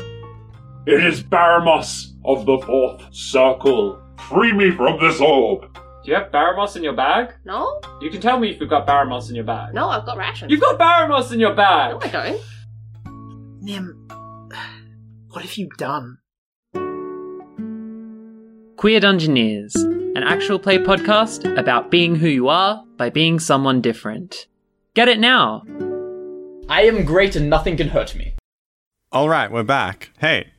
It 0.88 1.04
is 1.06 1.22
Baramos 1.24 2.14
of 2.26 2.46
the 2.48 2.58
Fourth 2.66 3.04
Circle. 3.14 4.02
Free 4.30 4.52
me 4.54 4.72
from 4.72 5.00
this 5.00 5.22
orb. 5.22 5.72
Do 6.04 6.10
you 6.10 6.16
have 6.16 6.32
Baramos 6.32 6.76
in 6.76 6.84
your 6.84 6.96
bag? 6.96 7.34
No, 7.46 7.80
You 8.02 8.10
can 8.10 8.22
tell 8.22 8.40
me 8.40 8.50
if 8.50 8.60
you've 8.60 8.70
got 8.72 8.88
Baramos 8.88 9.30
in 9.30 9.36
your 9.36 9.44
bag. 9.44 9.74
no, 9.76 9.88
I've 9.90 10.06
got 10.06 10.18
rations. 10.18 10.52
You've 10.52 10.62
got 10.62 10.80
Baramos 10.80 11.32
in 11.32 11.40
your 11.40 11.54
bag! 11.54 11.92
No, 11.92 12.00
I 12.02 12.08
don't. 12.08 12.42
Nim, 13.64 14.08
what 15.30 15.44
have 15.44 15.54
you 15.58 15.70
done? 15.78 16.18
Queer 18.78 19.00
Dungeoneers, 19.00 19.76
an 19.76 20.24
actual 20.24 20.58
play 20.58 20.80
podcast 20.80 21.56
about 21.56 21.92
being 21.92 22.16
who 22.16 22.28
you 22.28 22.48
are 22.48 22.84
by 22.98 23.12
being 23.12 23.40
someone 23.40 23.80
different. 23.80 24.48
Get 24.94 25.08
it 25.08 25.20
now! 25.20 25.64
I 26.68 26.84
am 26.84 27.06
great 27.06 27.36
and 27.38 27.50
nothing 27.50 27.78
can 27.78 27.88
hurt 27.90 28.14
me. 28.14 28.34
All 29.12 29.30
right, 29.30 29.50
we're 29.50 29.64
back. 29.64 30.12
Hey, 30.20 30.52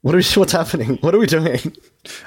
What 0.00 0.14
are 0.14 0.18
we, 0.18 0.24
what's 0.34 0.52
happening? 0.52 0.96
What 1.00 1.14
are 1.14 1.18
we 1.18 1.26
doing? 1.26 1.74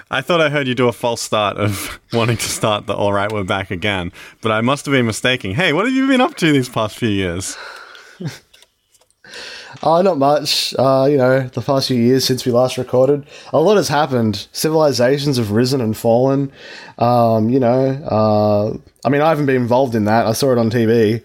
I 0.09 0.21
thought 0.21 0.39
I 0.39 0.49
heard 0.49 0.67
you 0.67 0.75
do 0.75 0.87
a 0.87 0.93
false 0.93 1.21
start 1.21 1.57
of 1.57 1.99
wanting 2.13 2.37
to 2.37 2.49
start 2.49 2.87
the 2.87 2.93
All 2.93 3.11
Right, 3.11 3.29
We're 3.31 3.43
Back 3.43 3.69
again, 3.69 4.13
but 4.41 4.51
I 4.53 4.61
must 4.61 4.85
have 4.85 4.93
been 4.93 5.05
mistaken. 5.05 5.53
Hey, 5.53 5.73
what 5.73 5.85
have 5.85 5.93
you 5.93 6.07
been 6.07 6.21
up 6.21 6.35
to 6.35 6.51
these 6.53 6.69
past 6.69 6.97
few 6.97 7.09
years? 7.09 7.57
Oh, 9.84 10.01
not 10.01 10.17
much. 10.17 10.76
Uh, 10.78 11.07
you 11.09 11.17
know, 11.17 11.41
the 11.47 11.61
past 11.61 11.88
few 11.88 11.97
years 11.97 12.26
since 12.26 12.45
we 12.45 12.51
last 12.51 12.78
recorded, 12.78 13.26
a 13.53 13.59
lot 13.59 13.78
has 13.78 13.88
happened. 13.88 14.47
Civilizations 14.51 15.38
have 15.38 15.51
risen 15.51 15.82
and 15.82 15.95
fallen. 15.95 16.51
Um, 16.97 17.49
you 17.49 17.59
know, 17.59 17.91
uh, 18.05 18.78
I 19.05 19.09
mean, 19.09 19.22
I 19.22 19.30
haven't 19.30 19.45
been 19.45 19.55
involved 19.55 19.95
in 19.95 20.05
that. 20.05 20.28
I 20.28 20.34
saw 20.34 20.51
it 20.51 20.57
on 20.57 20.69
TV. 20.69 21.24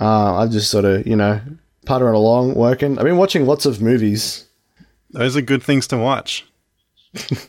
Uh, 0.00 0.36
I 0.36 0.46
just 0.46 0.70
sort 0.70 0.84
of, 0.84 1.06
you 1.06 1.16
know, 1.16 1.40
puttering 1.86 2.14
along, 2.14 2.54
working. 2.54 2.98
I've 2.98 3.04
been 3.04 3.16
watching 3.16 3.46
lots 3.46 3.66
of 3.66 3.80
movies. 3.80 4.46
Those 5.10 5.36
are 5.36 5.42
good 5.42 5.62
things 5.62 5.86
to 5.88 5.96
watch. 5.96 6.46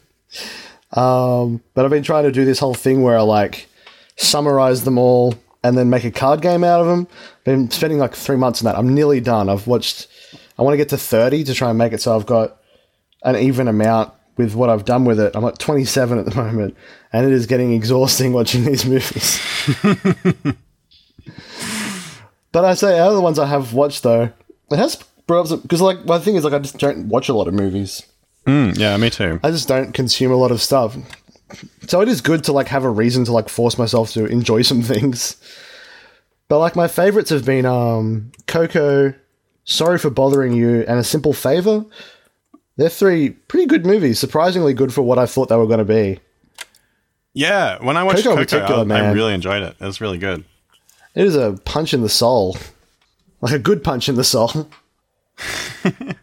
Um, 0.93 1.61
but 1.73 1.85
I've 1.85 1.91
been 1.91 2.03
trying 2.03 2.23
to 2.23 2.31
do 2.31 2.45
this 2.45 2.59
whole 2.59 2.73
thing 2.73 3.03
where 3.03 3.17
I 3.17 3.21
like 3.21 3.67
summarize 4.15 4.83
them 4.83 4.97
all 4.97 5.35
and 5.63 5.77
then 5.77 5.89
make 5.89 6.03
a 6.03 6.11
card 6.11 6.41
game 6.41 6.63
out 6.63 6.81
of 6.81 6.87
them. 6.87 7.07
Been 7.43 7.69
spending 7.69 7.99
like 7.99 8.15
three 8.15 8.37
months 8.37 8.61
on 8.61 8.65
that. 8.65 8.77
I'm 8.77 8.93
nearly 8.93 9.21
done. 9.21 9.49
I've 9.49 9.67
watched. 9.67 10.07
I 10.59 10.63
want 10.63 10.73
to 10.73 10.77
get 10.77 10.89
to 10.89 10.97
thirty 10.97 11.43
to 11.45 11.53
try 11.53 11.69
and 11.69 11.77
make 11.77 11.93
it 11.93 12.01
so 12.01 12.15
I've 12.15 12.25
got 12.25 12.57
an 13.23 13.37
even 13.37 13.67
amount 13.67 14.13
with 14.37 14.55
what 14.55 14.69
I've 14.69 14.85
done 14.85 15.05
with 15.05 15.19
it. 15.19 15.35
I'm 15.35 15.43
at 15.43 15.59
27 15.59 16.17
at 16.17 16.25
the 16.25 16.35
moment, 16.35 16.77
and 17.11 17.25
it 17.25 17.33
is 17.33 17.45
getting 17.45 17.73
exhausting 17.73 18.31
watching 18.31 18.63
these 18.63 18.85
movies. 18.85 19.41
but 22.51 22.63
I 22.63 22.73
say, 22.73 22.99
other 22.99 23.19
ones 23.19 23.37
I 23.37 23.45
have 23.47 23.73
watched 23.73 24.03
though, 24.03 24.31
it 24.71 24.77
has 24.77 24.95
brought 25.27 25.51
up 25.51 25.61
because 25.61 25.81
like 25.81 26.05
my 26.05 26.19
thing 26.19 26.35
is 26.35 26.43
like 26.43 26.53
I 26.53 26.59
just 26.59 26.77
don't 26.77 27.09
watch 27.09 27.29
a 27.29 27.33
lot 27.33 27.47
of 27.47 27.53
movies. 27.53 28.05
Mm, 28.45 28.77
yeah, 28.77 28.95
me 28.97 29.09
too. 29.09 29.39
I 29.43 29.51
just 29.51 29.67
don't 29.67 29.93
consume 29.93 30.31
a 30.31 30.35
lot 30.35 30.51
of 30.51 30.61
stuff. 30.61 30.97
So 31.87 32.01
it 32.01 32.07
is 32.07 32.21
good 32.21 32.43
to 32.45 32.53
like 32.53 32.67
have 32.67 32.83
a 32.83 32.89
reason 32.89 33.25
to 33.25 33.31
like 33.31 33.49
force 33.49 33.77
myself 33.77 34.11
to 34.11 34.25
enjoy 34.25 34.61
some 34.61 34.81
things. 34.83 35.37
But 36.47 36.59
like 36.59 36.75
my 36.75 36.87
favorites 36.87 37.29
have 37.29 37.45
been 37.45 37.65
um 37.65 38.31
Coco, 38.47 39.13
Sorry 39.69 39.99
for 39.99 40.09
Bothering 40.09 40.53
You, 40.53 40.83
and 40.87 40.97
A 40.97 41.03
Simple 41.03 41.31
Favor. 41.31 41.85
They're 42.77 42.89
three 42.89 43.29
pretty 43.29 43.67
good 43.67 43.85
movies, 43.85 44.17
surprisingly 44.17 44.73
good 44.73 44.91
for 44.91 45.03
what 45.03 45.19
I 45.19 45.27
thought 45.27 45.49
they 45.49 45.55
were 45.55 45.67
going 45.67 45.77
to 45.77 45.85
be. 45.85 46.19
Yeah, 47.33 47.77
when 47.83 47.95
I 47.95 48.03
watched 48.03 48.23
Coco 48.23 48.43
Coco, 48.45 48.89
I, 48.91 48.99
I 48.99 49.11
really 49.11 49.35
enjoyed 49.35 49.61
it. 49.61 49.75
It 49.79 49.85
was 49.85 50.01
really 50.01 50.17
good. 50.17 50.43
It 51.13 51.23
is 51.23 51.35
a 51.35 51.59
punch 51.65 51.93
in 51.93 52.01
the 52.01 52.09
soul, 52.09 52.57
like 53.41 53.53
a 53.53 53.59
good 53.59 53.83
punch 53.83 54.09
in 54.09 54.15
the 54.15 54.23
soul. 54.23 54.49
I 55.83 56.15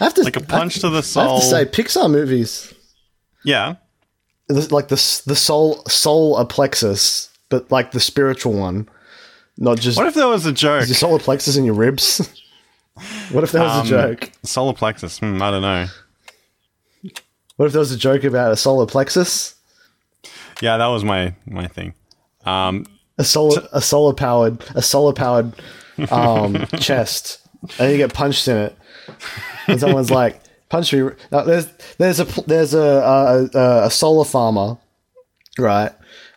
have 0.00 0.14
to 0.14 0.22
Like 0.22 0.36
a 0.36 0.40
punch 0.40 0.80
to 0.80 0.88
the 0.88 1.02
soul. 1.02 1.22
I 1.22 1.32
have 1.34 1.40
to 1.40 1.46
say, 1.46 1.64
Pixar 1.64 2.10
movies, 2.10 2.74
yeah. 3.44 3.76
like 4.48 4.88
the 4.88 5.22
the 5.26 5.36
soul 5.36 5.84
soul 5.86 6.44
plexus, 6.46 7.30
but 7.50 7.70
like 7.70 7.92
the 7.92 8.00
spiritual 8.00 8.54
one, 8.54 8.88
not 9.56 9.78
just 9.78 9.96
What 9.96 10.08
if 10.08 10.14
there 10.14 10.26
was 10.26 10.44
a 10.44 10.52
joke? 10.52 10.82
Is 10.82 10.88
your 10.88 10.96
solar 10.96 11.20
plexus 11.20 11.56
in 11.56 11.64
your 11.64 11.74
ribs? 11.74 12.28
what 13.32 13.44
if 13.44 13.52
that 13.52 13.62
was 13.62 13.72
Um, 13.80 13.86
a 13.86 13.88
joke? 14.14 14.30
Solar 14.44 14.72
plexus. 14.74 15.18
Hmm, 15.18 15.40
I 15.42 15.50
don't 15.50 15.62
know. 15.62 15.86
What 17.56 17.66
if 17.66 17.72
there 17.72 17.80
was 17.80 17.92
a 17.92 17.96
joke 17.96 18.24
about 18.24 18.52
a 18.52 18.56
solar 18.56 18.86
plexus? 18.86 19.54
Yeah, 20.60 20.76
that 20.76 20.86
was 20.86 21.04
my 21.04 21.34
my 21.46 21.66
thing. 21.66 21.94
Um, 22.44 22.86
A 23.18 23.24
solar 23.24 23.66
a 23.72 23.80
solar 23.80 24.12
powered 24.14 24.62
a 24.74 24.82
solar 24.82 25.12
powered 25.12 25.52
um, 26.10 26.66
chest, 26.80 27.40
and 27.78 27.90
you 27.90 27.96
get 27.98 28.14
punched 28.14 28.46
in 28.48 28.56
it, 28.56 28.76
and 29.66 29.80
someone's 29.80 30.10
like, 30.10 30.40
"Punch 30.68 30.92
me!" 30.92 31.08
There's 31.30 31.66
there's 31.98 32.20
a 32.20 32.24
there's 32.46 32.74
a 32.74 32.78
a, 32.80 33.58
a, 33.58 33.86
a 33.86 33.90
solar 33.90 34.24
farmer, 34.24 34.78
right? 35.58 35.92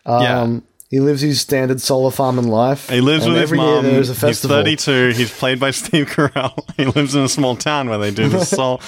Um, 0.06 0.22
Yeah. 0.22 0.60
He 0.92 1.00
lives 1.00 1.22
his 1.22 1.40
standard 1.40 1.80
solar 1.80 2.10
farming 2.10 2.48
life. 2.48 2.90
he 2.90 3.00
lives 3.00 3.26
with 3.26 3.36
his 3.38 3.50
year 3.50 3.56
mom. 3.56 3.82
There's 3.84 4.10
a 4.10 4.12
He's 4.12 4.20
festival. 4.20 4.58
32. 4.58 5.08
He's 5.16 5.32
played 5.36 5.58
by 5.58 5.70
Steve 5.82 6.06
Carell. 6.06 6.52
He 6.76 6.84
lives 6.84 7.14
in 7.14 7.22
a 7.22 7.28
small 7.30 7.56
town 7.56 7.88
where 7.88 7.96
they 7.96 8.10
do 8.10 8.28
the 8.28 8.44
sol 8.44 8.80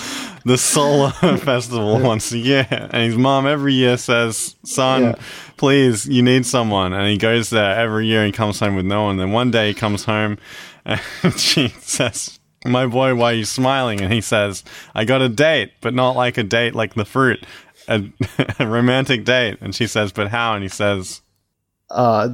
the 0.44 0.58
solar 0.58 1.10
festival 1.38 1.98
once 2.00 2.30
a 2.32 2.36
year. 2.38 2.66
And 2.70 3.04
his 3.10 3.16
mom 3.16 3.46
every 3.46 3.72
year 3.72 3.96
says, 3.96 4.54
"Son, 4.64 5.02
Yeah. 5.02 5.14
please, 5.56 6.06
you 6.06 6.22
need 6.22 6.44
someone." 6.44 6.92
And 6.92 7.08
he 7.08 7.16
goes 7.16 7.48
there 7.48 7.74
every 7.74 8.06
year. 8.06 8.22
and 8.22 8.34
comes 8.34 8.60
home 8.60 8.76
with 8.76 8.84
no 8.84 9.04
one. 9.04 9.16
Then 9.16 9.32
one 9.32 9.50
day 9.50 9.68
he 9.68 9.74
comes 9.74 10.04
home, 10.04 10.36
and 10.84 11.00
she 11.38 11.68
says, 11.80 12.38
my 12.66 12.86
boy, 12.86 13.14
why 13.14 13.30
are 13.32 13.34
you 13.34 13.44
smiling? 13.46 14.00
And 14.02 14.12
he 14.12 14.20
says, 14.20 14.62
I 14.94 15.04
got 15.06 15.22
a 15.22 15.28
date, 15.30 15.72
but 15.80 15.94
not 15.94 16.16
like 16.16 16.36
a 16.38 16.42
date 16.42 16.74
like 16.74 16.94
the 16.94 17.04
fruit, 17.06 17.44
a, 17.88 18.02
a 18.58 18.66
romantic 18.66 19.24
date. 19.24 19.58
And 19.62 19.74
she 19.74 19.86
says, 19.86 20.12
but 20.12 20.28
how? 20.28 20.54
And 20.54 20.62
he 20.62 20.68
says, 20.70 21.20
Uh, 21.90 22.28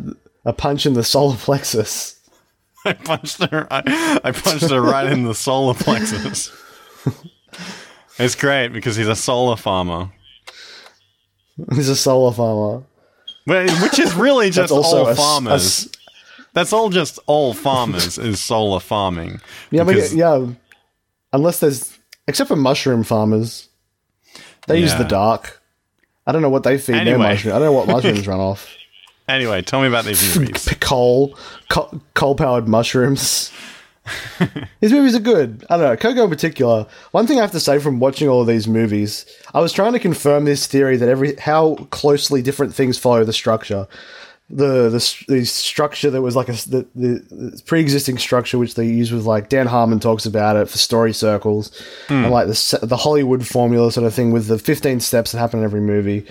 a 0.45 0.53
punch 0.53 0.87
in 0.87 0.95
the 0.95 1.05
solar 1.05 1.37
plexus. 1.37 2.19
I 2.85 2.93
punched 2.95 3.43
her. 3.43 3.67
I, 3.71 4.21
I 4.25 4.33
punched 4.33 4.71
her 4.71 4.81
right 4.81 5.07
in 5.13 5.25
the 5.25 5.35
solar 5.35 5.75
plexus. 5.75 6.51
It's 8.19 8.35
great 8.35 8.69
because 8.69 8.97
he's 8.97 9.09
a 9.09 9.17
solar 9.17 9.57
farmer, 9.57 10.11
He's 11.75 11.89
a 11.89 11.97
solar 11.97 12.33
farmer. 12.33 12.83
Wh- 13.47 13.83
which 13.83 13.99
is 13.99 14.15
really 14.15 14.51
just 14.51 14.71
also 14.71 14.99
all 14.99 15.07
a 15.09 15.11
s- 15.13 15.19
a 15.19 15.21
farmers. 15.23 15.63
s- 15.63 15.89
That's 16.53 16.73
all 16.75 16.91
just 16.91 17.19
all 17.27 17.55
farmers 17.55 18.19
is 18.19 18.39
solar 18.39 18.79
farming. 18.81 19.41
Yeah, 19.71 19.85
but 19.85 19.95
Because- 19.95 20.15
yeah. 20.15 20.47
Unless 21.33 21.61
there's, 21.61 21.99
except 22.29 22.49
for 22.49 22.57
mushroom 22.57 23.05
farmers, 23.05 23.69
they 24.67 24.79
use 24.81 24.95
the 24.97 25.05
dark. 25.05 25.63
I 26.27 26.33
don't 26.33 26.43
know 26.43 26.51
what 26.51 26.63
they 26.65 26.77
feed 26.77 26.93
their 26.97 27.01
Anyway. 27.01 27.19
mushroom. 27.29 27.55
I 27.55 27.59
don't 27.59 27.67
know 27.69 27.73
what 27.73 27.89
mushrooms 27.95 28.27
run 28.27 28.41
off. 28.41 28.69
Anyway, 29.35 29.63
tell 29.63 29.81
me 29.81 29.89
about 29.89 30.05
these 30.05 30.37
movies. 30.39 30.69
Coal, 30.81 31.37
co- 31.69 32.01
coal-powered 32.15 32.69
mushrooms. 32.69 33.51
These 34.81 34.93
movies 34.93 35.15
are 35.15 35.21
good. 35.21 35.65
I 35.71 35.77
don't 35.77 35.87
know. 35.87 35.97
Coco 35.97 36.25
in 36.25 36.31
particular. 36.31 36.87
One 37.13 37.27
thing 37.27 37.39
I 37.39 37.43
have 37.43 37.53
to 37.53 37.61
say 37.61 37.79
from 37.79 38.01
watching 38.01 38.29
all 38.29 38.41
of 38.41 38.47
these 38.47 38.67
movies, 38.67 39.25
I 39.55 39.61
was 39.61 39.73
trying 39.73 39.93
to 39.93 39.99
confirm 40.01 40.47
this 40.47 40.67
theory 40.67 40.97
that 40.97 41.09
every 41.09 41.37
how 41.37 41.77
closely 41.91 42.43
different 42.43 42.75
things 42.75 42.99
follow 42.99 43.25
the 43.25 43.33
structure. 43.33 43.87
The 44.49 44.89
the, 44.89 45.25
the 45.29 45.45
structure 45.45 46.11
that 46.11 46.23
was 46.23 46.35
like 46.35 46.49
a 46.49 46.53
the, 46.53 46.87
the, 46.97 47.09
the 47.31 47.63
pre-existing 47.67 48.19
structure 48.19 48.59
which 48.59 48.75
they 48.75 48.87
use 48.87 49.13
with 49.13 49.27
like 49.27 49.49
Dan 49.49 49.69
Harmon 49.69 50.01
talks 50.01 50.27
about 50.27 50.57
it 50.57 50.69
for 50.69 50.79
story 50.79 51.13
circles 51.13 51.71
and 52.09 52.33
like 52.33 52.49
the 52.49 52.79
the 52.83 52.97
Hollywood 52.97 53.47
formula 53.47 53.93
sort 53.93 54.07
of 54.07 54.15
thing 54.15 54.33
with 54.33 54.49
the 54.49 54.59
15 54.59 54.99
steps 54.99 55.31
that 55.33 55.39
happen 55.39 55.61
in 55.61 55.65
every 55.65 55.83
movie. 55.83 56.27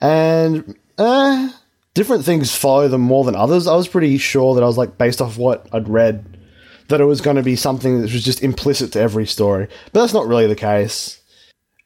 And 0.00 0.76
uh 0.98 1.50
different 1.94 2.24
things 2.24 2.54
follow 2.54 2.88
them 2.88 3.00
more 3.00 3.24
than 3.24 3.36
others. 3.36 3.66
I 3.66 3.74
was 3.74 3.88
pretty 3.88 4.18
sure 4.18 4.54
that 4.54 4.62
I 4.62 4.66
was 4.66 4.78
like 4.78 4.98
based 4.98 5.20
off 5.20 5.36
what 5.38 5.66
I'd 5.72 5.88
read 5.88 6.38
that 6.88 7.00
it 7.00 7.04
was 7.04 7.20
going 7.20 7.36
to 7.36 7.42
be 7.42 7.56
something 7.56 8.02
that 8.02 8.12
was 8.12 8.24
just 8.24 8.42
implicit 8.42 8.92
to 8.92 9.00
every 9.00 9.26
story. 9.26 9.68
But 9.92 10.00
that's 10.00 10.12
not 10.12 10.26
really 10.26 10.46
the 10.46 10.54
case. 10.56 11.20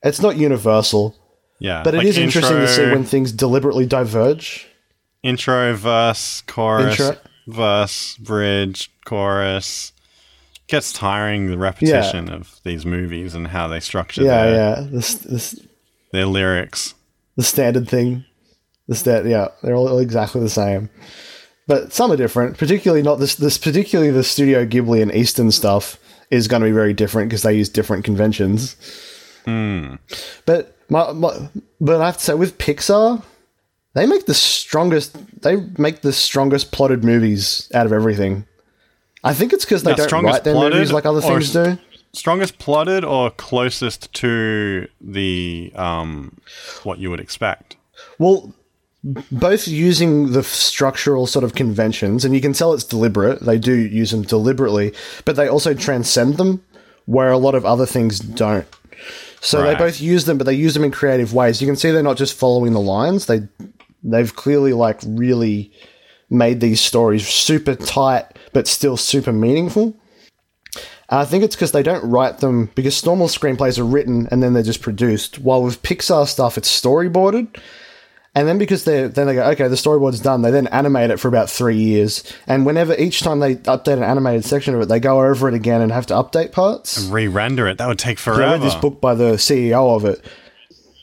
It's 0.03 0.21
not 0.21 0.37
universal, 0.37 1.15
Yeah, 1.61 1.83
but 1.85 1.95
it 1.95 1.99
like 1.99 2.07
is 2.07 2.19
interesting 2.19 2.57
to 2.57 2.69
see 2.69 2.83
when 2.91 3.05
things 3.05 3.31
deliberately 3.33 3.87
diverge. 3.87 4.67
intro, 5.23 5.75
verse, 5.75 6.43
chorus, 6.47 6.99
Intro. 7.01 7.17
verse, 7.47 8.17
bridge, 8.17 8.91
chorus. 9.05 9.93
Gets 10.69 10.93
tiring 10.93 11.47
the 11.47 11.59
repetition 11.59 12.29
of 12.29 12.57
these 12.65 12.85
movies 12.85 13.35
and 13.37 13.47
how 13.49 13.69
they 13.69 13.79
structure 13.79 14.23
Yeah, 14.25 14.45
their, 14.47 14.55
yeah. 14.55 14.87
This, 14.91 15.15
this, 15.15 15.61
their 16.13 16.27
lyrics. 16.27 16.95
the 17.37 17.45
standard 17.45 17.89
thing. 17.89 18.25
The 18.89 18.95
stat, 18.95 19.27
yeah, 19.27 19.49
they're 19.63 19.75
all 19.75 19.99
exactly 19.99 20.41
the 20.41 20.49
same. 20.49 20.91
But 21.67 21.93
some 21.93 22.13
are 22.13 22.17
different, 22.17 22.59
particularly 22.59 23.03
not 23.03 23.17
this. 23.17 23.35
This 23.35 23.59
particularly 23.59 24.13
the 24.13 24.23
Studio 24.23 24.65
Ghibli 24.65 25.03
and 25.03 25.13
Eastern 25.13 25.51
stuff 25.51 25.99
is 26.31 26.47
going 26.47 26.63
to 26.63 26.67
be 26.67 26.73
very 26.73 26.95
different 26.95 27.29
because 27.29 27.43
they 27.43 27.55
use 27.55 27.69
different 27.69 28.05
conventions. 28.05 28.77
But 29.45 30.77
my, 30.89 31.13
my, 31.13 31.49
but 31.81 32.01
I 32.01 32.07
have 32.07 32.19
to 32.19 32.23
say 32.23 32.35
with 32.35 32.59
Pixar, 32.59 33.23
they 33.95 34.07
make 34.07 34.27
the 34.27 34.35
strongest. 34.35 35.17
They 35.43 35.57
make 35.79 36.03
the 36.03 36.13
strongest 36.13 36.71
plotted 36.71 37.03
movies 37.03 37.71
out 37.75 37.87
of 37.87 37.93
everything. 37.93 38.47
I 39.25 39.35
think 39.35 39.53
it's 39.53 39.65
because 39.65 39.83
they 39.83 39.95
Now, 39.95 40.07
don't 40.07 40.25
write 40.25 40.45
their 40.45 40.55
movies 40.55 40.93
like 40.93 41.07
other 41.07 41.21
things 41.21 41.53
do. 41.53 41.79
Strongest 42.13 42.59
plotted 42.59 43.05
or 43.05 43.31
closest 43.31 44.13
to 44.15 44.87
the 45.01 45.73
um, 45.75 46.39
what 46.85 46.99
you 46.99 47.11
would 47.11 47.21
expect? 47.21 47.77
Well, 48.19 48.55
both 49.31 49.69
using 49.69 50.33
the 50.33 50.43
structural 50.43 51.27
sort 51.27 51.45
of 51.45 51.55
conventions, 51.55 52.25
and 52.25 52.35
you 52.35 52.41
can 52.41 52.53
tell 52.53 52.73
it's 52.73 52.85
deliberate. 52.85 53.41
They 53.41 53.59
do 53.59 53.73
use 53.75 54.11
them 54.11 54.23
deliberately, 54.23 54.93
but 55.25 55.37
they 55.37 55.47
also 55.49 55.75
transcend 55.75 56.37
them, 56.39 56.63
where 57.05 57.31
a 57.31 57.39
lot 57.39 57.55
of 57.55 57.65
other 57.65 57.87
things 57.87 58.19
don't. 58.19 58.67
So 59.41 59.61
Right. 59.63 59.73
they 59.73 59.79
both 59.85 60.01
use 60.01 60.25
them, 60.25 60.39
but 60.39 60.45
they 60.45 60.55
use 60.55 60.75
them 60.75 60.83
in 60.83 60.91
creative 60.91 61.33
ways. 61.33 61.61
You 61.61 61.69
can 61.69 61.77
see 61.77 61.91
they're 61.93 62.03
not 62.03 62.17
just 62.17 62.35
following 62.35 62.73
the 62.73 62.81
lines. 62.81 63.27
They 63.27 63.43
they've 64.03 64.35
clearly 64.35 64.73
like 64.73 65.01
really 65.07 65.71
made 66.31 66.61
these 66.61 66.81
stories 66.81 67.27
super 67.29 67.75
tight, 67.77 68.25
but 68.53 68.67
still 68.67 68.97
super 68.97 69.33
meaningful. 69.33 69.95
I 71.09 71.25
think 71.25 71.45
it's 71.45 71.55
because 71.55 71.71
they 71.73 71.85
don't 71.85 72.09
write 72.09 72.39
them 72.39 72.71
because 72.75 73.07
normal 73.07 73.29
screenplays 73.29 73.79
are 73.79 73.85
written 73.85 74.27
and 74.31 74.43
then 74.43 74.53
they're 74.53 74.63
just 74.65 74.83
produced. 74.83 75.39
While 75.39 75.63
with 75.63 75.83
Pixar 75.83 76.27
stuff, 76.27 76.59
it's 76.59 76.69
storyboarded. 76.83 77.57
And 78.37 78.47
then 78.47 78.59
because 78.59 78.85
they 78.85 79.07
then 79.07 79.27
they 79.27 79.35
go, 79.35 79.45
okay, 79.53 79.67
the 79.67 79.77
storyboard's 79.77 80.21
done, 80.21 80.43
they 80.43 80.51
then 80.51 80.67
animate 80.67 81.11
it 81.11 81.19
for 81.19 81.27
about 81.27 81.49
three 81.49 81.79
years. 81.79 82.23
And 82.47 82.67
whenever 82.67 82.95
each 82.95 83.21
time 83.21 83.41
they 83.41 83.57
update 83.57 83.95
an 83.95 84.03
animated 84.03 84.45
section 84.45 84.75
of 84.75 84.83
it, 84.83 84.89
they 84.91 85.01
go 85.01 85.25
over 85.25 85.49
it 85.49 85.55
again 85.55 85.81
and 85.81 85.91
have 85.91 86.05
to 86.09 86.15
update 86.15 86.53
parts. 86.53 86.99
and 86.99 87.11
Re-render 87.11 87.67
it. 87.67 87.79
That 87.79 87.89
would 87.89 87.99
take 87.99 88.19
I 88.19 88.21
forever. 88.21 88.43
read 88.43 88.61
this 88.61 88.75
book 88.75 89.01
by 89.01 89.15
the 89.15 89.33
CEO 89.33 89.97
of 89.97 90.05
it. 90.05 90.23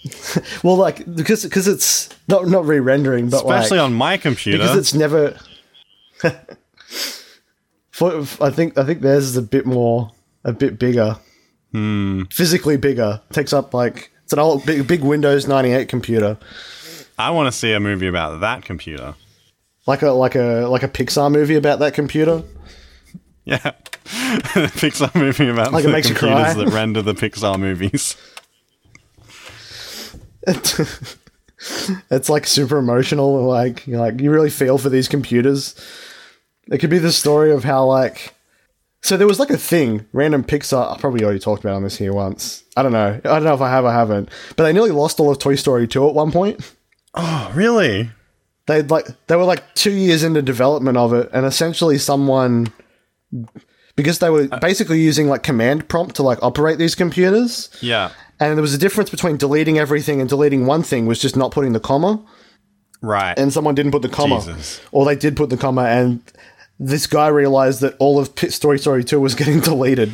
well, 0.64 0.76
like 0.76 1.12
because 1.16 1.44
because 1.44 1.68
it's 1.68 2.08
not 2.28 2.48
not 2.48 2.66
re-rendering, 2.66 3.30
but 3.30 3.38
especially 3.38 3.80
like, 3.80 3.86
on 3.86 3.94
my 3.96 4.18
computer. 4.18 4.60
because 4.60 4.78
it's 4.78 4.94
never. 4.94 5.38
For, 7.90 8.22
I 8.42 8.50
think 8.50 8.78
I 8.78 8.84
think 8.86 9.02
theirs 9.02 9.24
is 9.24 9.38
a 9.38 9.42
bit 9.42 9.66
more, 9.66 10.12
a 10.44 10.52
bit 10.52 10.78
bigger, 10.78 11.18
hmm. 11.72 12.24
physically 12.32 12.78
bigger. 12.78 13.22
Takes 13.32 13.54
up 13.54 13.74
like 13.74 14.12
it's 14.24 14.34
an 14.34 14.40
old 14.40 14.66
big 14.66 14.88
big 14.88 15.02
Windows 15.02 15.48
ninety 15.48 15.72
eight 15.72 15.90
computer, 15.90 16.38
I 17.18 17.32
want 17.32 17.47
to 17.47 17.51
see 17.51 17.74
a 17.74 17.80
movie 17.80 18.07
about 18.07 18.39
that 18.41 18.64
computer. 18.64 19.16
like 19.86 20.01
a 20.01 20.11
like 20.11 20.36
a 20.36 20.68
like 20.70 20.84
a 20.84 20.88
Pixar 20.88 21.32
movie 21.32 21.55
about 21.55 21.80
that 21.80 21.93
computer. 21.93 22.43
Yeah, 23.45 23.57
Pixar 24.05 25.14
movie 25.16 25.49
about 25.49 25.74
Like 25.74 25.84
the 25.84 25.91
computers 26.01 26.55
that 26.55 26.70
render 26.72 27.01
the 27.01 27.14
Pixar 27.14 27.59
movies. 27.59 28.16
it's 32.11 32.30
like 32.30 32.45
super 32.45 32.78
emotional 32.78 33.43
like 33.43 33.88
you 33.88 33.97
like 33.97 34.20
you 34.20 34.32
really 34.32 34.49
feel 34.49 34.78
for 34.78 34.89
these 34.89 35.07
computers. 35.07 35.76
It 36.72 36.78
could 36.80 36.89
be 36.89 36.99
the 36.99 37.11
story 37.11 37.51
of 37.51 37.64
how 37.64 37.86
like 37.86 38.34
so 39.01 39.18
there 39.18 39.28
was 39.28 39.39
like 39.39 39.49
a 39.49 39.57
thing, 39.57 40.05
random 40.14 40.43
Pixar 40.45 40.95
I 40.95 40.97
probably 40.99 41.24
already 41.26 41.39
talked 41.39 41.64
about 41.64 41.76
on 41.76 41.84
this 41.84 41.97
here 41.97 42.14
once. 42.14 42.64
I 42.78 42.84
don't 42.84 42.93
know. 42.93 43.20
I 43.24 43.28
don't 43.28 43.43
know 43.43 43.53
if 43.53 43.61
I 43.61 43.70
have 43.70 43.86
I 43.86 43.93
haven't. 43.93 44.30
But 44.55 44.64
they 44.64 44.74
nearly 44.74 44.91
lost 44.91 45.20
all 45.20 45.30
of 45.30 45.39
Toy 45.39 45.55
Story 45.55 45.88
2 45.88 46.07
at 46.07 46.16
one 46.16 46.32
point. 46.32 46.74
Oh, 47.14 47.51
really? 47.53 48.09
They 48.68 48.82
like 48.82 49.05
they 49.28 49.36
were 49.36 49.43
like 49.43 49.76
2 49.76 49.91
years 49.91 50.24
into 50.24 50.41
development 50.41 50.97
of 50.97 51.14
it 51.14 51.30
and 51.34 51.45
essentially 51.45 51.97
someone 51.97 52.72
because 53.95 54.20
they 54.20 54.30
were 54.30 54.47
uh, 54.51 54.59
basically 54.59 54.99
using 55.01 55.28
like 55.28 55.43
command 55.43 55.89
prompt 55.89 56.16
to 56.16 56.24
like 56.24 56.41
operate 56.41 56.78
these 56.78 56.95
computers. 56.95 57.70
Yeah. 57.82 58.11
And 58.39 58.57
there 58.57 58.61
was 58.61 58.74
a 58.74 58.78
difference 58.78 59.09
between 59.09 59.38
deleting 59.38 59.78
everything 59.78 60.22
and 60.22 60.30
deleting 60.30 60.66
one 60.66 60.82
thing 60.82 61.05
was 61.05 61.20
just 61.20 61.36
not 61.36 61.51
putting 61.51 61.74
the 61.74 61.80
comma. 61.80 62.24
Right. 63.01 63.38
and 63.38 63.51
someone 63.51 63.76
didn't 63.76 63.91
put 63.91 64.01
the 64.01 64.07
comma, 64.07 64.39
Jesus. 64.39 64.80
or 64.93 65.03
they 65.03 65.18
did 65.18 65.36
put 65.36 65.49
the 65.49 65.57
comma, 65.57 65.84
and 65.84 66.22
this 66.80 67.07
guy 67.07 67.28
realized 67.28 67.82
that 67.82 67.95
all 67.99 68.19
of 68.19 68.36
Pit 68.36 68.51
Story 68.53 68.80
Story 68.80 69.03
Two 69.03 69.19
was 69.19 69.36
getting 69.36 69.59
deleted, 69.61 70.11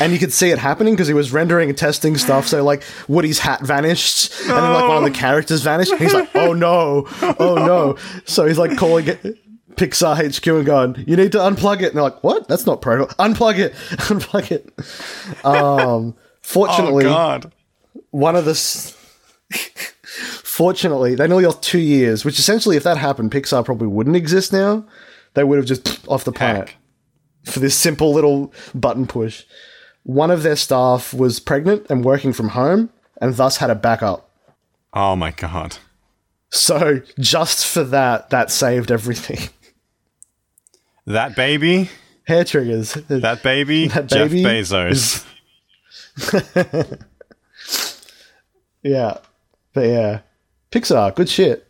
and 0.00 0.12
you 0.12 0.18
could 0.18 0.32
see 0.32 0.50
it 0.50 0.58
happening 0.58 0.94
because 0.94 1.08
he 1.08 1.14
was 1.14 1.32
rendering 1.32 1.68
and 1.68 1.78
testing 1.78 2.16
stuff. 2.16 2.46
So 2.46 2.62
like 2.64 2.82
Woody's 3.08 3.38
hat 3.38 3.62
vanished, 3.62 4.32
and 4.42 4.50
then 4.50 4.72
like 4.72 4.88
one 4.88 4.98
of 4.98 5.04
the 5.04 5.10
characters 5.18 5.62
vanished. 5.62 5.92
And 5.92 6.00
he's 6.00 6.14
like, 6.14 6.30
"Oh 6.34 6.52
no, 6.52 7.06
oh 7.38 7.54
no!" 7.56 7.96
So 8.24 8.46
he's 8.46 8.58
like 8.58 8.76
calling 8.76 9.08
it. 9.08 9.38
Pixar 9.76 10.16
HQ 10.16 10.46
and 10.48 10.66
going, 10.66 11.04
you 11.08 11.16
need 11.16 11.32
to 11.32 11.38
unplug 11.38 11.80
it. 11.80 11.86
And 11.86 11.94
they're 11.96 12.02
like, 12.02 12.22
what? 12.22 12.46
That's 12.46 12.66
not 12.66 12.82
protocol. 12.82 13.16
Unplug 13.16 13.58
it. 13.58 13.72
Unplug 14.12 14.50
it. 14.50 14.70
Um, 15.46 15.54
oh 15.54 16.14
fortunately, 16.42 17.04
God. 17.04 17.50
one 18.10 18.36
of 18.36 18.44
the. 18.44 18.50
S- 18.50 18.94
Fortunately, 20.04 21.14
they 21.14 21.26
nearly 21.26 21.46
lost 21.46 21.62
two 21.62 21.78
years, 21.78 22.24
which 22.24 22.38
essentially, 22.38 22.76
if 22.76 22.82
that 22.82 22.98
happened, 22.98 23.30
Pixar 23.32 23.64
probably 23.64 23.88
wouldn't 23.88 24.16
exist 24.16 24.52
now. 24.52 24.84
They 25.34 25.44
would 25.44 25.56
have 25.56 25.66
just 25.66 26.06
off 26.08 26.24
the 26.24 26.32
planet 26.32 26.68
Heck. 26.68 27.52
for 27.52 27.60
this 27.60 27.76
simple 27.76 28.12
little 28.12 28.52
button 28.74 29.06
push. 29.06 29.44
One 30.04 30.30
of 30.30 30.42
their 30.42 30.56
staff 30.56 31.14
was 31.14 31.40
pregnant 31.40 31.86
and 31.88 32.04
working 32.04 32.32
from 32.32 32.50
home, 32.50 32.90
and 33.20 33.34
thus 33.36 33.58
had 33.58 33.70
a 33.70 33.74
backup. 33.74 34.28
Oh 34.92 35.16
my 35.16 35.30
God. 35.30 35.78
So 36.50 37.00
just 37.18 37.66
for 37.66 37.84
that, 37.84 38.30
that 38.30 38.50
saved 38.50 38.90
everything. 38.90 39.48
That 41.04 41.34
baby. 41.34 41.90
Hair 42.28 42.44
triggers. 42.44 42.94
That 42.94 43.42
baby. 43.42 43.88
That 43.88 44.06
Jeff 44.06 44.30
baby 44.30 44.44
Bezos. 44.44 45.26
yeah, 48.82 49.18
but 49.72 49.80
yeah, 49.80 50.20
Pixar, 50.70 51.14
good 51.14 51.28
shit. 51.28 51.66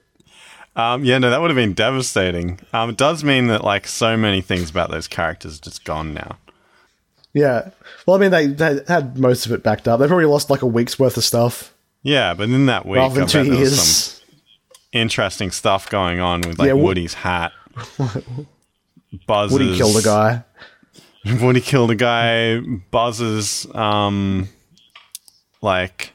Um, 0.75 1.05
yeah, 1.05 1.18
no, 1.18 1.29
that 1.31 1.41
would 1.41 1.51
have 1.51 1.57
been 1.57 1.75
devastating. 1.75 2.59
Um, 2.73 2.91
it 2.91 2.97
does 2.97 3.23
mean 3.23 3.49
that 3.49 3.62
like 3.62 3.87
so 3.87 4.16
many 4.16 4.41
things 4.41 4.70
about 4.70 4.91
those 4.91 5.07
characters 5.07 5.59
are 5.59 5.62
just 5.62 5.85
gone 5.85 6.14
now. 6.14 6.39
Yeah. 7.35 7.70
Well, 8.07 8.16
I 8.16 8.20
mean, 8.20 8.31
they, 8.31 8.47
they 8.47 8.81
had 8.89 9.18
most 9.18 9.47
of 9.47 9.53
it 9.53 9.62
backed 9.62 9.87
up. 9.89 10.01
They 10.01 10.07
probably 10.07 10.25
lost 10.27 10.49
like 10.51 10.62
a 10.62 10.66
week's 10.66 10.99
worth 10.99 11.16
of 11.16 11.25
stuff 11.25 11.73
Yeah, 12.03 12.35
but 12.35 12.49
in 12.49 12.66
that 12.66 12.87
week, 12.87 12.97
rather 12.99 13.14
than 13.14 13.27
two 13.29 13.43
there 13.45 13.51
was 13.51 13.59
years. 13.59 13.81
some 13.83 14.27
interesting 14.93 15.51
stuff 15.51 15.89
going 15.91 16.20
on 16.20 16.41
with 16.43 16.59
like 16.59 16.66
Yeah, 16.68 16.73
Wo- 16.75 16.85
Woody's 16.85 17.14
hat. 17.14 17.53
Buzz's 19.27 19.53
Woody 19.53 19.77
killed 19.77 19.97
a 19.97 20.03
guy. 20.03 20.45
Woody 21.41 21.61
killed 21.61 21.91
a 21.91 21.95
guy. 21.95 22.61
Buzz's 22.91 23.66
um, 23.75 24.49
like 25.61 26.12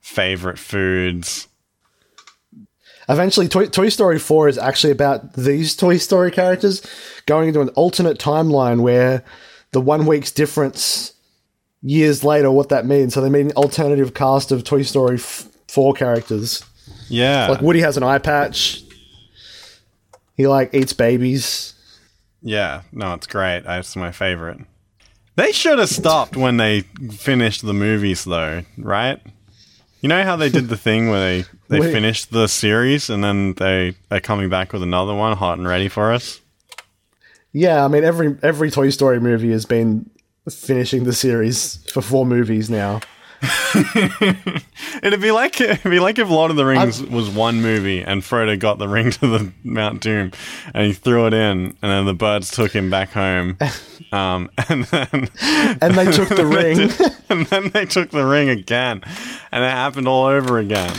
favorite 0.00 0.58
foods. 0.58 1.48
Eventually, 3.08 3.46
Toy, 3.48 3.66
Toy 3.66 3.88
Story 3.88 4.18
4 4.18 4.48
is 4.48 4.58
actually 4.58 4.90
about 4.92 5.34
these 5.34 5.76
Toy 5.76 5.96
Story 5.98 6.30
characters 6.30 6.84
going 7.26 7.48
into 7.48 7.60
an 7.60 7.68
alternate 7.70 8.18
timeline 8.18 8.80
where 8.80 9.24
the 9.72 9.80
one 9.80 10.06
week's 10.06 10.32
difference 10.32 11.12
years 11.82 12.24
later, 12.24 12.50
what 12.50 12.68
that 12.70 12.84
means. 12.86 13.14
So 13.14 13.20
they 13.20 13.28
made 13.30 13.46
an 13.46 13.52
alternative 13.52 14.12
cast 14.14 14.50
of 14.50 14.64
Toy 14.64 14.82
Story 14.82 15.16
f- 15.16 15.48
4 15.68 15.94
characters. 15.94 16.64
Yeah, 17.08 17.48
Like 17.48 17.60
Woody 17.60 17.80
has 17.80 17.96
an 17.96 18.02
eye 18.02 18.18
patch. 18.18 18.82
He 20.36 20.46
like 20.46 20.74
eats 20.74 20.92
babies. 20.92 21.74
yeah. 22.42 22.82
No, 22.92 23.14
it's 23.14 23.26
great. 23.26 23.62
It's 23.66 23.96
my 23.96 24.10
favorite. 24.12 24.58
They 25.36 25.52
should 25.52 25.78
have 25.78 25.88
stopped 25.90 26.36
when 26.36 26.56
they 26.56 26.80
finished 27.12 27.64
the 27.64 27.74
movies, 27.74 28.24
though, 28.24 28.62
right? 28.78 29.20
You 30.06 30.08
know 30.08 30.22
how 30.22 30.36
they 30.36 30.50
did 30.50 30.68
the 30.68 30.76
thing 30.76 31.10
where 31.10 31.18
they 31.18 31.48
they 31.68 31.80
Wait. 31.80 31.90
finished 31.90 32.30
the 32.30 32.46
series 32.46 33.10
and 33.10 33.24
then 33.24 33.54
they 33.54 33.96
are 34.08 34.20
coming 34.20 34.48
back 34.48 34.72
with 34.72 34.84
another 34.84 35.12
one, 35.12 35.36
hot 35.36 35.58
and 35.58 35.66
ready 35.66 35.88
for 35.88 36.12
us. 36.12 36.40
Yeah, 37.52 37.84
I 37.84 37.88
mean 37.88 38.04
every 38.04 38.36
every 38.40 38.70
Toy 38.70 38.90
Story 38.90 39.18
movie 39.18 39.50
has 39.50 39.66
been 39.66 40.08
finishing 40.48 41.02
the 41.02 41.12
series 41.12 41.84
for 41.90 42.02
four 42.02 42.24
movies 42.24 42.70
now. 42.70 43.00
It'd 45.02 45.20
be 45.20 45.30
like 45.30 45.60
it'd 45.60 45.82
be 45.90 46.00
like 46.00 46.18
if 46.18 46.28
Lord 46.30 46.50
of 46.50 46.56
the 46.56 46.64
Rings 46.64 47.02
was 47.02 47.28
one 47.28 47.60
movie 47.60 48.02
and 48.02 48.22
Frodo 48.22 48.58
got 48.58 48.78
the 48.78 48.88
ring 48.96 49.10
to 49.12 49.26
the 49.26 49.52
Mount 49.64 50.00
Doom 50.00 50.32
and 50.74 50.86
he 50.86 50.92
threw 50.92 51.26
it 51.26 51.34
in 51.34 51.66
and 51.66 51.76
then 51.82 52.06
the 52.06 52.14
birds 52.14 52.50
took 52.50 52.72
him 52.72 52.90
back 52.90 53.10
home. 53.10 53.58
Um, 54.12 54.50
and 54.68 54.84
then 54.84 55.28
And 55.80 55.94
they 55.94 56.10
took 56.12 56.28
the 56.28 56.46
ring. 56.46 56.78
and 57.28 57.44
then 57.48 57.70
they 57.70 57.84
took 57.86 58.10
the 58.10 58.24
ring 58.24 58.48
again, 58.48 59.02
and 59.50 59.64
it 59.64 59.70
happened 59.70 60.06
all 60.06 60.26
over 60.26 60.58
again. 60.58 60.94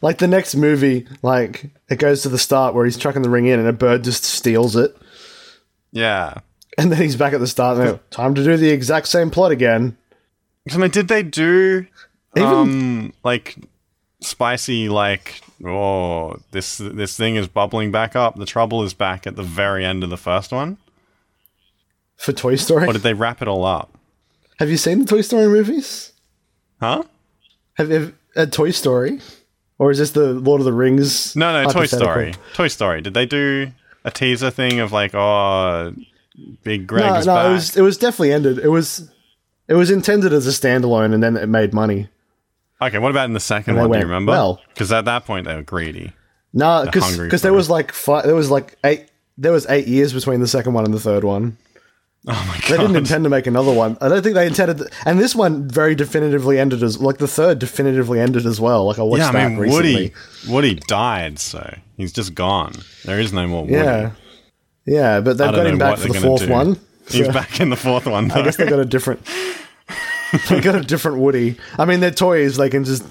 Like 0.00 0.18
the 0.18 0.26
next 0.26 0.54
movie, 0.54 1.06
like 1.22 1.70
it 1.90 1.96
goes 1.98 2.22
to 2.22 2.30
the 2.30 2.38
start 2.38 2.74
where 2.74 2.86
he's 2.86 2.96
chucking 2.96 3.20
the 3.20 3.28
ring 3.28 3.44
in 3.44 3.58
and 3.60 3.68
a 3.68 3.74
bird 3.74 4.04
just 4.04 4.24
steals 4.24 4.74
it. 4.74 4.96
Yeah. 5.92 6.38
And 6.78 6.90
then 6.90 7.00
he's 7.02 7.14
back 7.14 7.34
at 7.34 7.40
the 7.40 7.46
start 7.46 7.78
and 7.78 8.00
time 8.10 8.34
to 8.34 8.42
do 8.42 8.56
the 8.56 8.70
exact 8.70 9.06
same 9.08 9.30
plot 9.30 9.52
again. 9.52 9.98
I 10.72 10.76
mean, 10.78 10.90
did 10.90 11.08
they 11.08 11.22
do 11.22 11.86
Even- 12.36 12.48
um 12.48 13.12
like 13.22 13.56
spicy 14.20 14.88
like 14.88 15.40
oh 15.66 16.36
this 16.52 16.78
this 16.78 17.14
thing 17.16 17.36
is 17.36 17.46
bubbling 17.46 17.90
back 17.92 18.16
up 18.16 18.36
the 18.36 18.46
trouble 18.46 18.82
is 18.82 18.94
back 18.94 19.26
at 19.26 19.36
the 19.36 19.42
very 19.42 19.84
end 19.84 20.02
of 20.02 20.08
the 20.08 20.16
first 20.16 20.50
one 20.50 20.78
For 22.16 22.32
Toy 22.32 22.56
Story. 22.56 22.86
or 22.86 22.94
did 22.94 23.02
they 23.02 23.12
wrap 23.12 23.42
it 23.42 23.48
all 23.48 23.64
up 23.66 23.90
Have 24.58 24.70
you 24.70 24.78
seen 24.78 25.00
the 25.00 25.04
Toy 25.04 25.20
Story 25.20 25.46
movies? 25.46 26.12
huh 26.80 27.02
Have 27.74 28.14
a 28.34 28.46
Toy 28.46 28.70
Story? 28.70 29.20
Or 29.78 29.90
is 29.90 29.98
this 29.98 30.12
the 30.12 30.32
Lord 30.32 30.60
of 30.62 30.64
the 30.64 30.72
Rings? 30.72 31.36
no 31.36 31.62
no 31.62 31.70
toy 31.70 31.84
story 31.86 32.34
toy 32.54 32.68
story 32.68 33.02
did 33.02 33.12
they 33.12 33.26
do 33.26 33.70
a 34.04 34.10
teaser 34.10 34.50
thing 34.50 34.80
of 34.80 34.90
like 34.92 35.14
oh 35.14 35.92
big 36.62 36.86
greg 36.86 37.04
No, 37.04 37.14
is 37.16 37.26
no, 37.26 37.34
back 37.34 37.46
it 37.46 37.52
was 37.52 37.76
it 37.76 37.82
was 37.82 37.98
definitely 37.98 38.32
ended. 38.32 38.58
It 38.58 38.68
was 38.68 39.10
it 39.68 39.74
was 39.74 39.90
intended 39.90 40.32
as 40.32 40.46
a 40.46 40.50
standalone 40.50 41.14
and 41.14 41.22
then 41.22 41.36
it 41.36 41.48
made 41.48 41.72
money. 41.72 42.08
okay 42.80 42.98
what 42.98 43.10
about 43.10 43.26
in 43.26 43.34
the 43.34 43.40
second 43.40 43.76
one 43.76 43.90
do 43.90 43.98
you 43.98 44.04
remember 44.04 44.32
well. 44.32 44.60
because 44.68 44.92
at 44.92 45.04
that 45.04 45.24
point 45.24 45.46
they 45.46 45.54
were 45.54 45.62
greedy 45.62 46.12
No, 46.52 46.84
because 46.84 47.04
hungry 47.04 47.28
there 47.38 47.52
was 47.52 47.70
like 47.70 47.92
five, 47.92 48.24
there 48.24 48.34
was 48.34 48.50
like 48.50 48.76
eight 48.84 49.08
there 49.36 49.52
was 49.52 49.66
eight 49.68 49.86
years 49.86 50.12
between 50.12 50.40
the 50.40 50.46
second 50.46 50.74
one 50.74 50.84
and 50.84 50.94
the 50.94 51.00
third 51.00 51.24
one. 51.24 51.56
oh 52.28 52.44
my 52.48 52.54
god 52.54 52.70
They 52.70 52.76
didn't 52.78 52.96
intend 52.96 53.24
to 53.24 53.30
make 53.30 53.46
another 53.46 53.72
one. 53.72 53.98
I 54.00 54.08
don't 54.08 54.22
think 54.22 54.34
they 54.34 54.46
intended. 54.46 54.88
And 55.04 55.18
this 55.18 55.34
one 55.34 55.68
very 55.68 55.94
definitively 55.94 56.58
ended 56.58 56.82
as 56.82 56.98
like 57.00 57.18
the 57.18 57.28
third 57.28 57.58
definitively 57.58 58.18
ended 58.20 58.46
as 58.46 58.60
well. 58.60 58.86
Like 58.86 58.98
I 58.98 59.02
watched 59.02 59.20
yeah, 59.20 59.32
that 59.32 59.44
I 59.44 59.48
mean 59.48 59.58
recently. 59.58 59.92
Woody. 59.94 60.12
Woody 60.48 60.74
died, 60.86 61.38
so 61.38 61.76
he's 61.96 62.12
just 62.12 62.34
gone. 62.34 62.72
There 63.04 63.20
is 63.20 63.32
no 63.32 63.46
more 63.46 63.62
Woody. 63.62 63.74
Yeah, 63.74 64.12
yeah, 64.86 65.20
but 65.20 65.36
they've 65.36 65.50
got 65.50 65.66
him 65.66 65.78
back 65.78 65.98
for 65.98 66.08
the 66.08 66.20
fourth 66.20 66.48
one. 66.48 66.78
He's 67.08 67.26
So 67.26 67.32
back 67.32 67.60
in 67.60 67.70
the 67.70 67.76
fourth 67.76 68.06
one. 68.06 68.28
Though. 68.28 68.36
I 68.36 68.42
guess 68.42 68.56
they 68.56 68.68
got 68.68 68.80
a 68.80 68.84
different. 68.84 69.26
they 70.48 70.60
got 70.60 70.74
a 70.74 70.80
different 70.80 71.18
Woody. 71.18 71.56
I 71.78 71.84
mean, 71.84 72.00
they're 72.00 72.10
toys. 72.10 72.56
They 72.56 72.70
can 72.70 72.84
just 72.84 73.04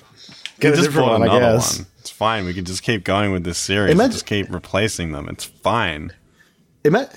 get 0.60 0.74
a 0.74 0.76
just 0.76 0.90
different 0.90 1.10
one. 1.10 1.24
I 1.24 1.40
guess. 1.40 1.80
one. 1.80 1.88
It's 2.00 2.10
fine. 2.10 2.46
We 2.46 2.54
can 2.54 2.66
just 2.66 2.84
keep 2.84 3.04
going 3.04 3.32
with 3.32 3.44
this 3.44 3.58
series. 3.58 3.92
Imagine- 3.94 4.12
just 4.12 4.26
keep 4.26 4.52
replacing 4.52 5.12
them. 5.12 5.30
It's 5.30 5.46
fine. 5.46 6.12
Ima- 6.84 7.10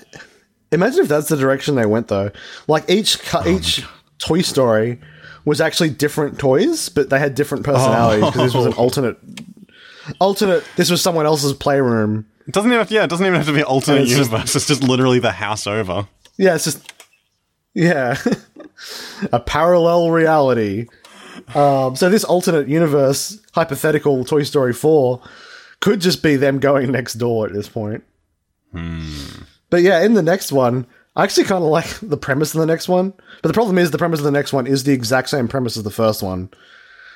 imagine 0.71 1.01
if 1.01 1.07
that's 1.09 1.27
the 1.27 1.35
direction 1.35 1.75
they 1.75 1.85
went 1.85 2.07
though. 2.07 2.31
Like 2.67 2.89
each 2.89 3.19
cu- 3.23 3.39
Oh 3.39 3.49
each 3.57 3.83
Toy 4.19 4.41
Story 4.41 4.99
was 5.45 5.59
actually 5.59 5.89
different 5.89 6.39
toys, 6.39 6.89
but 6.89 7.09
they 7.09 7.19
had 7.19 7.35
different 7.35 7.67
oh. 7.67 7.73
personalities 7.73 8.25
because 8.25 8.41
this 8.41 8.53
was 8.53 8.65
an 8.65 8.73
alternate. 8.73 9.17
Alternate. 10.19 10.63
This 10.77 10.89
was 10.89 11.01
someone 11.01 11.25
else's 11.25 11.53
playroom. 11.53 12.25
It 12.47 12.53
doesn't 12.53 12.69
even. 12.71 12.79
Have, 12.79 12.91
yeah, 12.91 13.03
it 13.03 13.09
doesn't 13.09 13.25
even 13.25 13.35
have 13.35 13.47
to 13.47 13.53
be 13.53 13.63
alternate 13.63 14.03
it's 14.03 14.11
just- 14.11 14.31
universe. 14.31 14.55
it's 14.55 14.67
just 14.67 14.83
literally 14.83 15.19
the 15.19 15.33
house 15.33 15.67
over. 15.67 16.07
Yeah, 16.37 16.55
it's 16.55 16.65
just 16.65 16.93
yeah, 17.73 18.17
a 19.31 19.39
parallel 19.39 20.11
reality. 20.11 20.87
Um, 21.53 21.95
so 21.95 22.09
this 22.09 22.23
alternate 22.23 22.67
universe, 22.67 23.39
hypothetical 23.53 24.25
Toy 24.25 24.43
Story 24.43 24.73
four, 24.73 25.21
could 25.79 26.01
just 26.01 26.23
be 26.23 26.35
them 26.35 26.59
going 26.59 26.91
next 26.91 27.15
door 27.15 27.45
at 27.45 27.53
this 27.53 27.69
point. 27.69 28.03
But 29.69 29.81
yeah, 29.81 30.03
in 30.03 30.13
the 30.13 30.23
next 30.23 30.51
one, 30.51 30.87
I 31.15 31.23
actually 31.23 31.45
kind 31.45 31.63
of 31.63 31.69
like 31.69 31.87
the 32.01 32.17
premise 32.17 32.53
of 32.53 32.59
the 32.59 32.65
next 32.65 32.87
one. 32.87 33.13
But 33.41 33.49
the 33.49 33.53
problem 33.53 33.77
is, 33.77 33.91
the 33.91 33.97
premise 33.97 34.19
of 34.19 34.25
the 34.25 34.31
next 34.31 34.53
one 34.53 34.67
is 34.67 34.83
the 34.83 34.93
exact 34.93 35.29
same 35.29 35.47
premise 35.47 35.77
as 35.77 35.83
the 35.83 35.89
first 35.91 36.21
one. 36.23 36.49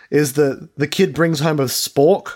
Is 0.10 0.34
that 0.34 0.70
the 0.78 0.88
kid 0.88 1.14
brings 1.14 1.40
home 1.40 1.60
a 1.60 1.66
spork, 1.66 2.34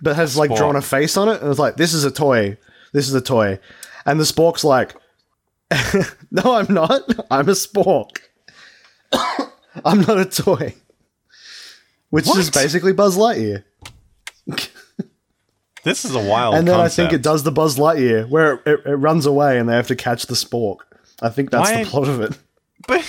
but 0.00 0.16
has 0.16 0.36
like 0.36 0.50
Spork. 0.50 0.56
drawn 0.56 0.76
a 0.76 0.82
face 0.82 1.16
on 1.16 1.28
it, 1.28 1.40
and 1.40 1.50
it's 1.50 1.58
like, 1.58 1.76
"This 1.76 1.94
is 1.94 2.04
a 2.04 2.10
toy. 2.10 2.58
This 2.92 3.08
is 3.08 3.14
a 3.14 3.20
toy," 3.20 3.58
and 4.04 4.20
the 4.20 4.24
spork's 4.24 4.62
like, 4.62 4.94
"No, 6.30 6.54
I'm 6.54 6.72
not. 6.72 7.02
I'm 7.30 7.48
a 7.48 7.52
spork. 7.52 8.18
I'm 9.84 10.00
not 10.02 10.18
a 10.18 10.24
toy." 10.24 10.74
Which 12.10 12.28
is 12.36 12.50
basically 12.50 12.92
Buzz 12.92 13.16
Lightyear. 13.16 13.64
This 15.82 16.04
is 16.04 16.16
a 16.16 16.18
wild. 16.18 16.56
and 16.56 16.66
then 16.66 16.80
I 16.80 16.88
think 16.88 17.12
it 17.12 17.22
does 17.22 17.44
the 17.44 17.52
Buzz 17.52 17.78
Lightyear, 17.78 18.28
where 18.28 18.54
it, 18.54 18.60
it, 18.66 18.80
it 18.86 18.96
runs 18.96 19.24
away 19.24 19.56
and 19.56 19.68
they 19.68 19.74
have 19.76 19.86
to 19.86 19.94
catch 19.94 20.26
the 20.26 20.34
spork. 20.34 20.78
I 21.22 21.28
think 21.28 21.52
that's 21.52 21.70
Why- 21.70 21.84
the 21.84 21.88
plot 21.88 22.08
of 22.08 22.20
it. 22.22 22.36
But, 22.88 23.04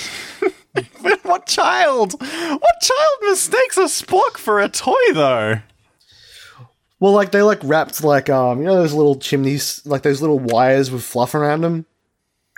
but 1.02 1.26
what 1.26 1.48
child? 1.48 2.14
What 2.22 2.82
child 2.82 3.18
mistakes 3.24 3.78
a 3.78 3.86
spork 3.86 4.38
for 4.38 4.60
a 4.60 4.70
toy, 4.70 4.94
though? 5.14 5.56
Well, 7.00 7.14
like 7.14 7.32
they 7.32 7.42
like 7.42 7.60
wrapped 7.64 8.04
like 8.04 8.30
um, 8.30 8.60
you 8.60 8.66
know 8.66 8.76
those 8.76 8.94
little 8.94 9.16
chimneys, 9.16 9.84
like 9.86 10.04
those 10.04 10.22
little 10.22 10.40
wires 10.40 10.92
with 10.92 11.04
fluff 11.04 11.34
around 11.34 11.62
them. 11.62 11.88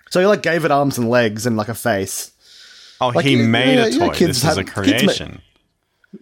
So 0.09 0.19
he 0.19 0.25
like 0.25 0.41
gave 0.41 0.65
it 0.65 0.71
arms 0.71 0.97
and 0.97 1.09
legs 1.09 1.45
and 1.45 1.55
like 1.57 1.69
a 1.69 1.73
face. 1.75 2.31
Oh, 3.01 3.09
Like, 3.09 3.25
he 3.25 3.35
made 3.37 3.75
yeah, 3.75 3.85
a 3.85 3.89
yeah, 3.89 4.07
toy. 4.07 4.13
kids 4.13 4.41
this 4.41 4.51
is 4.51 4.57
a 4.57 4.63
kids 4.63 4.75
ma- 4.75 4.81
creation. 4.83 5.41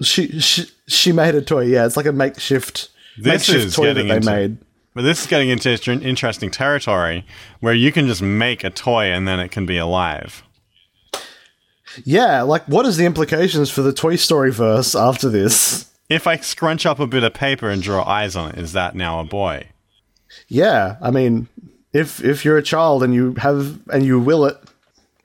She 0.02 0.40
she 0.40 0.66
she 0.88 1.12
made 1.12 1.34
a 1.36 1.42
toy. 1.42 1.62
Yeah, 1.66 1.86
it's 1.86 1.98
like 1.98 2.06
a 2.06 2.12
makeshift 2.12 2.90
This 3.18 3.50
makeshift 3.50 3.76
toy 3.76 3.94
that 3.94 4.04
they 4.04 4.16
into- 4.18 4.30
made. 4.30 4.58
But 4.94 5.04
this 5.04 5.22
is 5.22 5.28
getting 5.28 5.50
into 5.50 5.70
interesting 6.02 6.50
territory 6.50 7.24
where 7.60 7.74
you 7.74 7.92
can 7.92 8.08
just 8.08 8.22
make 8.22 8.64
a 8.64 8.70
toy 8.72 9.06
and 9.06 9.28
then 9.28 9.40
it 9.40 9.50
can 9.52 9.66
be 9.68 9.78
alive. 9.78 10.42
Yeah, 12.04 12.42
like 12.42 12.66
what 12.66 12.86
is 12.86 12.98
the 12.98 13.06
implications 13.06 13.70
for 13.70 13.82
the 13.82 13.94
Toy 13.94 14.16
Story 14.16 14.52
verse 14.52 14.96
after 14.96 15.30
this? 15.30 15.90
If 16.10 16.26
I 16.28 16.38
scrunch 16.38 16.86
up 16.86 17.00
a 17.00 17.08
bit 17.08 17.24
of 17.24 17.34
paper 17.34 17.70
and 17.70 17.82
draw 17.82 18.04
eyes 18.08 18.36
on 18.36 18.52
it, 18.52 18.58
is 18.58 18.74
that 18.74 18.96
now 18.96 19.20
a 19.20 19.24
boy? 19.24 19.68
Yeah, 20.48 20.98
I 21.02 21.12
mean, 21.12 21.48
if 21.98 22.24
if 22.24 22.46
you're 22.46 22.58
a 22.58 22.64
child 22.64 23.04
and 23.04 23.14
you 23.14 23.34
have 23.36 23.80
and 23.90 24.06
you 24.06 24.20
will 24.20 24.46
it, 24.46 24.58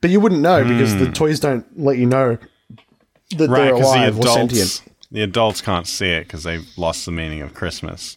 but 0.01 0.11
you 0.11 0.20
wouldn't 0.20 0.41
know 0.41 0.64
because 0.64 0.97
the 0.97 1.11
toys 1.12 1.39
don't 1.41 1.66
let 1.79 1.99
you 1.99 2.07
know 2.07 2.39
that 3.37 3.47
Hmm. 3.47 3.53
Right, 3.53 3.64
they're 3.64 3.75
because 3.75 3.93
the 3.93 3.99
alive 3.99 4.18
or 4.18 4.27
sentient. 4.27 4.83
the 5.11 5.23
adults 5.23 5.61
can't 5.61 5.87
see 5.87 6.09
it 6.11 6.25
because 6.25 6.43
they've 6.43 6.66
lost 6.77 7.05
the 7.07 7.12
meaning 7.12 7.43
of 7.43 7.55
Christmas. 7.55 8.16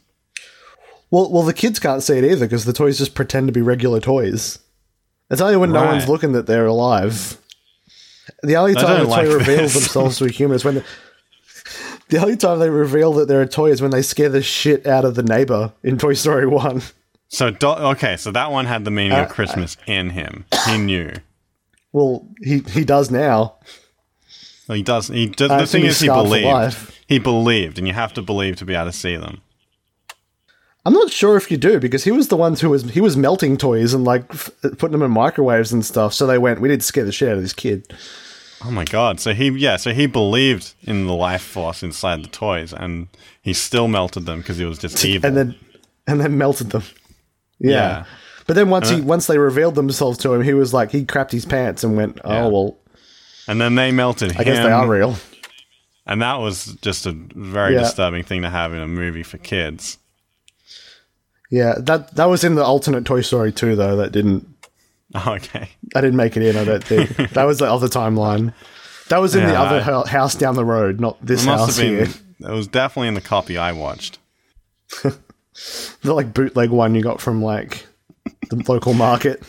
Well, 1.11 1.31
well, 1.31 1.43
the 1.43 1.53
kids 1.53 1.79
can't 1.79 2.01
see 2.03 2.17
it 2.17 2.23
either 2.23 2.45
because 2.45 2.65
the 2.65 2.73
toys 2.73 2.97
just 2.97 3.13
pretend 3.15 3.47
to 3.47 3.53
be 3.53 3.61
regular 3.61 3.99
toys. 3.99 4.59
It's 5.29 5.41
only 5.41 5.57
when 5.57 5.71
no 5.71 5.85
one's 5.85 6.09
looking 6.09 6.33
that 6.33 6.45
they're 6.47 6.65
alive. 6.65 7.37
The 8.43 8.55
only 8.57 8.73
time 8.73 8.83
the 8.83 8.97
don't 8.97 9.05
toy 9.05 9.11
like 9.11 9.27
reveals 9.27 9.73
themselves 9.73 10.17
to 10.17 10.25
a 10.25 10.29
human 10.29 10.55
is 10.55 10.65
when. 10.65 10.75
The, 10.75 10.83
the 12.09 12.17
only 12.17 12.35
time 12.37 12.59
they 12.59 12.69
reveal 12.69 13.13
that 13.13 13.27
they're 13.27 13.41
a 13.41 13.47
toy 13.47 13.71
is 13.71 13.81
when 13.81 13.91
they 13.91 14.01
scare 14.01 14.29
the 14.29 14.41
shit 14.43 14.85
out 14.85 15.05
of 15.05 15.15
the 15.15 15.23
neighbor 15.23 15.73
in 15.83 15.97
Toy 15.97 16.13
Story 16.13 16.45
One. 16.47 16.81
So, 17.35 17.51
do- 17.51 17.67
okay, 17.67 18.17
so 18.17 18.31
that 18.31 18.51
one 18.51 18.65
had 18.65 18.85
the 18.85 18.91
meaning 18.91 19.11
Uh, 19.17 19.23
of 19.23 19.29
Christmas 19.29 19.77
in 19.87 20.11
him. 20.11 20.45
He 20.67 20.77
knew. 20.77 21.11
Well, 21.91 22.27
he 22.41 22.59
he 22.59 22.83
does 22.85 23.09
now. 23.11 23.55
Well, 24.67 24.75
he 24.77 24.83
does. 24.83 25.07
He 25.09 25.27
does. 25.27 25.51
I 25.51 25.59
the 25.61 25.67
thing 25.67 25.85
is, 25.85 25.99
he 25.99 26.07
believed. 26.07 26.77
He 27.07 27.19
believed, 27.19 27.77
and 27.77 27.87
you 27.87 27.93
have 27.93 28.13
to 28.13 28.21
believe 28.21 28.55
to 28.57 28.65
be 28.65 28.73
able 28.73 28.85
to 28.85 28.91
see 28.91 29.15
them. 29.15 29.41
I'm 30.85 30.93
not 30.93 31.09
sure 31.11 31.35
if 31.35 31.49
you 31.49 31.57
do 31.57 31.79
because 31.79 32.03
he 32.03 32.11
was 32.11 32.27
the 32.27 32.37
one 32.37 32.55
who 32.55 32.69
was 32.69 32.83
he 32.91 33.01
was 33.01 33.17
melting 33.17 33.57
toys 33.57 33.93
and 33.93 34.03
like 34.03 34.25
f- 34.31 34.51
putting 34.77 34.91
them 34.91 35.01
in 35.01 35.11
microwaves 35.11 35.71
and 35.73 35.83
stuff. 35.85 36.13
So 36.13 36.27
they 36.27 36.37
went, 36.37 36.61
we 36.61 36.69
need 36.69 36.81
to 36.81 36.85
scare 36.85 37.05
the 37.05 37.11
shit 37.11 37.29
out 37.29 37.37
of 37.37 37.41
this 37.41 37.53
kid. 37.53 37.87
Oh 38.63 38.71
my 38.71 38.85
god! 38.85 39.19
So 39.19 39.33
he, 39.33 39.49
yeah, 39.49 39.77
so 39.77 39.93
he 39.93 40.05
believed 40.07 40.73
in 40.83 41.07
the 41.07 41.13
life 41.13 41.41
force 41.43 41.83
inside 41.83 42.23
the 42.23 42.27
toys, 42.29 42.71
and 42.73 43.07
he 43.41 43.53
still 43.53 43.87
melted 43.87 44.25
them 44.25 44.39
because 44.39 44.57
he 44.57 44.65
was 44.65 44.79
just 44.79 45.03
evil. 45.11 45.27
and 45.27 45.35
then 45.37 45.55
and 46.07 46.21
then 46.21 46.37
melted 46.37 46.69
them. 46.71 46.83
Yeah. 47.59 47.69
Yeah. 47.71 48.05
But 48.47 48.55
then 48.55 48.69
once 48.69 48.89
he 48.89 49.01
once 49.01 49.27
they 49.27 49.37
revealed 49.37 49.75
themselves 49.75 50.17
to 50.19 50.33
him, 50.33 50.43
he 50.43 50.53
was 50.53 50.73
like 50.73 50.91
he 50.91 51.03
crapped 51.05 51.31
his 51.31 51.45
pants 51.45 51.83
and 51.83 51.95
went, 51.97 52.19
"Oh 52.23 52.31
Yeah. 52.33 52.47
well, 52.47 52.77
And 53.47 53.59
then 53.59 53.75
they 53.75 53.91
melted 53.91 54.35
I 54.37 54.43
guess 54.43 54.57
they 54.63 54.71
are 54.71 54.87
real." 54.87 55.15
And 56.05 56.21
that 56.21 56.35
was 56.39 56.65
just 56.81 57.07
a 57.07 57.11
very 57.33 57.73
Yeah. 57.73 57.79
disturbing 57.81 58.23
thing 58.23 58.43
to 58.43 58.49
have 58.49 58.71
in 58.73 58.79
a 58.81 58.87
movie 58.87 59.23
for 59.23 59.39
kids. 59.39 59.97
Yeah, 61.49 61.75
that 61.79 62.15
that 62.15 62.25
was 62.25 62.43
in 62.43 62.55
the 62.55 62.63
alternate 62.63 63.05
Toy 63.05 63.21
Story 63.21 63.51
too, 63.51 63.75
though. 63.75 63.95
That 63.95 64.11
didn't 64.11 64.47
Oh, 65.15 65.33
okay. 65.35 65.69
I 65.95 66.01
didn't 66.01 66.17
make 66.17 66.35
it 66.37 66.43
in. 66.43 66.55
I 66.57 66.65
don't 66.65 66.83
think 66.83 67.15
that 67.33 67.45
was 67.45 67.57
the 67.59 67.71
other 67.71 67.87
timeline. 67.87 68.53
That 69.09 69.19
was 69.19 69.35
in 69.35 69.45
the 69.47 69.57
other 69.57 69.77
I- 69.79 70.07
house 70.09 70.35
down 70.35 70.55
the 70.55 70.65
road, 70.65 70.99
not 70.99 71.17
this 71.25 71.43
It 71.43 71.47
must 71.47 71.59
house 71.65 71.77
have 71.77 71.85
been. 71.87 72.05
here. 72.05 72.51
It 72.51 72.53
was 72.53 72.67
definitely 72.67 73.07
in 73.07 73.13
the 73.15 73.21
copy 73.21 73.57
I 73.57 73.71
watched. 73.71 74.19
The 76.01 76.13
like 76.13 76.33
bootleg 76.33 76.69
one 76.69 76.95
you 76.95 77.01
got 77.01 77.21
from 77.21 77.41
like 77.43 77.85
the 78.49 78.63
local 78.67 78.93
market. 78.93 79.41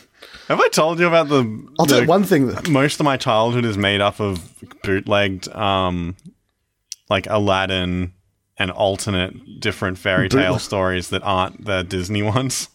Have 0.48 0.61
I 0.61 0.68
told 0.68 1.00
you 1.00 1.07
about 1.09 1.28
the? 1.28 1.66
I'll 1.78 1.86
tell 1.86 2.02
you 2.02 2.07
one 2.07 2.22
thing. 2.24 2.46
that- 2.48 2.68
most 2.68 3.00
of 3.00 3.04
my 3.04 3.16
childhood 3.16 3.64
is 3.64 3.76
made 3.76 4.00
up 4.00 4.20
of 4.20 4.40
bootlegged, 4.84 5.48
um, 5.48 6.16
like 7.11 7.26
Aladdin 7.28 8.12
and 8.57 8.70
alternate 8.70 9.61
different 9.61 9.98
fairy 9.98 10.28
tale 10.28 10.59
stories 10.59 11.09
that 11.11 11.22
aren't 11.24 11.64
the 11.64 11.82
Disney 11.82 12.22
ones. 12.22 12.68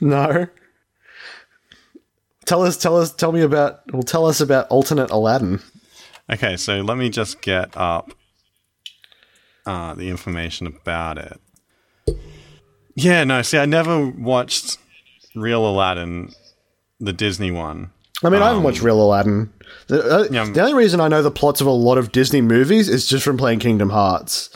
No. 0.00 0.46
Tell 2.44 2.62
us, 2.64 2.76
tell 2.76 2.96
us, 2.96 3.12
tell 3.12 3.30
me 3.32 3.42
about. 3.42 3.82
Well, 3.92 4.02
tell 4.02 4.26
us 4.26 4.40
about 4.40 4.66
alternate 4.68 5.10
Aladdin. 5.10 5.60
Okay, 6.30 6.56
so 6.56 6.80
let 6.80 6.96
me 6.96 7.08
just 7.08 7.40
get 7.40 7.76
up 7.76 8.12
uh, 9.66 9.94
the 9.94 10.08
information 10.08 10.66
about 10.66 11.18
it. 11.18 11.38
Yeah, 12.94 13.24
no, 13.24 13.42
see, 13.42 13.58
I 13.58 13.64
never 13.66 14.06
watched 14.06 14.78
Real 15.34 15.66
Aladdin, 15.66 16.32
the 17.00 17.12
Disney 17.12 17.50
one. 17.50 17.90
I 18.24 18.28
mean, 18.28 18.42
I 18.42 18.48
haven't 18.48 18.62
watched 18.62 18.82
Real 18.82 19.00
Aladdin. 19.02 19.52
The, 19.88 20.02
uh, 20.02 20.28
Yeah. 20.30 20.44
the 20.44 20.60
only 20.60 20.74
reason 20.74 21.00
I 21.00 21.08
know 21.08 21.22
the 21.22 21.30
plots 21.30 21.60
of 21.60 21.66
a 21.66 21.70
lot 21.70 21.98
of 21.98 22.12
Disney 22.12 22.40
movies 22.40 22.88
is 22.88 23.06
just 23.06 23.24
from 23.24 23.36
playing 23.38 23.58
Kingdom 23.60 23.90
Hearts. 23.90 24.50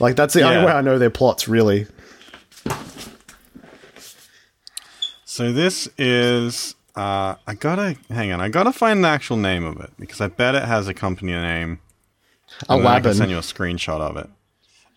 Like 0.00 0.16
that's 0.16 0.32
the 0.34 0.42
only 0.42 0.64
way 0.64 0.72
I 0.72 0.80
know 0.80 0.98
their 0.98 1.10
plots, 1.10 1.46
really. 1.48 1.86
So 5.24 5.52
this 5.52 5.88
is. 5.98 6.74
Uh, 6.94 7.36
I 7.46 7.54
gotta 7.54 7.96
hang 8.10 8.32
on. 8.32 8.40
I 8.42 8.48
gotta 8.50 8.72
find 8.72 9.02
the 9.02 9.08
actual 9.08 9.38
name 9.38 9.64
of 9.64 9.80
it 9.80 9.90
because 9.98 10.20
I 10.20 10.28
bet 10.28 10.54
it 10.54 10.64
has 10.64 10.88
a 10.88 10.94
company 10.94 11.32
name. 11.32 11.80
Then 12.68 12.86
I 12.86 13.00
can 13.00 13.14
send 13.14 13.30
you 13.30 13.38
a 13.38 13.40
screenshot 13.40 14.00
of 14.00 14.18
it. 14.18 14.28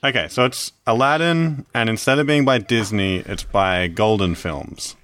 Okay, 0.05 0.27
so 0.27 0.45
it's 0.45 0.71
Aladdin, 0.85 1.65
and 1.73 1.89
instead 1.89 2.19
of 2.19 2.27
being 2.27 2.45
by 2.45 2.59
Disney, 2.59 3.17
it's 3.21 3.41
by 3.41 3.87
Golden 3.87 4.35
Films, 4.35 4.95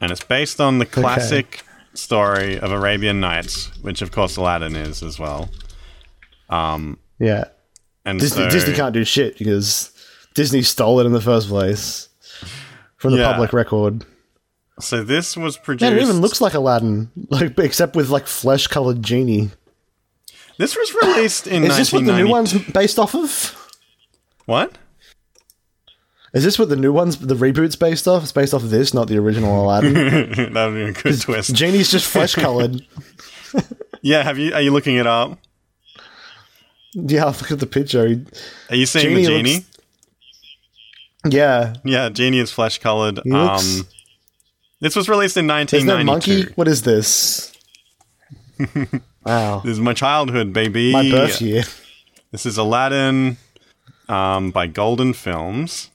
and 0.00 0.12
it's 0.12 0.22
based 0.22 0.60
on 0.60 0.78
the 0.78 0.86
classic 0.86 1.64
story 1.94 2.60
of 2.60 2.70
Arabian 2.70 3.18
Nights, 3.18 3.76
which 3.82 4.00
of 4.00 4.12
course 4.12 4.36
Aladdin 4.36 4.76
is 4.76 5.02
as 5.02 5.18
well. 5.18 5.50
Um, 6.48 7.00
Yeah, 7.18 7.46
and 8.04 8.20
Disney, 8.20 8.44
so, 8.44 8.50
Disney 8.50 8.74
can't 8.74 8.94
do 8.94 9.04
shit 9.04 9.36
because 9.36 9.90
Disney 10.32 10.62
stole 10.62 11.00
it 11.00 11.04
in 11.06 11.12
the 11.12 11.20
first 11.20 11.48
place 11.48 12.08
from 12.98 13.14
the 13.14 13.18
Yeah. 13.18 13.32
public 13.32 13.52
record. 13.52 14.04
So 14.78 15.02
this 15.02 15.36
was 15.36 15.56
produced. 15.56 15.90
Man, 15.90 15.98
it 15.98 16.02
even 16.02 16.20
looks 16.20 16.40
like 16.40 16.54
Aladdin, 16.54 17.10
like 17.30 17.58
except 17.58 17.96
with 17.96 18.10
like 18.10 18.28
flesh-colored 18.28 19.02
genie. 19.02 19.50
This 20.56 20.76
was 20.76 20.94
released 21.02 21.48
in 21.48 21.64
Is 21.64 21.76
this 21.76 21.92
what 21.92 22.04
the 22.04 22.16
new 22.16 22.28
one's 22.28 22.52
based 22.52 23.00
off 23.00 23.16
of? 23.16 23.56
What? 24.48 24.78
Is 26.32 26.42
this 26.42 26.58
what 26.58 26.70
the 26.70 26.76
new 26.76 26.90
one's 26.90 27.18
the 27.18 27.34
reboot's 27.34 27.76
based 27.76 28.08
off? 28.08 28.22
It's 28.22 28.32
based 28.32 28.54
off 28.54 28.62
of 28.62 28.70
this, 28.70 28.94
not 28.94 29.06
the 29.08 29.18
original 29.18 29.62
Aladdin. 29.62 29.92
that 30.54 30.66
would 30.66 30.74
be 30.74 30.82
a 30.84 30.92
good 30.94 31.20
twist. 31.20 31.54
Genie's 31.54 31.90
just 31.90 32.06
flesh-colored. 32.10 32.80
Yeah, 34.00 34.22
have 34.22 34.38
you? 34.38 34.54
Are 34.54 34.60
you 34.60 34.70
looking 34.70 34.94
it 34.96 35.06
up? 35.08 35.38
yeah, 36.94 37.24
look 37.24 37.50
at 37.50 37.58
the 37.58 37.66
picture. 37.66 38.16
Are 38.70 38.74
you 38.76 38.86
seeing 38.86 39.06
Genie 39.06 39.22
the 39.22 39.28
genie? 39.28 39.54
looks- 39.56 39.66
Yeah, 41.34 41.74
Yeah, 41.84 42.08
genie 42.08 42.38
is 42.38 42.52
flesh 42.52 42.78
colored. 42.78 43.18
Um, 43.30 43.86
this 44.80 44.94
was 44.94 45.08
released 45.08 45.36
in 45.36 45.46
There's 45.48 45.84
no 45.84 45.96
1992. 45.96 46.04
monkey. 46.38 46.52
What 46.54 46.68
is 46.68 46.82
this? 46.82 47.52
wow, 49.26 49.60
This 49.64 49.72
is 49.72 49.80
my 49.80 49.94
childhood, 49.94 50.52
baby. 50.52 50.92
my 50.92 51.10
birth 51.10 51.42
year. 51.42 51.64
This 52.30 52.46
is 52.46 52.56
Aladdin 52.56 53.36
um, 54.08 54.50
by 54.50 54.66
Golden 54.66 55.12
Films, 55.12 55.90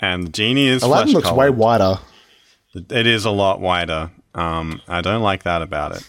and 0.00 0.26
the 0.26 0.30
genie 0.30 0.66
is 0.68 0.82
Aladdin 0.82 1.12
flesh 1.12 1.24
looks 1.24 1.36
way 1.36 1.50
wider. 1.50 1.98
It 2.74 3.06
is 3.06 3.24
a 3.24 3.30
lot 3.30 3.60
wider. 3.60 4.10
Um, 4.34 4.80
I 4.86 5.00
don't 5.00 5.22
like 5.22 5.42
that 5.44 5.62
about 5.62 5.96
it. 5.96 6.06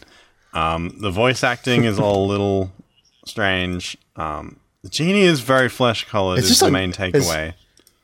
Um, 0.53 0.95
the 0.99 1.09
voice 1.11 1.43
acting 1.43 1.83
is 1.85 1.99
all 1.99 2.25
a 2.25 2.27
little 2.31 2.71
strange. 3.25 3.97
Um, 4.15 4.59
the 4.83 4.89
genie 4.89 5.21
is 5.21 5.39
very 5.39 5.69
flesh 5.69 6.05
colored. 6.07 6.39
Is 6.39 6.51
Is 6.51 6.59
the 6.59 6.67
on- 6.67 6.71
main 6.73 6.91
takeaway. 6.93 7.53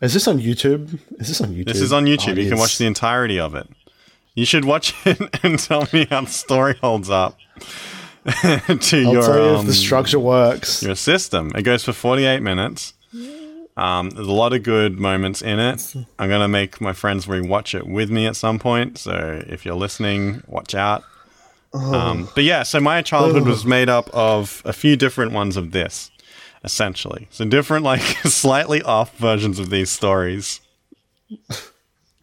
Is 0.02 0.14
this 0.14 0.28
on 0.28 0.40
YouTube? 0.40 1.00
Is 1.20 1.30
this 1.30 1.42
on 1.42 1.50
YouTube? 1.56 1.66
This 1.68 1.80
is 1.82 1.94
on 1.94 2.06
YouTube. 2.06 2.38
Oh, 2.38 2.42
you 2.42 2.50
can 2.50 2.58
watch 2.60 2.78
the 2.78 2.86
entirety 2.86 3.40
of 3.40 3.56
it. 3.56 3.68
You 4.36 4.46
should 4.46 4.66
watch 4.66 4.94
it 5.06 5.20
and 5.44 5.58
tell 5.58 5.88
me 5.94 6.06
how 6.10 6.22
the 6.22 6.28
story 6.28 6.76
holds 6.82 7.10
up 7.10 7.38
to 8.26 8.32
I'll 8.44 9.14
your 9.14 9.22
tell 9.22 9.38
you 9.46 9.54
if 9.54 9.60
um, 9.60 9.66
the 9.68 9.74
structure 9.74 10.20
works. 10.20 10.84
your 10.84 10.96
system. 10.96 11.52
It 11.56 11.62
goes 11.64 11.84
for 11.86 11.94
48 11.94 12.42
minutes. 12.42 12.94
Um, 13.78 14.10
there's 14.12 14.28
a 14.28 14.32
lot 14.32 14.54
of 14.54 14.64
good 14.64 15.00
moments 15.00 15.42
in 15.42 15.60
it. 15.60 15.94
I'm 16.18 16.30
gonna 16.30 16.48
make 16.48 16.80
my 16.80 16.94
friends 16.94 17.26
rewatch 17.26 17.78
it 17.78 17.88
with 17.88 18.10
me 18.10 18.26
at 18.26 18.36
some 18.36 18.58
point. 18.58 18.98
So 18.98 19.44
if 19.48 19.66
you're 19.66 19.76
listening, 19.76 20.44
watch 20.48 20.74
out. 20.74 21.04
Um, 21.74 22.30
but 22.36 22.46
yeah, 22.46 22.64
so 22.64 22.80
my 22.80 23.02
childhood 23.02 23.46
was 23.46 23.66
made 23.66 23.90
up 23.90 24.10
of 24.14 24.62
a 24.64 24.72
few 24.72 24.96
different 24.96 25.34
ones 25.34 25.58
of 25.58 25.72
this, 25.72 26.10
essentially. 26.64 27.28
So 27.32 27.44
different, 27.46 27.84
like 27.92 28.02
slightly 28.24 28.82
off 28.82 29.18
versions 29.18 29.60
of 29.60 29.70
these 29.70 29.90
stories. 29.90 30.62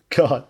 God. 0.09 0.45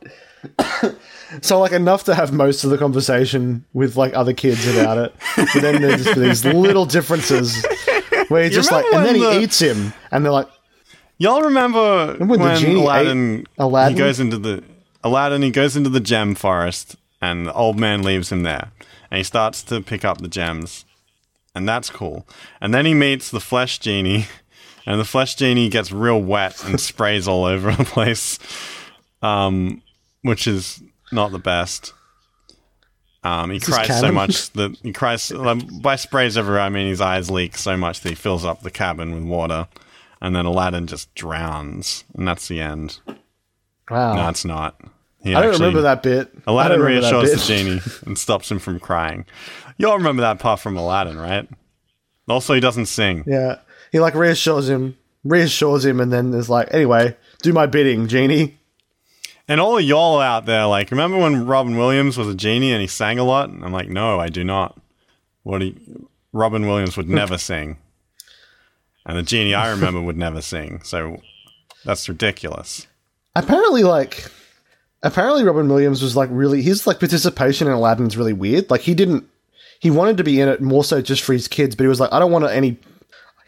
so 1.40 1.58
like 1.58 1.72
enough 1.72 2.04
to 2.04 2.14
have 2.14 2.32
most 2.32 2.62
of 2.62 2.70
the 2.70 2.78
conversation 2.78 3.64
with 3.72 3.96
like 3.96 4.14
other 4.14 4.32
kids 4.32 4.66
about 4.68 4.98
it, 4.98 5.14
but 5.36 5.48
then 5.60 5.82
there's 5.82 6.04
just 6.04 6.18
these 6.18 6.44
little 6.44 6.84
differences 6.84 7.64
where 8.28 8.44
You 8.44 8.50
just 8.50 8.70
like, 8.70 8.84
and 8.92 9.04
then 9.04 9.20
when 9.20 9.32
he 9.32 9.44
eats 9.44 9.60
him, 9.60 9.92
and 10.10 10.24
they're 10.24 10.32
like, 10.32 10.48
Y'all 11.18 11.42
remember 11.42 12.16
when 12.18 12.28
when, 12.28 12.40
the 12.40 12.54
genie 12.60 12.80
ate 12.80 12.86
Aladdin, 12.86 13.46
Aladdin? 13.58 13.96
he 13.96 13.98
goes 13.98 14.20
into 14.20 14.38
the 14.38 14.64
Aladdin 15.04 15.42
he 15.42 15.50
goes 15.50 15.76
into 15.76 15.90
the 15.90 16.00
gem 16.00 16.34
forest 16.34 16.96
and 17.20 17.46
the 17.46 17.52
old 17.52 17.78
man 17.78 18.02
leaves 18.02 18.32
him 18.32 18.42
there 18.42 18.72
and 19.10 19.18
he 19.18 19.24
starts 19.24 19.62
to 19.64 19.80
pick 19.80 20.04
up 20.04 20.18
the 20.18 20.28
gems 20.28 20.84
and 21.54 21.68
that's 21.68 21.90
cool. 21.90 22.26
And 22.60 22.72
then 22.72 22.86
he 22.86 22.94
meets 22.94 23.30
the 23.30 23.40
flesh 23.40 23.78
genie 23.78 24.26
and 24.86 25.00
the 25.00 25.04
flesh 25.04 25.34
genie 25.34 25.68
gets 25.68 25.92
real 25.92 26.20
wet 26.20 26.64
and 26.64 26.80
sprays 26.90 27.28
all 27.28 27.44
over 27.44 27.72
the 27.72 27.84
place. 27.84 28.38
Um 29.22 29.82
which 30.22 30.46
is 30.46 30.82
not 31.10 31.32
the 31.32 31.38
best. 31.38 31.92
Um, 33.24 33.50
he 33.50 33.60
cries 33.60 34.00
so 34.00 34.10
much 34.10 34.50
that 34.52 34.76
he 34.82 34.92
cries 34.92 35.30
um, 35.30 35.60
by 35.80 35.96
sprays 35.96 36.36
everywhere. 36.36 36.60
I 36.62 36.70
mean, 36.70 36.88
his 36.88 37.00
eyes 37.00 37.30
leak 37.30 37.56
so 37.56 37.76
much 37.76 38.00
that 38.00 38.08
he 38.08 38.14
fills 38.14 38.44
up 38.44 38.62
the 38.62 38.70
cabin 38.70 39.14
with 39.14 39.22
water, 39.22 39.68
and 40.22 40.34
then 40.34 40.46
Aladdin 40.46 40.86
just 40.86 41.14
drowns, 41.14 42.04
and 42.16 42.26
that's 42.26 42.48
the 42.48 42.60
end. 42.60 43.00
wow. 43.90 44.14
No, 44.14 44.28
it's 44.30 44.44
not. 44.46 44.80
He 45.22 45.34
I 45.34 45.40
don't 45.40 45.50
actually- 45.50 45.66
remember 45.66 45.82
that 45.82 46.02
bit. 46.02 46.32
Aladdin 46.46 46.80
reassures 46.80 47.30
the 47.32 47.36
genie 47.54 47.80
and 48.06 48.16
stops 48.18 48.50
him 48.50 48.58
from 48.58 48.80
crying. 48.80 49.26
You 49.76 49.88
all 49.88 49.98
remember 49.98 50.22
that 50.22 50.38
part 50.38 50.60
from 50.60 50.76
Aladdin, 50.76 51.18
right? 51.18 51.48
Also, 52.28 52.54
he 52.54 52.60
doesn't 52.60 52.86
sing. 52.86 53.24
Yeah, 53.26 53.58
he 53.90 54.00
like 54.00 54.14
reassures 54.14 54.68
him, 54.68 54.96
reassures 55.24 55.84
him, 55.84 56.00
and 56.00 56.12
then 56.12 56.30
there's 56.30 56.48
like, 56.48 56.72
anyway, 56.72 57.16
do 57.42 57.52
my 57.52 57.66
bidding, 57.66 58.06
genie. 58.08 58.58
And 59.48 59.60
all 59.60 59.76
of 59.76 59.84
y'all 59.84 60.20
out 60.20 60.46
there, 60.46 60.66
like, 60.66 60.90
remember 60.92 61.18
when 61.18 61.46
Robin 61.46 61.76
Williams 61.76 62.16
was 62.16 62.28
a 62.28 62.34
genie 62.34 62.72
and 62.72 62.80
he 62.80 62.86
sang 62.86 63.18
a 63.18 63.24
lot? 63.24 63.50
I'm 63.50 63.72
like, 63.72 63.88
no, 63.88 64.20
I 64.20 64.28
do 64.28 64.44
not. 64.44 64.80
What 65.42 65.62
he, 65.62 65.76
Robin 66.32 66.66
Williams 66.66 66.96
would 66.96 67.08
never 67.08 67.36
sing. 67.38 67.76
And 69.04 69.18
the 69.18 69.22
genie 69.22 69.54
I 69.54 69.70
remember 69.70 70.00
would 70.00 70.16
never 70.16 70.40
sing. 70.40 70.82
So 70.84 71.20
that's 71.84 72.08
ridiculous. 72.08 72.86
Apparently, 73.34 73.82
like, 73.82 74.30
apparently 75.02 75.44
Robin 75.44 75.68
Williams 75.68 76.02
was 76.02 76.16
like 76.16 76.28
really 76.32 76.62
his 76.62 76.86
like 76.86 77.00
participation 77.00 77.66
in 77.66 77.72
Aladdin's 77.72 78.16
really 78.16 78.32
weird. 78.32 78.70
Like 78.70 78.82
he 78.82 78.94
didn't 78.94 79.28
he 79.80 79.90
wanted 79.90 80.16
to 80.18 80.24
be 80.24 80.40
in 80.40 80.48
it 80.48 80.60
more 80.60 80.84
so 80.84 81.02
just 81.02 81.22
for 81.22 81.32
his 81.32 81.48
kids, 81.48 81.74
but 81.74 81.84
he 81.84 81.88
was 81.88 82.00
like, 82.00 82.12
I 82.12 82.18
don't 82.18 82.30
want 82.30 82.44
any 82.44 82.78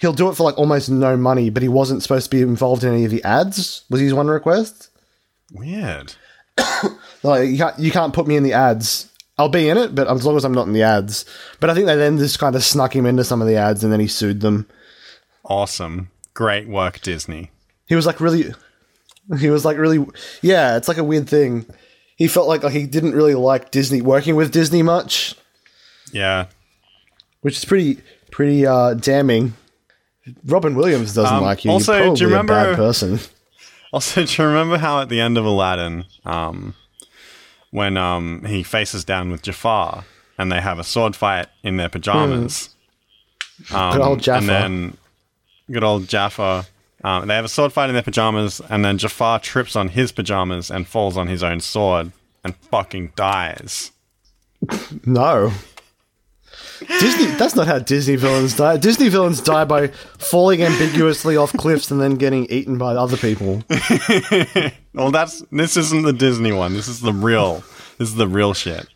he'll 0.01 0.13
do 0.13 0.29
it 0.29 0.35
for 0.35 0.43
like 0.43 0.59
almost 0.59 0.91
no 0.91 1.17
money, 1.17 1.51
but 1.51 1.63
he 1.63 1.69
wasn't 1.69 2.03
supposed 2.03 2.31
to 2.31 2.37
be 2.37 2.43
involved 2.43 2.83
in 2.83 2.93
any 2.93 3.05
of 3.05 3.11
the 3.11 3.23
ads, 3.23 3.85
was 3.89 4.01
his 4.01 4.15
one 4.15 4.29
request. 4.29 4.91
Weird. 5.53 6.15
Like 7.25 7.49
you 7.49 7.57
can't 7.57 7.79
you 7.79 7.91
can't 7.91 8.13
put 8.13 8.27
me 8.27 8.37
in 8.37 8.43
the 8.43 8.53
ads. 8.53 9.11
I'll 9.39 9.49
be 9.49 9.71
in 9.71 9.79
it, 9.79 9.95
but 9.95 10.09
as 10.09 10.27
long 10.27 10.37
as 10.37 10.45
I'm 10.45 10.53
not 10.53 10.67
in 10.67 10.75
the 10.75 10.83
ads. 10.83 11.25
But 11.59 11.71
I 11.71 11.75
think 11.75 11.87
they 11.87 11.97
then 11.97 12.19
just 12.19 12.39
kind 12.39 12.55
of 12.55 12.63
snuck 12.63 12.95
him 12.95 13.07
into 13.07 13.25
some 13.25 13.41
of 13.41 13.49
the 13.49 13.57
ads 13.57 13.83
and 13.83 13.91
then 13.91 13.99
he 13.99 14.07
sued 14.07 14.43
them. 14.43 14.69
Awesome. 15.45 16.11
Great 16.35 16.69
work, 16.69 17.01
Disney. 17.01 17.51
He 17.87 17.95
was 17.95 18.07
like 18.07 18.21
really 18.21 18.53
he 19.39 19.51
was 19.51 19.65
like 19.65 19.77
really 19.79 20.05
yeah, 20.43 20.77
it's 20.77 20.89
like 20.89 20.99
a 20.99 21.05
weird 21.05 21.29
thing. 21.29 21.67
He 22.17 22.29
felt 22.29 22.47
like, 22.49 22.63
like 22.63 22.73
he 22.73 22.87
didn't 22.87 23.13
really 23.13 23.35
like 23.35 23.71
Disney 23.71 24.01
working 24.03 24.37
with 24.37 24.53
Disney 24.53 24.83
much. 24.83 25.35
Yeah. 26.13 26.47
which 27.41 27.57
is 27.59 27.65
pretty 27.65 28.01
pretty 28.31 28.67
uh, 28.67 28.95
damning. 28.95 29.55
Robin 30.47 30.75
Williams 30.75 31.13
doesn't 31.15 31.37
Um, 31.37 31.43
like 31.45 31.65
you. 31.65 31.71
also, 31.71 31.93
You're 32.05 32.15
do 32.15 32.21
you 32.25 32.29
remember- 32.31 32.53
a 32.53 32.65
bad 32.65 32.77
person? 32.77 33.19
Also, 33.93 34.25
do 34.27 34.43
you 34.43 34.49
remember 34.49 34.77
how 34.79 35.01
at 35.01 35.09
the 35.09 35.21
end 35.21 35.39
of 35.39 35.45
Aladdin, 35.45 36.05
um, 36.25 36.75
when 37.71 37.97
um, 37.97 38.45
he 38.45 38.65
faces 38.65 39.05
down 39.05 39.31
with 39.31 39.43
Jafar 39.43 40.05
and 40.37 40.51
they 40.51 40.61
have 40.61 40.81
a 40.81 40.83
sword 40.85 41.15
fight 41.15 41.47
in 41.63 41.77
their 41.77 41.89
pajamas? 41.89 42.71
Um, 43.73 43.93
Good 43.93 44.01
old 44.03 44.21
Jafar. 44.21 44.39
And 44.41 44.49
then 44.49 44.97
good 45.71 45.85
old 45.85 46.09
Jafar. 46.09 46.67
Um, 47.03 47.29
they 47.29 47.35
have 47.35 47.45
a 47.45 47.49
sword 47.49 47.73
fight 47.73 47.91
in 47.91 47.95
their 47.95 48.03
pajamas, 48.03 48.61
and 48.71 48.85
then 48.85 48.97
Jafar 48.97 49.39
trips 49.41 49.77
on 49.77 49.89
his 49.89 50.11
pajamas 50.11 50.71
and 50.71 50.87
falls 50.87 51.17
on 51.17 51.27
his 51.27 51.43
own 51.43 51.61
sword 51.61 52.13
and 52.43 52.57
fucking 52.57 53.13
dies. 53.17 53.93
No. 55.05 55.53
Disney. 57.01 57.27
That's 57.37 57.55
not 57.55 57.67
how 57.67 57.79
Disney 57.79 58.17
villains 58.17 58.57
die. 58.57 58.77
Disney 58.77 59.09
villains 59.09 59.41
die 59.41 59.65
by 59.65 59.89
falling 59.89 60.63
ambiguously 60.63 61.37
off 61.37 61.53
cliffs 61.53 61.91
and 61.91 62.01
then 62.01 62.15
getting 62.15 62.47
eaten 62.47 62.79
by 62.79 62.95
other 62.95 63.17
people. 63.17 63.63
Well, 64.95 65.11
that's 65.11 65.41
this 65.51 65.77
isn't 65.77 66.03
the 66.03 66.13
Disney 66.13 66.53
one. 66.53 66.73
This 66.75 66.87
is 66.87 67.01
the 67.01 67.13
real. 67.13 67.65
This 67.99 68.11
is 68.11 68.15
the 68.15 68.29
real 68.29 68.55
shit. 68.55 68.87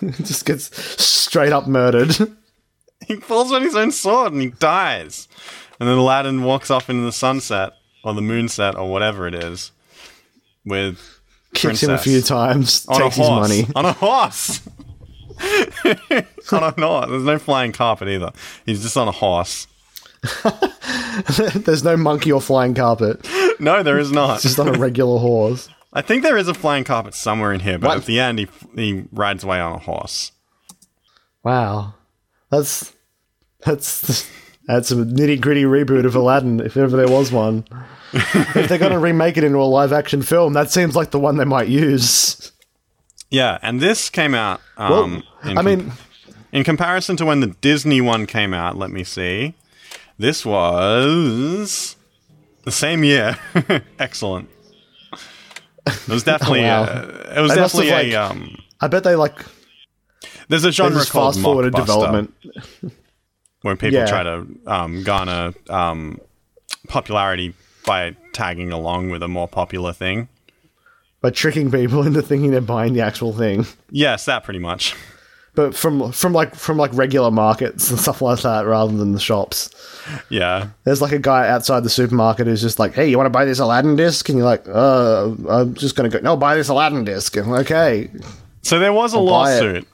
Just 0.00 0.46
gets 0.46 0.70
straight 1.02 1.52
up 1.52 1.66
murdered. 1.66 2.16
He 3.04 3.16
falls 3.16 3.50
on 3.50 3.62
his 3.62 3.74
own 3.74 3.90
sword 3.90 4.32
and 4.32 4.40
he 4.40 4.50
dies. 4.50 5.26
And 5.80 5.88
then 5.88 5.96
Aladdin 5.96 6.42
walks 6.44 6.70
off 6.70 6.88
into 6.90 7.02
the 7.02 7.12
sunset 7.12 7.72
or 8.04 8.12
the 8.14 8.20
moonset 8.20 8.76
or 8.76 8.90
whatever 8.90 9.26
it 9.26 9.34
is 9.34 9.72
with 10.64 11.00
Kicks 11.54 11.82
him 11.82 11.90
a 11.90 11.98
few 11.98 12.20
times. 12.20 12.86
on 12.88 13.00
takes 13.00 13.16
a 13.16 13.20
his 13.20 13.28
money. 13.30 13.66
On 13.74 13.84
a 13.86 13.92
horse. 13.94 14.60
on 16.52 16.62
a 16.62 16.70
horse. 16.72 17.06
There's 17.08 17.24
no 17.24 17.38
flying 17.38 17.72
carpet 17.72 18.08
either. 18.08 18.30
He's 18.66 18.82
just 18.82 18.96
on 18.96 19.08
a 19.08 19.12
horse. 19.12 19.66
There's 21.54 21.82
no 21.82 21.96
monkey 21.96 22.30
or 22.30 22.40
flying 22.42 22.74
carpet. 22.74 23.26
No, 23.58 23.82
there 23.82 23.98
is 23.98 24.12
not. 24.12 24.34
It's 24.34 24.42
just 24.42 24.58
on 24.58 24.68
a 24.68 24.78
regular 24.78 25.18
horse. 25.18 25.68
I 25.92 26.02
think 26.02 26.22
there 26.22 26.36
is 26.36 26.46
a 26.46 26.54
flying 26.54 26.84
carpet 26.84 27.14
somewhere 27.14 27.52
in 27.52 27.60
here, 27.60 27.78
but 27.78 27.88
What? 27.88 27.96
at 27.98 28.04
the 28.04 28.20
end 28.20 28.38
he 28.38 28.48
he 28.76 29.04
rides 29.12 29.42
away 29.44 29.60
on 29.60 29.72
a 29.72 29.78
horse. 29.78 30.32
Wow, 31.42 31.94
that's 32.50 32.92
that's 33.64 34.28
that's 34.74 34.90
a 34.90 34.96
nitty 34.96 35.40
gritty 35.40 35.64
reboot 35.64 36.04
of 36.04 36.14
Aladdin, 36.14 36.60
if 36.60 36.76
ever 36.76 36.96
there 36.96 37.08
was 37.08 37.30
one. 37.32 37.64
if 38.12 38.68
they're 38.68 38.78
going 38.78 38.92
to 38.92 38.98
remake 38.98 39.36
it 39.36 39.44
into 39.44 39.58
a 39.58 39.64
live 39.64 39.92
action 39.92 40.22
film, 40.22 40.52
that 40.54 40.70
seems 40.70 40.96
like 40.96 41.10
the 41.12 41.18
one 41.20 41.36
they 41.36 41.44
might 41.44 41.68
use. 41.68 42.52
Yeah, 43.30 43.58
and 43.62 43.80
this 43.80 44.10
came 44.10 44.34
out. 44.34 44.60
Um, 44.76 44.90
Well, 44.90 45.22
I 45.44 45.54
com- 45.54 45.64
mean, 45.64 45.92
in 46.52 46.64
comparison 46.64 47.16
to 47.18 47.24
when 47.24 47.40
the 47.40 47.48
Disney 47.60 48.00
one 48.00 48.26
came 48.26 48.52
out, 48.52 48.76
let 48.76 48.90
me 48.90 49.04
see. 49.04 49.54
This 50.18 50.44
was 50.44 51.96
the 52.64 52.72
same 52.72 53.04
year. 53.04 53.38
Excellent. 53.98 54.48
It 55.86 56.08
was 56.08 56.24
definitely. 56.24 56.60
Wow. 56.64 56.82
uh, 56.82 57.32
it 57.36 57.40
was 57.40 57.50
They 57.52 57.56
definitely 57.56 57.90
a. 57.90 57.92
like- 58.18 58.30
Um, 58.30 58.58
I 58.80 58.88
bet 58.88 59.04
they 59.04 59.14
like 59.14 59.44
there's 60.48 60.64
a 60.64 60.72
genre 60.72 61.04
called 61.04 61.34
fast 61.34 61.42
forwarded 61.44 61.74
development. 61.74 62.34
Where 63.62 63.76
people 63.76 63.98
Yeah. 63.98 64.06
try 64.06 64.22
to 64.22 64.46
um, 64.66 65.02
garner 65.04 65.52
um, 65.68 66.18
popularity 66.88 67.54
by 67.86 68.16
tagging 68.32 68.72
along 68.72 69.10
with 69.10 69.22
a 69.22 69.28
more 69.28 69.48
popular 69.48 69.92
thing. 69.92 70.28
by 71.20 71.30
tricking 71.30 71.70
people 71.70 72.02
into 72.06 72.22
thinking 72.22 72.50
they're 72.50 72.60
buying 72.62 72.94
the 72.94 73.00
actual 73.02 73.32
thing. 73.34 73.66
Yes, 73.90 74.24
that 74.24 74.44
pretty 74.44 74.58
much. 74.60 74.94
But 75.54 75.74
from 75.74 76.12
from 76.12 76.32
like 76.32 76.54
from 76.54 76.76
like 76.78 76.92
regular 76.94 77.30
markets 77.30 77.90
and 77.90 77.98
stuff 78.04 78.22
like 78.22 78.40
that, 78.42 78.64
rather 78.66 78.96
than 78.96 79.12
the 79.12 79.20
shops. 79.20 79.68
Yeah. 80.30 80.68
There's 80.84 81.02
like 81.02 81.12
a 81.12 81.18
guy 81.18 81.48
outside 81.48 81.82
the 81.82 81.90
supermarket 81.90 82.46
who's 82.46 82.62
just 82.62 82.78
like, 82.78 82.94
"Hey, 82.94 83.08
you 83.10 83.16
want 83.18 83.26
to 83.26 83.30
buy 83.30 83.44
this 83.44 83.58
Aladdin 83.58 83.96
disc?" 83.96 84.28
And 84.28 84.38
you're 84.38 84.46
like, 84.46 84.64
"Uh, 84.68 85.32
I'm 85.48 85.74
just 85.74 85.96
gonna 85.96 86.08
go. 86.08 86.20
No, 86.20 86.36
buy 86.36 86.54
this 86.54 86.68
Aladdin 86.68 87.04
disc." 87.04 87.36
And 87.36 87.46
I'm 87.46 87.52
like, 87.52 87.66
okay, 87.70 88.08
So 88.62 88.78
there 88.78 88.92
was 88.92 89.12
a 89.12 89.16
I'll 89.16 89.24
lawsuit. 89.24 89.86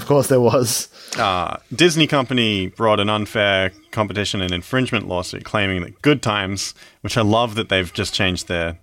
Of 0.00 0.06
course 0.06 0.28
there 0.28 0.40
was. 0.40 0.88
uh, 1.18 1.56
Disney 1.74 2.06
Company 2.06 2.68
brought 2.68 3.00
an 3.00 3.10
unfair 3.10 3.72
competition 3.90 4.40
and 4.40 4.52
infringement 4.52 5.06
lawsuit 5.08 5.44
claiming 5.44 5.82
that 5.82 6.00
Good 6.02 6.22
Times, 6.22 6.74
which 7.02 7.16
I 7.16 7.22
love 7.22 7.54
that 7.56 7.68
they've 7.68 7.92
just 7.92 8.14
changed 8.14 8.48
their 8.48 8.78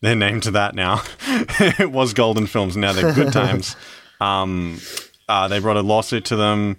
their 0.00 0.14
name 0.14 0.40
to 0.42 0.50
that 0.52 0.74
now. 0.74 1.02
it 1.28 1.90
was 1.90 2.12
Golden 2.12 2.46
Films, 2.46 2.76
now 2.76 2.92
they're 2.92 3.12
Good 3.12 3.32
Times. 3.32 3.76
Um, 4.20 4.78
uh, 5.28 5.48
they 5.48 5.58
brought 5.58 5.76
a 5.76 5.82
lawsuit 5.82 6.24
to 6.26 6.36
them. 6.36 6.76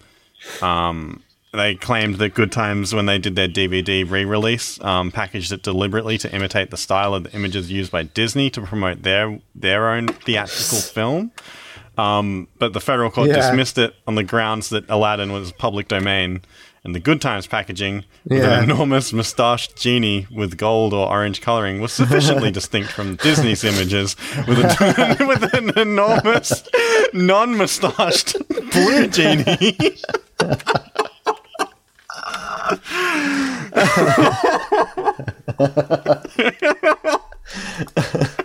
Um, 0.61 1.21
they 1.53 1.75
claimed 1.75 2.15
that 2.15 2.33
Good 2.33 2.51
Times, 2.51 2.93
when 2.93 3.05
they 3.05 3.17
did 3.17 3.35
their 3.35 3.47
DVD 3.47 4.09
re-release, 4.09 4.81
um, 4.83 5.11
packaged 5.11 5.51
it 5.51 5.61
deliberately 5.61 6.17
to 6.19 6.33
imitate 6.33 6.71
the 6.71 6.77
style 6.77 7.13
of 7.13 7.25
the 7.25 7.33
images 7.33 7.71
used 7.71 7.91
by 7.91 8.03
Disney 8.03 8.49
to 8.51 8.61
promote 8.61 9.03
their 9.03 9.39
their 9.53 9.89
own 9.89 10.07
theatrical 10.07 10.79
film. 10.79 11.31
Um, 11.97 12.47
but 12.59 12.73
the 12.73 12.81
federal 12.81 13.09
court 13.09 13.29
Yeah. 13.29 13.35
dismissed 13.37 13.77
it 13.77 13.95
on 14.07 14.15
the 14.15 14.23
grounds 14.23 14.69
that 14.69 14.89
Aladdin 14.89 15.31
was 15.31 15.51
public 15.53 15.87
domain, 15.87 16.41
and 16.83 16.93
the 16.93 16.99
Good 16.99 17.21
Times 17.21 17.47
packaging 17.47 18.03
with 18.27 18.43
Yeah. 18.43 18.59
an 18.59 18.65
enormous 18.65 19.13
moustached 19.13 19.75
genie 19.77 20.27
with 20.31 20.57
gold 20.57 20.93
or 20.93 21.07
orange 21.07 21.41
coloring 21.41 21.79
was 21.81 21.93
sufficiently 21.93 22.51
distinct 22.59 22.91
from 22.91 23.15
Disney's 23.15 23.63
images 23.63 24.15
with, 24.47 24.59
a, 24.59 25.15
with 25.27 25.53
an 25.53 25.77
enormous 25.79 26.63
non-moustached 27.13 28.35
blue 28.71 29.07
genie. 29.07 29.97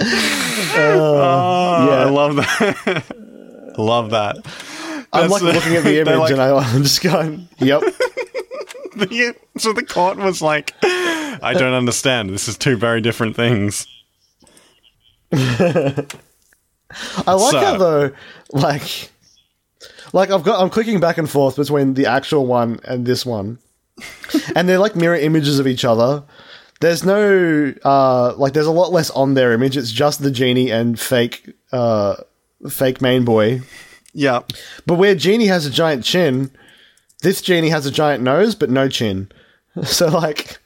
Oh, 0.00 1.86
Yeah. 1.88 2.04
I 2.04 2.04
love 2.10 2.36
that. 2.36 3.04
I 3.76 3.80
love 3.82 4.10
that. 4.10 4.36
I'm 5.12 5.28
That's 5.30 5.42
like 5.42 5.54
looking 5.54 5.76
at 5.76 5.84
the 5.84 6.00
image 6.00 6.18
like- 6.18 6.32
and 6.32 6.40
I, 6.40 6.50
I'm 6.56 6.82
just 6.82 7.02
going, 7.02 7.48
"Yep." 7.58 7.82
The- 8.96 9.34
so 9.58 9.72
the 9.72 9.84
court 9.84 10.18
was 10.18 10.42
like, 10.42 10.74
I 10.82 11.54
don't 11.56 11.72
understand. 11.74 12.30
This 12.30 12.48
is 12.48 12.58
two 12.58 12.76
very 12.76 13.00
different 13.00 13.36
things. 13.36 13.86
I 15.32 16.04
like 17.32 17.50
So- 17.52 17.60
how 17.60 17.76
though, 17.78 18.10
like, 18.50 19.10
like 20.12 20.30
I've 20.32 20.42
got 20.42 20.60
I'm 20.60 20.70
clicking 20.70 20.98
back 21.00 21.16
and 21.18 21.30
forth 21.30 21.56
between 21.56 21.94
the 21.94 22.06
actual 22.06 22.46
one 22.46 22.80
and 22.84 23.06
this 23.06 23.24
one, 23.24 23.58
and 24.56 24.68
they're 24.68 24.78
like 24.80 24.96
mirror 24.96 25.14
images 25.16 25.58
of 25.60 25.66
each 25.68 25.84
other. 25.84 26.24
There's 26.80 27.04
no 27.04 27.74
uh 27.84 28.34
like 28.36 28.52
there's 28.52 28.66
a 28.66 28.72
lot 28.72 28.92
less 28.92 29.10
on 29.10 29.34
their 29.34 29.52
image. 29.52 29.76
It's 29.76 29.90
just 29.90 30.22
the 30.22 30.30
genie 30.30 30.70
and 30.70 30.98
fake 30.98 31.50
uh 31.72 32.16
fake 32.70 33.00
main 33.00 33.24
boy. 33.24 33.62
Yeah. 34.12 34.40
But 34.86 34.94
where 34.94 35.14
genie 35.14 35.46
has 35.46 35.66
a 35.66 35.70
giant 35.70 36.04
chin, 36.04 36.50
this 37.22 37.42
genie 37.42 37.70
has 37.70 37.86
a 37.86 37.90
giant 37.90 38.22
nose 38.22 38.54
but 38.54 38.70
no 38.70 38.88
chin. 38.88 39.30
So 39.84 40.08
like 40.08 40.58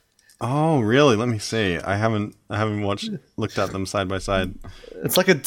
Oh, 0.45 0.81
really? 0.81 1.15
Let 1.15 1.29
me 1.29 1.39
see. 1.39 1.79
I 1.79 1.95
haven't. 1.97 2.35
I 2.51 2.59
haven't 2.59 2.83
watched. 2.83 3.11
Looked 3.37 3.59
at 3.59 3.71
them 3.71 3.87
side 3.87 4.09
by 4.09 4.19
side. 4.19 4.53
It's 5.05 5.17
like 5.17 5.29
a, 5.29 5.41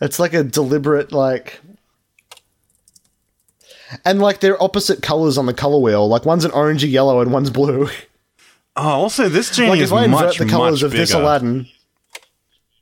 it's 0.00 0.18
like 0.18 0.34
a 0.34 0.42
deliberate 0.42 1.12
like, 1.12 1.60
and 4.04 4.20
like 4.20 4.40
they're 4.40 4.60
opposite 4.60 5.02
colors 5.02 5.38
on 5.38 5.46
the 5.46 5.54
color 5.54 5.78
wheel. 5.78 6.08
Like 6.08 6.26
one's 6.26 6.44
an 6.44 6.50
orangey 6.50 6.90
yellow 6.90 7.20
and 7.20 7.32
one's 7.32 7.50
blue. 7.50 7.88
Oh, 8.76 8.88
also 8.88 9.28
this 9.28 9.50
genie 9.50 9.70
like 9.70 9.80
is 9.80 9.92
invert 9.92 10.10
much 10.10 10.38
the 10.38 10.46
colors 10.46 10.74
much 10.74 10.82
of 10.82 10.90
bigger. 10.90 11.02
this 11.02 11.12
Aladdin, 11.14 11.68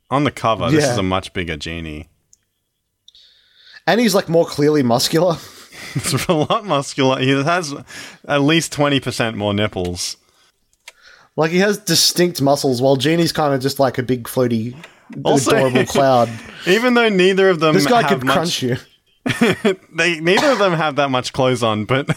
On 0.09 0.23
the 0.23 0.31
cover, 0.31 0.69
this 0.71 0.85
is 0.89 0.97
a 0.97 1.03
much 1.03 1.33
bigger 1.33 1.55
genie. 1.57 2.09
and 3.85 3.99
he's 3.99 4.15
like 4.15 4.29
more 4.29 4.45
clearly 4.45 4.83
muscular. 4.83 5.37
It's 5.95 6.13
a 6.27 6.33
lot 6.33 6.65
muscular. 6.65 7.19
He 7.19 7.29
has 7.29 7.71
at 8.27 8.41
least 8.41 8.71
twenty 8.71 8.99
percent 8.99 9.37
more 9.37 9.53
nipples. 9.53 10.17
Like 11.35 11.51
he 11.51 11.59
has 11.59 11.77
distinct 11.77 12.41
muscles, 12.41 12.81
while 12.81 12.95
Genie's 12.95 13.31
kind 13.31 13.53
of 13.53 13.61
just 13.61 13.79
like 13.79 13.99
a 13.99 14.03
big 14.03 14.23
floaty, 14.23 14.75
Also- 15.23 15.51
adorable 15.55 15.85
cloud. 15.95 16.29
Even 16.65 16.95
though 16.95 17.09
neither 17.09 17.47
of 17.49 17.59
them 17.59 17.75
This 17.75 17.85
guy 17.85 18.01
have 18.01 18.09
could 18.09 18.23
much, 18.23 18.33
crunch 18.35 18.63
you. 18.63 18.77
they 19.95 20.19
neither 20.19 20.49
of 20.51 20.57
them 20.57 20.73
have 20.73 20.95
that 20.95 21.09
much 21.11 21.31
clothes 21.31 21.61
on, 21.61 21.85
but 21.85 22.07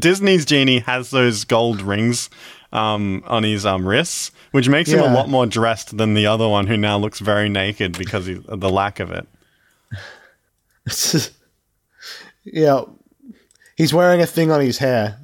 Disney's 0.00 0.44
genie 0.44 0.80
has 0.80 1.10
those 1.10 1.44
gold 1.44 1.80
rings 1.80 2.28
um, 2.72 3.22
on 3.26 3.42
his 3.42 3.66
um, 3.66 3.86
wrists, 3.86 4.32
which 4.52 4.68
makes 4.68 4.90
him 4.90 5.00
a 5.00 5.12
lot 5.12 5.28
more 5.28 5.46
dressed 5.46 5.96
than 5.96 6.14
the 6.14 6.26
other 6.26 6.48
one, 6.48 6.66
who 6.66 6.76
now 6.76 6.98
looks 6.98 7.18
very 7.18 7.48
naked 7.48 7.96
because 7.98 8.28
of 8.28 8.60
the 8.60 8.70
lack 8.70 9.00
of 9.00 9.10
it. 9.10 9.26
yeah, 12.44 12.82
he's 13.76 13.94
wearing 13.94 14.20
a 14.20 14.26
thing 14.26 14.50
on 14.50 14.60
his 14.60 14.78
hair. 14.78 15.18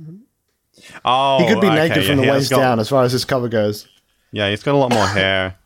Oh, 1.05 1.39
He 1.39 1.53
could 1.53 1.61
be 1.61 1.67
okay, 1.67 1.77
naked 1.89 2.03
yeah, 2.05 2.09
from 2.09 2.17
the 2.19 2.31
waist 2.31 2.51
got- 2.51 2.59
down, 2.59 2.81
as 2.81 2.89
far 2.89 3.05
as 3.05 3.13
his 3.13 3.25
cover 3.25 3.49
goes. 3.49 3.89
Yeah, 4.31 4.51
he's 4.51 4.63
got 4.63 4.75
a 4.75 4.79
lot 4.79 4.93
more 4.93 5.07
hair. 5.07 5.57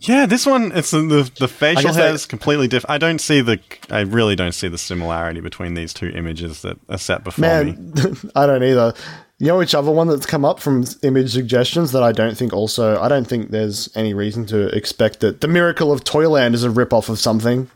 Yeah, 0.00 0.26
this 0.26 0.46
one 0.46 0.70
it's 0.74 0.92
the 0.92 1.28
the, 1.38 1.48
facial 1.48 1.92
hair 1.92 2.12
is 2.12 2.24
completely 2.24 2.68
different. 2.68 2.92
I 2.92 2.98
don't 2.98 3.20
see 3.20 3.40
the 3.40 3.58
I 3.90 4.00
really 4.00 4.36
don't 4.36 4.52
see 4.52 4.68
the 4.68 4.78
similarity 4.78 5.40
between 5.40 5.74
these 5.74 5.92
two 5.92 6.08
images 6.10 6.62
that 6.62 6.78
are 6.88 6.98
set 6.98 7.24
before 7.24 7.64
me. 7.64 7.72
Man, 7.72 8.14
I 8.36 8.46
don't 8.46 8.62
either. 8.62 8.94
You 9.38 9.46
know 9.46 9.58
which 9.58 9.74
other 9.74 9.92
one 9.92 10.08
that's 10.08 10.26
come 10.26 10.44
up 10.44 10.58
from 10.58 10.84
image 11.02 11.32
suggestions 11.32 11.92
that 11.92 12.02
I 12.02 12.10
don't 12.10 12.36
think 12.36 12.52
also 12.52 13.00
I 13.00 13.08
don't 13.08 13.26
think 13.26 13.50
there's 13.50 13.88
any 13.96 14.12
reason 14.12 14.46
to 14.46 14.66
expect 14.76 15.20
that 15.20 15.40
The 15.40 15.48
Miracle 15.48 15.92
of 15.92 16.02
Toyland 16.02 16.56
is 16.56 16.64
a 16.64 16.70
rip 16.70 16.92
off 16.92 17.08
of 17.08 17.20
something. 17.20 17.70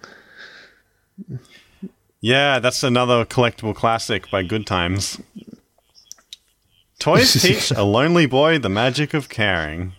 Yeah, 2.20 2.58
that's 2.58 2.82
another 2.82 3.24
collectible 3.24 3.74
classic 3.74 4.28
by 4.30 4.42
Good 4.42 4.66
Times. 4.66 5.20
Toys 6.98 7.32
teach 7.42 7.70
a 7.70 7.82
lonely 7.82 8.26
boy 8.26 8.58
the 8.58 8.68
magic 8.68 9.14
of 9.14 9.28
caring. 9.28 9.92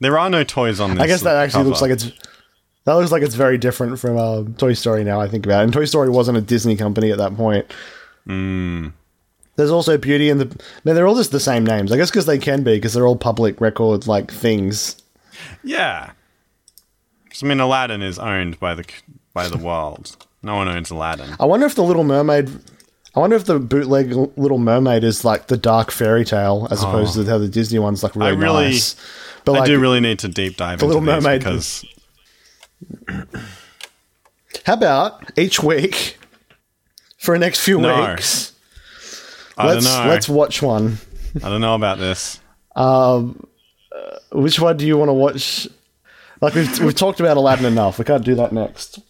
There 0.00 0.18
are 0.18 0.30
no 0.30 0.44
toys 0.44 0.80
on 0.80 0.94
this. 0.94 1.00
I 1.02 1.06
guess 1.06 1.22
that 1.22 1.36
actually 1.36 1.58
cover. 1.58 1.68
looks 1.68 1.82
like 1.82 1.90
it's 1.90 2.10
that 2.84 2.94
looks 2.94 3.12
like 3.12 3.22
it's 3.22 3.34
very 3.34 3.58
different 3.58 3.98
from 3.98 4.16
uh, 4.16 4.44
Toy 4.56 4.72
Story. 4.72 5.04
Now 5.04 5.20
I 5.20 5.28
think 5.28 5.46
about 5.46 5.60
it, 5.60 5.64
and 5.64 5.72
Toy 5.72 5.84
Story 5.84 6.08
wasn't 6.08 6.38
a 6.38 6.40
Disney 6.40 6.74
company 6.76 7.12
at 7.12 7.18
that 7.18 7.36
point. 7.36 7.70
Hmm. 8.24 8.88
There's 9.60 9.70
also 9.70 9.98
Beauty 9.98 10.30
and 10.30 10.40
the. 10.40 10.46
Man, 10.84 10.94
they're 10.94 11.06
all 11.06 11.14
just 11.16 11.32
the 11.32 11.38
same 11.38 11.64
names. 11.64 11.92
I 11.92 11.98
guess 11.98 12.10
because 12.10 12.24
they 12.24 12.38
can 12.38 12.62
be 12.62 12.76
because 12.76 12.94
they're 12.94 13.06
all 13.06 13.14
public 13.14 13.60
record 13.60 14.06
like 14.06 14.32
things. 14.32 14.96
Yeah. 15.62 16.12
I 17.42 17.46
mean, 17.46 17.60
Aladdin 17.60 18.00
is 18.02 18.18
owned 18.18 18.58
by 18.58 18.74
the 18.74 18.84
by 19.34 19.48
the 19.48 19.58
world. 19.58 20.16
No 20.42 20.56
one 20.56 20.66
owns 20.68 20.90
Aladdin. 20.90 21.36
I 21.38 21.44
wonder 21.44 21.66
if 21.66 21.74
the 21.74 21.82
Little 21.84 22.04
Mermaid. 22.04 22.50
I 23.14 23.20
wonder 23.20 23.36
if 23.36 23.44
the 23.44 23.58
bootleg 23.58 24.12
Little 24.36 24.56
Mermaid 24.58 25.04
is 25.04 25.26
like 25.26 25.48
the 25.48 25.58
dark 25.58 25.90
fairy 25.90 26.24
tale 26.24 26.66
as 26.70 26.82
oh. 26.82 26.88
opposed 26.88 27.14
to 27.14 27.24
how 27.26 27.36
the 27.36 27.48
Disney 27.48 27.78
one's 27.78 28.02
like 28.02 28.16
really, 28.16 28.30
Oh. 28.30 28.34
I 28.34 28.36
really- 28.38 28.64
nice. 28.70 28.96
But 29.44 29.56
I 29.56 29.58
like, 29.60 29.66
do 29.66 29.78
really 29.78 30.00
need 30.00 30.20
to 30.20 30.28
deep 30.28 30.56
dive 30.56 30.78
The 30.78 30.86
into 30.86 30.98
Little 30.98 31.20
Mermaid- 31.20 31.40
because 31.40 31.84
how 34.64 34.74
about 34.74 35.38
each 35.38 35.62
week 35.62 36.18
for 37.18 37.34
the 37.34 37.38
next 37.38 37.60
few 37.60 37.78
No. 37.78 38.10
weeks? 38.10 38.49
I 39.60 39.66
let's 39.74 39.84
don't 39.84 40.04
know. 40.04 40.10
let's 40.10 40.28
watch 40.28 40.62
one. 40.62 40.98
I 41.42 41.48
don't 41.48 41.60
know 41.60 41.74
about 41.74 41.98
this. 41.98 42.40
Um, 42.76 43.46
uh, 43.94 44.16
which 44.32 44.58
one 44.60 44.76
do 44.76 44.86
you 44.86 44.96
want 44.96 45.08
to 45.08 45.12
watch? 45.12 45.68
Like 46.40 46.54
we've 46.54 46.80
we've 46.80 46.94
talked 46.94 47.20
about 47.20 47.36
Aladdin 47.36 47.66
enough. 47.66 47.98
We 47.98 48.04
can't 48.04 48.24
do 48.24 48.34
that 48.36 48.52
next. 48.52 49.00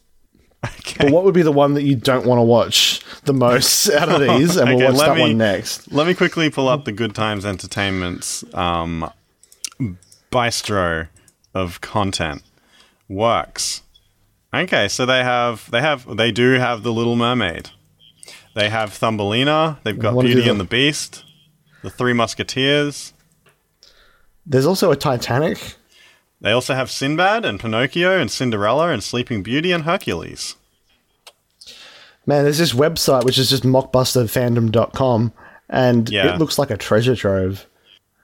Okay. 0.65 0.97
But 1.05 1.13
what 1.13 1.25
would 1.25 1.35
be 1.35 1.43
the 1.43 1.53
one 1.53 1.75
that 1.75 1.83
you 1.85 1.97
don't 1.97 2.27
want 2.27 2.39
to 2.39 2.43
watch 2.43 3.01
the 3.25 3.33
most 3.33 3.89
out 3.91 4.09
of 4.11 4.21
these? 4.21 4.57
And 4.57 4.75
we'll 4.75 4.93
watch 4.93 4.99
that 4.99 5.15
me- 5.17 5.23
one 5.23 5.39
next. 5.39 5.91
Let 5.91 6.07
me 6.07 6.15
quickly 6.15 6.51
pull 6.51 6.69
up 6.69 6.85
the 6.85 6.93
Good 6.93 7.15
Times 7.15 7.47
Entertainment's 7.47 8.45
um, 8.55 9.11
bistro 10.31 11.09
of 11.55 11.81
content 11.81 12.43
works. 13.09 13.83
Okay, 14.53 14.89
so 14.89 15.07
they 15.07 15.23
have 15.23 15.71
they 15.71 15.81
have 15.81 16.17
they 16.17 16.33
do 16.33 16.55
have 16.55 16.83
the 16.83 16.93
Little 16.93 17.17
Mermaid. 17.17 17.71
They 18.55 18.69
have 18.69 18.93
Thumbelina. 18.93 19.79
They've 19.85 19.99
got 19.99 20.19
Beauty 20.21 20.49
and 20.49 20.59
the 20.59 20.65
Beast, 20.65 21.25
the 21.83 21.91
Three 21.91 22.13
Musketeers. 22.13 23.13
There's 24.47 24.67
also 24.67 24.91
a 24.91 24.97
Titanic. 24.97 25.77
They 26.41 26.53
also 26.53 26.75
have 26.75 26.91
Sinbad 26.91 27.45
and 27.45 27.61
Pinocchio 27.61 28.19
and 28.19 28.31
Cinderella 28.31 28.89
and 28.91 29.03
Sleeping 29.05 29.43
Beauty 29.43 29.73
and 29.73 29.85
Hercules. 29.85 30.57
Man, 32.27 32.45
there's 32.45 32.59
this 32.59 32.73
website 32.73 33.25
which 33.25 33.39
is 33.39 33.51
just 33.51 33.63
mockbusterfandom.com 33.63 35.33
and 35.69 36.09
Yeah. 36.09 36.35
it 36.35 36.39
looks 36.39 36.59
like 36.59 36.71
a 36.71 36.77
treasure 36.77 37.15
trove. 37.17 37.67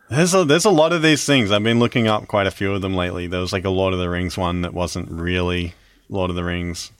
There's 0.09 0.35
a 0.35 0.45
there's 0.45 0.65
a 0.65 0.71
lot 0.71 0.93
of 0.93 1.03
these 1.03 1.25
things. 1.25 1.51
I've 1.51 1.65
been 1.65 1.81
looking 1.81 2.07
up 2.07 2.29
quite 2.29 2.47
a 2.47 2.51
few 2.53 2.73
of 2.73 2.81
them 2.81 2.95
lately. 2.95 3.27
There 3.27 3.41
was 3.41 3.53
like 3.53 3.65
a 3.65 3.71
Lord 3.71 3.93
of 3.93 3.99
the 3.99 4.09
Rings 4.09 4.39
one 4.39 4.63
that 4.63 4.73
wasn't 4.73 5.11
really 5.11 5.75
Lord 6.09 6.31
of 6.31 6.37
the 6.37 6.45
Rings, 6.45 6.93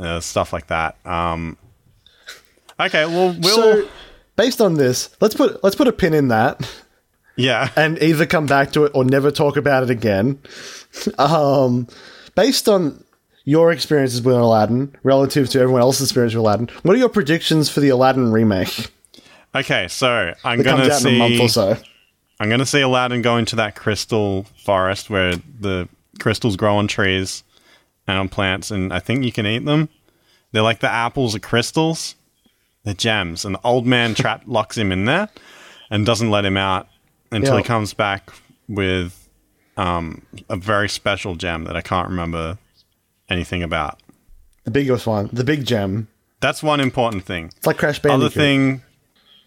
uh, 0.00 0.20
stuff 0.20 0.52
like 0.52 0.68
that. 0.68 0.96
Um, 1.04 1.56
okay, 2.80 3.04
well 3.06 3.34
we'll 3.38 3.56
So 3.56 3.88
based 4.36 4.60
on 4.60 4.74
this, 4.74 5.14
let's 5.20 5.34
put 5.34 5.62
let's 5.62 5.76
put 5.76 5.88
a 5.88 5.92
pin 5.92 6.14
in 6.14 6.28
that 6.28 6.68
yeah 7.36 7.70
and 7.76 8.00
either 8.02 8.26
come 8.26 8.46
back 8.46 8.72
to 8.72 8.84
it 8.84 8.92
or 8.94 9.04
never 9.04 9.30
talk 9.30 9.56
about 9.56 9.82
it 9.82 9.90
again. 9.90 10.38
Um, 11.18 11.88
based 12.36 12.68
on 12.68 13.02
your 13.44 13.72
experiences 13.72 14.22
with 14.22 14.36
Aladdin 14.36 14.94
relative 15.02 15.48
to 15.48 15.60
everyone 15.60 15.80
else's 15.80 16.06
experience 16.06 16.34
with 16.34 16.42
Aladdin, 16.42 16.70
what 16.84 16.94
are 16.94 17.00
your 17.00 17.08
predictions 17.08 17.68
for 17.68 17.80
the 17.80 17.88
Aladdin 17.88 18.30
remake 18.30 18.92
okay. 19.54 19.88
So 19.88 20.34
I'm 20.44 20.58
that 20.58 20.64
gonna 20.64 21.08
a 21.08 21.18
month 21.18 21.40
or 21.40 21.48
so? 21.48 21.76
I'm 22.40 22.50
gonna 22.50 22.66
see 22.66 22.80
Aladdin 22.80 23.22
go 23.22 23.36
into 23.36 23.56
that 23.56 23.76
crystal 23.76 24.44
forest 24.64 25.08
where 25.08 25.36
the 25.36 25.88
crystals 26.20 26.56
grow 26.56 26.76
on 26.76 26.88
trees 26.88 27.44
and 28.06 28.18
on 28.18 28.28
plants, 28.28 28.70
and 28.70 28.92
I 28.92 28.98
think 28.98 29.24
you 29.24 29.32
can 29.32 29.46
eat 29.46 29.64
them. 29.64 29.88
They're 30.52 30.62
like 30.62 30.80
the 30.80 30.90
apples 30.90 31.34
of 31.34 31.42
crystals. 31.42 32.16
They're 32.84 32.94
gems, 32.94 33.44
and 33.44 33.54
the 33.54 33.60
old 33.64 33.86
man 33.86 34.14
trap 34.14 34.42
locks 34.46 34.76
him 34.78 34.92
in 34.92 35.04
there 35.06 35.28
and 35.90 36.04
doesn't 36.06 36.30
let 36.30 36.44
him 36.44 36.56
out 36.56 36.88
until 37.32 37.54
Yeah. 37.54 37.58
he 37.58 37.64
comes 37.64 37.94
back 37.94 38.30
with 38.68 39.28
um, 39.76 40.22
a 40.48 40.56
very 40.56 40.88
special 40.88 41.34
gem 41.34 41.64
that 41.64 41.76
I 41.76 41.80
can't 41.80 42.08
remember 42.08 42.58
anything 43.28 43.62
about. 43.62 44.00
The 44.64 44.70
biggest 44.70 45.06
one, 45.06 45.28
the 45.32 45.44
big 45.44 45.64
gem. 45.66 46.08
That's 46.40 46.62
one 46.62 46.80
important 46.80 47.24
thing. 47.24 47.50
It's 47.56 47.66
like 47.66 47.78
Crash 47.78 48.00
Bandicoot. 48.00 48.20
The 48.20 48.26
Other 48.26 48.34
thing 48.46 48.82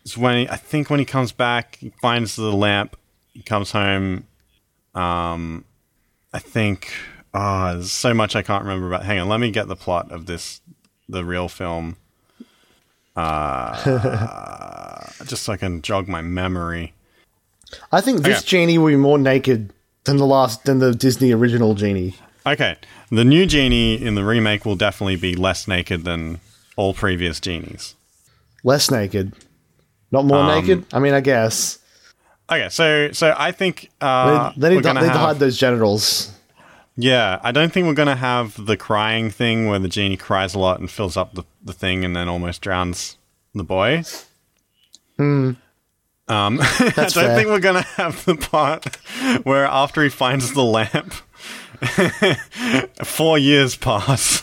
is 0.04 0.18
when 0.18 0.38
he, 0.40 0.50
I 0.50 0.56
think 0.58 0.90
when 0.90 1.00
he 1.00 1.06
comes 1.06 1.32
back, 1.32 1.78
he 1.80 1.92
finds 2.02 2.36
the 2.36 2.52
lamp. 2.52 2.96
He 3.34 3.42
comes 3.44 3.72
home. 3.72 4.26
Um, 4.96 5.64
I 6.34 6.40
think 6.40 6.92
oh, 7.34 7.74
there's 7.74 7.92
so 7.92 8.14
much 8.14 8.36
I 8.36 8.42
can't 8.42 8.64
remember 8.64 8.88
about. 8.88 9.06
Hang 9.06 9.20
on, 9.20 9.30
let 9.30 9.40
me 9.40 9.52
get 9.52 9.68
the 9.68 9.76
plot 9.76 10.12
of 10.12 10.26
this, 10.26 10.62
the 11.08 11.24
real 11.24 11.48
film. 11.48 11.98
Uh, 13.18 15.08
just 15.26 15.44
so 15.44 15.54
I 15.54 15.58
can 15.58 15.82
jog 15.82 16.08
my 16.08 16.22
memory. 16.22 16.94
I 17.92 18.00
think 18.02 18.22
this 18.22 18.40
Okay. 18.40 18.48
genie 18.48 18.78
will 18.78 18.88
be 18.88 18.96
more 18.96 19.18
naked 19.18 19.74
than 20.06 20.18
the 20.18 20.26
last 20.26 20.64
than 20.66 20.80
the 20.80 20.94
Disney 20.94 21.32
original 21.34 21.74
genie. 21.74 22.16
Okay, 22.46 22.76
the 23.12 23.26
new 23.26 23.46
genie 23.46 23.96
in 24.02 24.16
the 24.16 24.24
remake 24.24 24.66
will 24.66 24.76
definitely 24.78 25.18
be 25.18 25.36
less 25.36 25.68
naked 25.68 26.06
than 26.06 26.40
all 26.78 26.94
previous 26.94 27.40
genies. 27.42 27.96
Less 28.64 28.90
naked. 28.92 29.34
Not 30.12 30.24
more 30.26 30.38
Um, 30.40 30.48
naked? 30.48 30.86
I 30.94 31.00
mean, 31.00 31.14
I 31.14 31.20
guess. 31.20 31.80
Okay, 32.50 32.70
so 32.70 33.12
so 33.12 33.36
I 33.38 33.52
think 33.52 33.90
uh, 34.00 34.52
they 34.56 34.70
they 34.70 34.76
need, 34.76 34.84
to, 34.84 34.94
they 34.94 35.02
need 35.02 35.12
to 35.12 35.18
hide 35.18 35.40
those 35.40 35.58
genitals. 35.58 36.32
Yeah, 37.00 37.40
I 37.44 37.52
don't 37.52 37.72
think 37.72 37.86
we're 37.86 37.94
going 37.94 38.08
to 38.08 38.16
have 38.16 38.66
the 38.66 38.76
crying 38.76 39.30
thing 39.30 39.68
where 39.68 39.78
the 39.78 39.88
genie 39.88 40.18
cries 40.18 40.56
a 40.56 40.60
lot 40.60 40.80
and 40.80 40.90
fills 40.90 41.16
up 41.16 41.36
the, 41.36 41.44
the 41.64 41.74
thing 41.74 42.04
and 42.04 42.16
then 42.16 42.28
almost 42.28 42.62
drowns 42.62 43.18
the 43.54 43.64
boy. 43.64 44.04
Hmm. 45.18 45.52
Um, 46.28 46.60
I 46.62 46.92
don't 46.96 47.12
fair. 47.14 47.36
think 47.36 47.50
we're 47.50 47.60
going 47.60 47.84
to 47.84 47.88
have 47.90 48.26
the 48.26 48.36
part 48.36 48.96
where 49.46 49.66
after 49.66 50.04
he 50.04 50.10
finds 50.10 50.54
the 50.54 50.64
lamp, 50.64 51.14
four 53.04 53.38
years 53.38 53.76
pass. 53.76 54.40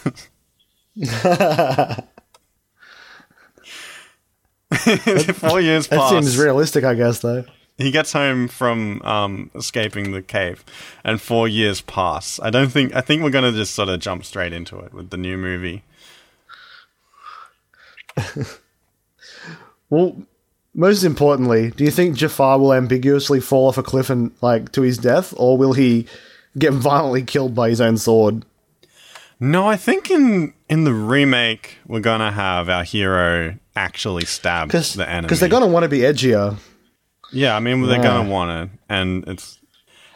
four 5.35 5.61
years 5.61 5.89
That 5.89 5.99
pass 5.99 6.11
seems 6.11 6.39
realistic, 6.39 6.85
I 6.85 6.95
guess, 6.95 7.19
though. 7.19 7.45
He 7.77 7.91
gets 7.91 8.12
home 8.12 8.49
from 8.49 9.03
um, 9.03 9.51
escaping 9.55 10.12
the 10.12 10.22
cave, 10.22 10.64
and 11.05 11.20
four 11.20 11.49
years 11.49 11.81
pass. 11.81 12.39
I 12.43 12.51
don't 12.51 12.70
think. 12.70 12.95
I 12.95 13.01
think 13.01 13.22
we're 13.22 13.31
gonna 13.31 13.53
just 13.53 13.75
sort 13.75 13.89
of 13.89 14.01
jump 14.01 14.25
straight 14.25 14.53
into 14.53 14.79
it 14.81 14.93
with 14.93 15.11
the 15.11 15.16
new 15.16 15.37
movie. 15.37 15.83
Well, 19.91 20.16
most 20.75 21.05
importantly, 21.05 21.70
do 21.70 21.85
you 21.85 21.91
think 21.93 22.16
Jafar 22.16 22.59
will 22.59 22.72
ambiguously 22.72 23.39
fall 23.39 23.68
off 23.68 23.79
a 23.79 23.83
cliff 23.83 24.11
and 24.11 24.33
like 24.41 24.72
to 24.72 24.83
his 24.83 24.99
death, 24.99 25.33
or 25.37 25.57
will 25.57 25.72
he 25.72 26.07
get 26.59 26.72
violently 26.72 27.22
killed 27.22 27.55
by 27.55 27.68
his 27.68 27.81
own 27.81 27.97
sword? 27.97 28.45
No, 29.39 29.68
I 29.68 29.77
think 29.77 30.11
in 30.11 30.53
in 30.68 30.83
the 30.83 30.93
remake 30.93 31.79
we're 31.87 32.01
gonna 32.01 32.33
have 32.33 32.68
our 32.68 32.83
hero 32.83 33.57
actually 33.77 34.25
stab 34.25 34.70
the 34.70 35.09
enemy. 35.09 35.22
Because 35.22 35.39
they're 35.39 35.49
gonna 35.49 35.68
want 35.68 35.85
to 35.85 35.89
be 35.89 36.01
edgier. 36.01 36.57
Yeah, 37.35 37.57
I 37.57 37.61
mean 37.61 37.82
they're 37.82 37.97
Yeah. 37.97 38.03
gonna 38.03 38.28
want 38.30 38.51
it, 38.70 38.78
and 38.89 39.24
it's 39.28 39.59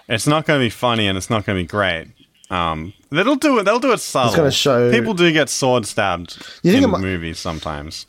it's 0.09 0.27
not 0.27 0.47
gonna 0.47 0.61
be 0.61 0.71
funny, 0.71 1.07
and 1.07 1.19
it's 1.19 1.29
not 1.31 1.45
gonna 1.45 1.59
be 1.59 1.67
great. 1.67 2.07
Um, 2.51 2.95
they'll 3.11 3.37
do 3.37 3.59
it. 3.59 3.65
They'll 3.65 3.79
do 3.81 3.93
it 3.93 4.01
subtle. 4.01 4.35
gonna 4.35 4.51
show- 4.51 4.91
people 4.91 5.13
do 5.15 5.31
get 5.33 5.51
sword 5.51 5.85
stabbed 5.87 6.39
You 6.63 6.73
think 6.73 6.85
in 6.85 6.91
it 6.91 6.97
mi- 6.97 7.03
movies 7.03 7.39
sometimes, 7.39 8.07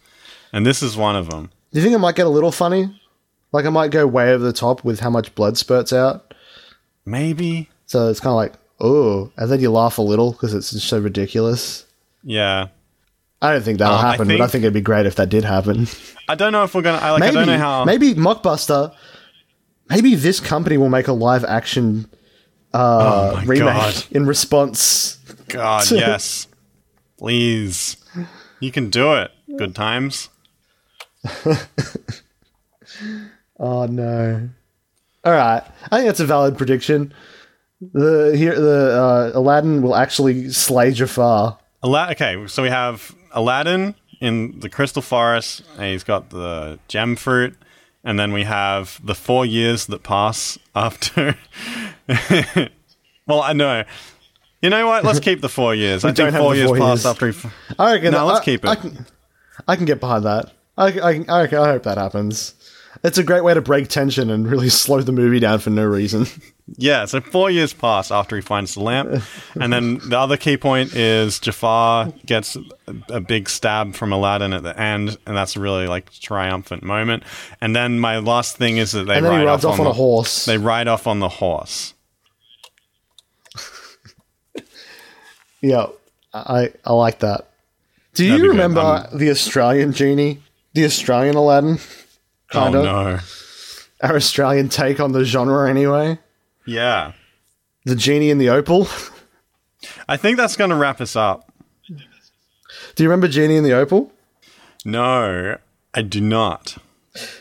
and 0.53 0.65
this 0.65 0.81
is 0.81 0.95
one 0.95 1.15
of 1.17 1.29
them. 1.29 1.49
Do 1.73 1.79
you 1.79 1.83
think 1.83 1.93
it 1.95 1.99
might 1.99 2.15
get 2.15 2.25
a 2.25 2.29
little 2.29 2.51
funny? 2.51 2.95
Like 3.51 3.65
it 3.65 3.71
might 3.71 3.91
go 3.91 4.05
way 4.07 4.31
over 4.33 4.43
the 4.43 4.53
top 4.53 4.83
with 4.83 4.99
how 5.01 5.09
much 5.09 5.33
blood 5.35 5.57
spurts 5.57 5.91
out. 5.91 6.33
Maybe, 7.05 7.69
So 7.87 8.07
it's 8.09 8.19
kind 8.19 8.31
of 8.31 8.35
like, 8.37 8.53
oh, 8.79 9.31
and 9.37 9.51
then 9.51 9.59
you 9.59 9.71
laugh 9.71 9.97
a 9.97 10.01
little 10.03 10.31
because 10.33 10.53
it's 10.53 10.71
just 10.71 10.87
so 10.87 10.99
ridiculous. 10.99 11.85
yeah. 12.23 12.67
I 13.41 13.53
don't 13.53 13.61
think 13.63 13.79
that'll 13.79 13.95
Um, 13.95 14.05
I 14.05 14.11
happen, 14.11 14.27
but 14.27 14.33
I 14.35 14.37
think- 14.39 14.51
think 14.51 14.63
it'd 14.63 14.73
be 14.73 14.81
great 14.81 15.05
if 15.05 15.15
that 15.15 15.29
did 15.29 15.43
happen. 15.45 15.87
I 16.27 16.35
don't 16.35 16.51
know 16.51 16.63
if 16.63 16.75
we're 16.75 16.81
gonna. 16.81 16.97
I 16.97 17.11
like. 17.11 17.19
maybe, 17.21 17.37
I 17.37 17.45
don't 17.45 17.47
know 17.47 17.57
how. 17.57 17.85
maybe 17.85 18.13
Mockbuster, 18.13 18.93
maybe 19.89 20.15
this 20.15 20.39
company 20.39 20.77
will 20.77 20.89
make 20.89 21.07
a 21.07 21.13
live 21.13 21.45
action 21.45 22.07
uh, 22.73 23.35
oh 23.37 23.45
remake 23.45 23.63
god! 23.73 24.03
in 24.11 24.25
response. 24.27 25.17
God, 25.47 25.89
yes. 25.91 26.47
Please, 27.17 27.97
you 28.59 28.71
can 28.71 28.89
do 28.89 29.13
it. 29.13 29.31
Good 29.57 29.73
times. 29.75 30.29
Oh 33.59 33.85
no! 33.85 34.49
All 35.25 35.33
right, 35.33 35.61
I 35.91 35.97
think 35.97 36.05
that's 36.07 36.19
a 36.21 36.25
valid 36.25 36.57
prediction. 36.57 37.13
The 37.81 38.33
here 38.35 38.59
the 38.59 39.31
uh, 39.35 39.37
Aladdin 39.37 39.81
will 39.81 39.95
actually 39.95 40.49
slay 40.49 40.91
Jafar. 40.91 41.57
Ala- 41.83 42.09
okay, 42.11 42.47
so 42.47 42.63
we 42.63 42.69
have 42.69 43.13
Aladdin 43.31 43.95
in 44.21 44.59
the 44.59 44.69
Crystal 44.69 45.01
Forest, 45.01 45.63
and 45.77 45.85
he's 45.85 46.03
got 46.03 46.29
the 46.29 46.79
gem 46.87 47.15
fruit, 47.15 47.55
and 48.03 48.19
then 48.19 48.33
we 48.33 48.43
have 48.43 48.99
the 49.05 49.15
four 49.15 49.45
years 49.45 49.85
that 49.87 50.03
pass 50.03 50.57
after. 50.75 51.35
well, 53.27 53.41
I 53.41 53.53
know. 53.53 53.83
You 54.61 54.69
know 54.69 54.87
what? 54.87 55.03
Let's 55.05 55.19
keep 55.19 55.41
the 55.41 55.49
four 55.49 55.73
years. 55.73 56.03
I 56.05 56.11
don't 56.11 56.31
think 56.31 56.37
four 56.43 56.55
years 56.55 56.67
four 56.69 56.77
pass 56.77 56.97
years. 56.99 57.05
after. 57.05 57.27
He 57.31 57.37
f- 57.37 57.75
I 57.79 57.93
reckon. 57.93 58.11
No, 58.11 58.25
let's 58.25 58.41
I- 58.41 58.43
keep 58.45 58.63
it. 58.65 58.67
I 58.67 58.75
can, 58.75 59.05
I 59.67 59.75
can 59.75 59.85
get 59.85 59.99
behind 59.99 60.25
that. 60.25 60.51
I, 60.77 60.85
I, 60.99 61.25
I, 61.27 61.41
reckon- 61.41 61.59
I 61.59 61.67
hope 61.69 61.83
that 61.83 61.97
happens. 61.97 62.53
It's 63.03 63.17
a 63.17 63.23
great 63.23 63.43
way 63.45 63.53
to 63.53 63.61
break 63.61 63.87
tension 63.87 64.29
and 64.29 64.45
really 64.49 64.69
slow 64.83 65.01
the 65.01 65.11
movie 65.11 65.39
down 65.39 65.59
for 65.59 65.69
no 65.69 65.85
reason. 65.85 66.25
yeah, 66.77 67.05
so 67.05 67.21
four 67.21 67.49
years 67.49 67.71
pass 67.73 68.11
after 68.11 68.35
he 68.35 68.41
finds 68.41 68.73
the 68.73 68.81
lamp, 68.81 69.23
and 69.55 69.71
then 69.71 69.99
the 70.09 70.19
other 70.19 70.35
key 70.37 70.57
point 70.57 70.93
is 70.95 71.39
Jafar 71.39 72.11
gets 72.25 72.57
a, 73.09 73.21
big 73.21 73.47
stab 73.49 73.95
from 73.95 74.11
Aladdin 74.11 74.51
at 74.51 74.63
the 74.63 74.77
end, 74.79 75.17
and 75.25 75.37
that's 75.37 75.55
a 75.55 75.59
really 75.61 75.87
like 75.87 76.11
triumphant 76.19 76.83
moment. 76.83 77.23
And 77.61 77.73
then 77.75 77.99
my 77.99 78.17
last 78.19 78.57
thing 78.57 78.77
is 78.77 78.91
that 78.91 79.05
they 79.05 79.15
and 79.17 79.25
ride 79.25 79.45
rides 79.45 79.63
off 79.63 79.79
on 79.79 79.85
the, 79.85 79.91
a 79.91 79.93
horse. 79.93 80.45
They 80.45 80.57
ride 80.57 80.87
off 80.89 81.07
on 81.07 81.19
the 81.19 81.29
horse. 81.29 81.93
Yeah, 85.61 85.87
I 86.33 86.71
I 86.85 86.93
like 86.93 87.19
that. 87.19 87.49
Do 88.13 88.25
That'd 88.27 88.41
you 88.41 88.49
remember 88.51 88.79
Um, 88.79 89.17
the 89.17 89.29
Australian 89.29 89.91
genie, 89.93 90.39
the 90.73 90.85
Australian 90.85 91.35
Aladdin? 91.35 91.79
Kind 92.51 92.75
oh 92.75 92.79
of 92.79 92.85
no! 92.85 93.19
our 94.01 94.15
Australian 94.15 94.69
take 94.69 94.99
on 94.99 95.11
the 95.11 95.23
genre, 95.25 95.69
anyway. 95.69 96.19
Yeah, 96.65 97.13
The 97.85 97.95
genie 97.95 98.29
in 98.29 98.37
the 98.37 98.49
opal. 98.49 98.87
I 100.07 100.17
think 100.17 100.37
that's 100.37 100.55
going 100.55 100.69
to 100.69 100.75
wrap 100.75 101.01
us 101.01 101.15
up. 101.15 101.51
Do 102.95 103.03
you 103.03 103.09
remember 103.09 103.27
Genie 103.27 103.55
in 103.55 103.63
the 103.63 103.73
Opal? 103.73 104.11
No, 104.85 105.57
I 105.93 106.01
do 106.01 106.21
not. 106.21 106.77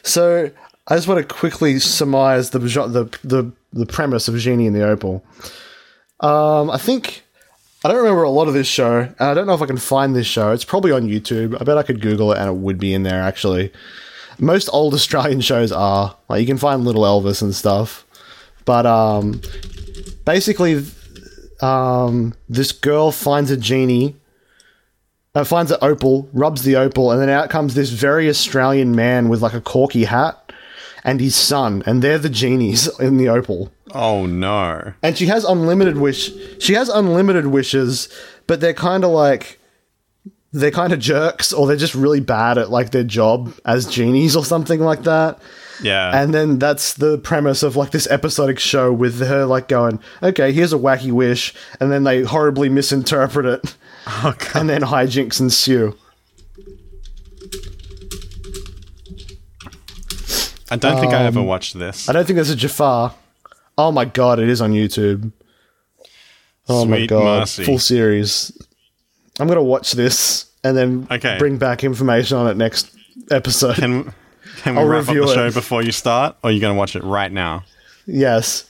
So 0.02 0.50
I 0.86 0.94
just 0.94 1.08
want 1.08 1.26
to 1.26 1.34
quickly 1.34 1.78
surmise 1.78 2.50
the 2.50 2.58
the 2.58 3.18
the, 3.24 3.52
the 3.72 3.86
premise 3.86 4.28
of 4.28 4.36
Genie 4.36 4.66
in 4.66 4.72
the 4.72 4.84
Opal. 4.84 5.24
Um, 6.20 6.70
I 6.70 6.78
think 6.78 7.24
I 7.84 7.88
don't 7.88 7.98
remember 7.98 8.22
a 8.22 8.30
lot 8.30 8.48
of 8.48 8.54
this 8.54 8.66
show, 8.66 9.00
and 9.00 9.20
I 9.20 9.34
don't 9.34 9.46
know 9.46 9.54
if 9.54 9.62
I 9.62 9.66
can 9.66 9.76
find 9.78 10.14
this 10.14 10.26
show. 10.26 10.52
It's 10.52 10.64
probably 10.64 10.92
on 10.92 11.02
YouTube. 11.08 11.60
I 11.60 11.64
bet 11.64 11.78
I 11.78 11.82
could 11.82 12.00
Google 12.00 12.32
it, 12.32 12.38
and 12.38 12.48
it 12.48 12.56
would 12.56 12.78
be 12.78 12.94
in 12.94 13.02
there. 13.02 13.20
Actually, 13.22 13.72
most 14.38 14.68
old 14.72 14.94
Australian 14.94 15.40
shows 15.40 15.72
are 15.72 16.16
like 16.28 16.40
you 16.40 16.46
can 16.46 16.58
find 16.58 16.84
Little 16.84 17.02
Elvis 17.02 17.42
and 17.42 17.54
stuff, 17.54 18.06
but 18.64 18.86
um, 18.86 19.40
basically, 20.24 20.84
um, 21.60 22.34
this 22.48 22.72
girl 22.72 23.10
finds 23.10 23.50
a 23.50 23.56
genie 23.56 24.16
uh, 25.38 25.44
finds 25.44 25.70
an 25.70 25.78
opal, 25.82 26.28
rubs 26.32 26.62
the 26.62 26.76
opal, 26.76 27.12
and 27.12 27.20
then 27.20 27.28
out 27.28 27.50
comes 27.50 27.74
this 27.74 27.90
very 27.90 28.28
Australian 28.28 28.94
man 28.94 29.28
with 29.28 29.40
like 29.40 29.54
a 29.54 29.60
corky 29.60 30.04
hat 30.04 30.52
and 31.04 31.20
his 31.20 31.36
son, 31.36 31.82
and 31.86 32.02
they're 32.02 32.18
the 32.18 32.28
genies 32.28 32.88
in 33.00 33.16
the 33.16 33.28
opal. 33.28 33.70
Oh 33.92 34.26
no! 34.26 34.94
And 35.02 35.16
she 35.16 35.26
has 35.26 35.44
unlimited 35.44 35.96
wish. 35.96 36.32
She 36.58 36.74
has 36.74 36.88
unlimited 36.88 37.46
wishes, 37.46 38.08
but 38.46 38.60
they're 38.60 38.74
kind 38.74 39.04
of 39.04 39.10
like 39.10 39.57
they're 40.52 40.70
kind 40.70 40.92
of 40.92 40.98
jerks, 40.98 41.52
or 41.52 41.66
they're 41.66 41.76
just 41.76 41.94
really 41.94 42.20
bad 42.20 42.58
at 42.58 42.70
like 42.70 42.90
their 42.90 43.04
job 43.04 43.52
as 43.64 43.86
genies 43.86 44.34
or 44.34 44.44
something 44.44 44.80
like 44.80 45.02
that. 45.02 45.38
Yeah, 45.80 46.20
And 46.20 46.34
then 46.34 46.58
that's 46.58 46.94
the 46.94 47.18
premise 47.18 47.62
of 47.62 47.76
like 47.76 47.92
this 47.92 48.08
episodic 48.08 48.58
show 48.58 48.92
with 48.92 49.20
her 49.20 49.44
like 49.46 49.68
going, 49.68 50.00
okay, 50.22 50.50
here's 50.50 50.72
a 50.72 50.78
wacky 50.78 51.12
wish, 51.12 51.54
and 51.78 51.92
then 51.92 52.02
they 52.04 52.22
horribly 52.22 52.68
misinterpret 52.68 53.46
it, 53.46 53.76
oh, 54.06 54.34
and 54.54 54.68
then 54.68 54.82
hijinks 54.82 55.40
ensue. 55.40 55.96
I 60.70 60.76
don't 60.76 61.00
think 61.00 61.14
I 61.14 61.24
ever 61.24 61.40
um, 61.40 61.46
watched 61.46 61.78
this. 61.78 62.08
I 62.08 62.12
don't 62.12 62.26
think 62.26 62.34
there's 62.34 62.50
a 62.50 62.56
Jafar. 62.56 63.14
Oh 63.78 63.92
my 63.92 64.04
god, 64.04 64.38
it 64.38 64.48
is 64.48 64.60
on 64.60 64.72
YouTube. 64.72 65.32
Oh 66.68 66.84
my 66.84 67.06
god, 67.06 67.40
mercy. 67.40 67.64
full 67.64 67.78
series. 67.78 68.52
I'm 69.38 69.46
gonna 69.48 69.62
watch 69.62 69.92
this 69.92 70.46
and 70.64 70.76
then 70.76 71.06
Okay. 71.10 71.36
bring 71.38 71.58
back 71.58 71.84
information 71.84 72.36
on 72.36 72.48
it 72.48 72.56
next 72.56 72.90
episode. 73.30 73.76
Can 73.76 74.12
can 74.62 74.74
we 74.74 74.80
I'll 74.82 74.86
wrap 74.88 75.02
up 75.02 75.08
review 75.08 75.24
the 75.26 75.30
it. 75.32 75.34
show 75.34 75.50
before 75.52 75.82
you 75.82 75.92
start, 75.92 76.36
or 76.42 76.50
are 76.50 76.52
you 76.52 76.60
going 76.60 76.74
to 76.74 76.78
watch 76.78 76.96
it 76.96 77.04
right 77.04 77.30
now? 77.30 77.62
yes, 78.06 78.64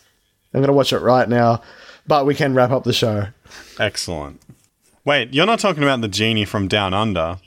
I'm 0.53 0.61
gonna 0.61 0.73
watch 0.73 0.93
it 0.93 0.99
right 0.99 1.29
now, 1.29 1.63
but 2.07 2.27
we 2.27 2.35
can 2.35 2.55
wrap 2.55 2.71
up 2.71 2.85
the 2.85 2.93
show. 2.93 3.29
Excellent. 3.79 4.43
Wait, 5.05 5.33
you're 5.33 5.47
not 5.47 5.59
talking 5.61 5.83
about 5.83 6.01
the 6.03 6.09
genie 6.09 6.45
from 6.45 6.69
Down 6.69 6.93
Under? 6.93 7.39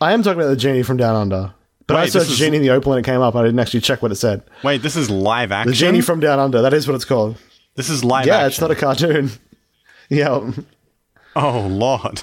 I 0.00 0.12
am 0.12 0.22
talking 0.22 0.40
about 0.40 0.48
the 0.50 0.56
genie 0.56 0.82
from 0.82 0.96
Down 0.96 1.14
Under, 1.14 1.52
but 1.86 1.96
I 1.96 2.00
Wait, 2.00 2.04
this 2.06 2.12
searched 2.14 2.32
is- 2.32 2.38
genie 2.38 2.56
in 2.56 2.62
the 2.62 2.70
opal 2.70 2.92
and 2.94 3.04
it 3.06 3.08
came 3.08 3.20
up. 3.20 3.36
I 3.36 3.42
didn't 3.42 3.60
actually 3.60 3.82
check 3.82 4.02
what 4.02 4.10
it 4.10 4.16
said. 4.16 4.42
Wait, 4.64 4.82
this 4.82 4.96
is 4.96 5.10
live 5.10 5.52
action. 5.52 5.70
The 5.70 5.76
genie 5.76 6.00
from 6.00 6.18
Down 6.20 6.38
Under. 6.40 6.62
That 6.62 6.72
is 6.74 6.88
what 6.88 6.94
it's 6.94 7.04
called. 7.04 7.36
this 7.76 7.88
is 7.90 8.02
live 8.04 8.26
yeah, 8.26 8.36
action. 8.38 8.46
it's 8.48 8.60
not 8.60 8.70
a 8.70 8.74
cartoon. 8.74 9.30
yeah, 10.08 10.30
um, 10.30 10.66
Oh 11.36 11.66
lord. 11.68 12.22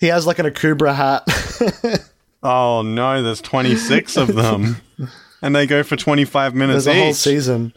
he 0.00 0.06
has 0.08 0.26
like 0.26 0.38
an 0.38 0.46
Akubra 0.46 0.94
hat. 0.94 2.02
Oh 2.42 2.82
no, 2.82 3.22
there's 3.24 3.40
26 3.40 4.16
of 4.18 4.34
them, 4.36 4.76
and 5.42 5.56
they 5.56 5.66
go 5.66 5.82
for 5.82 5.96
25 5.96 6.54
minutes 6.54 6.84
There's 6.84 6.96
a 6.96 7.00
whole 7.00 7.10
each. 7.10 7.16
season. 7.16 7.72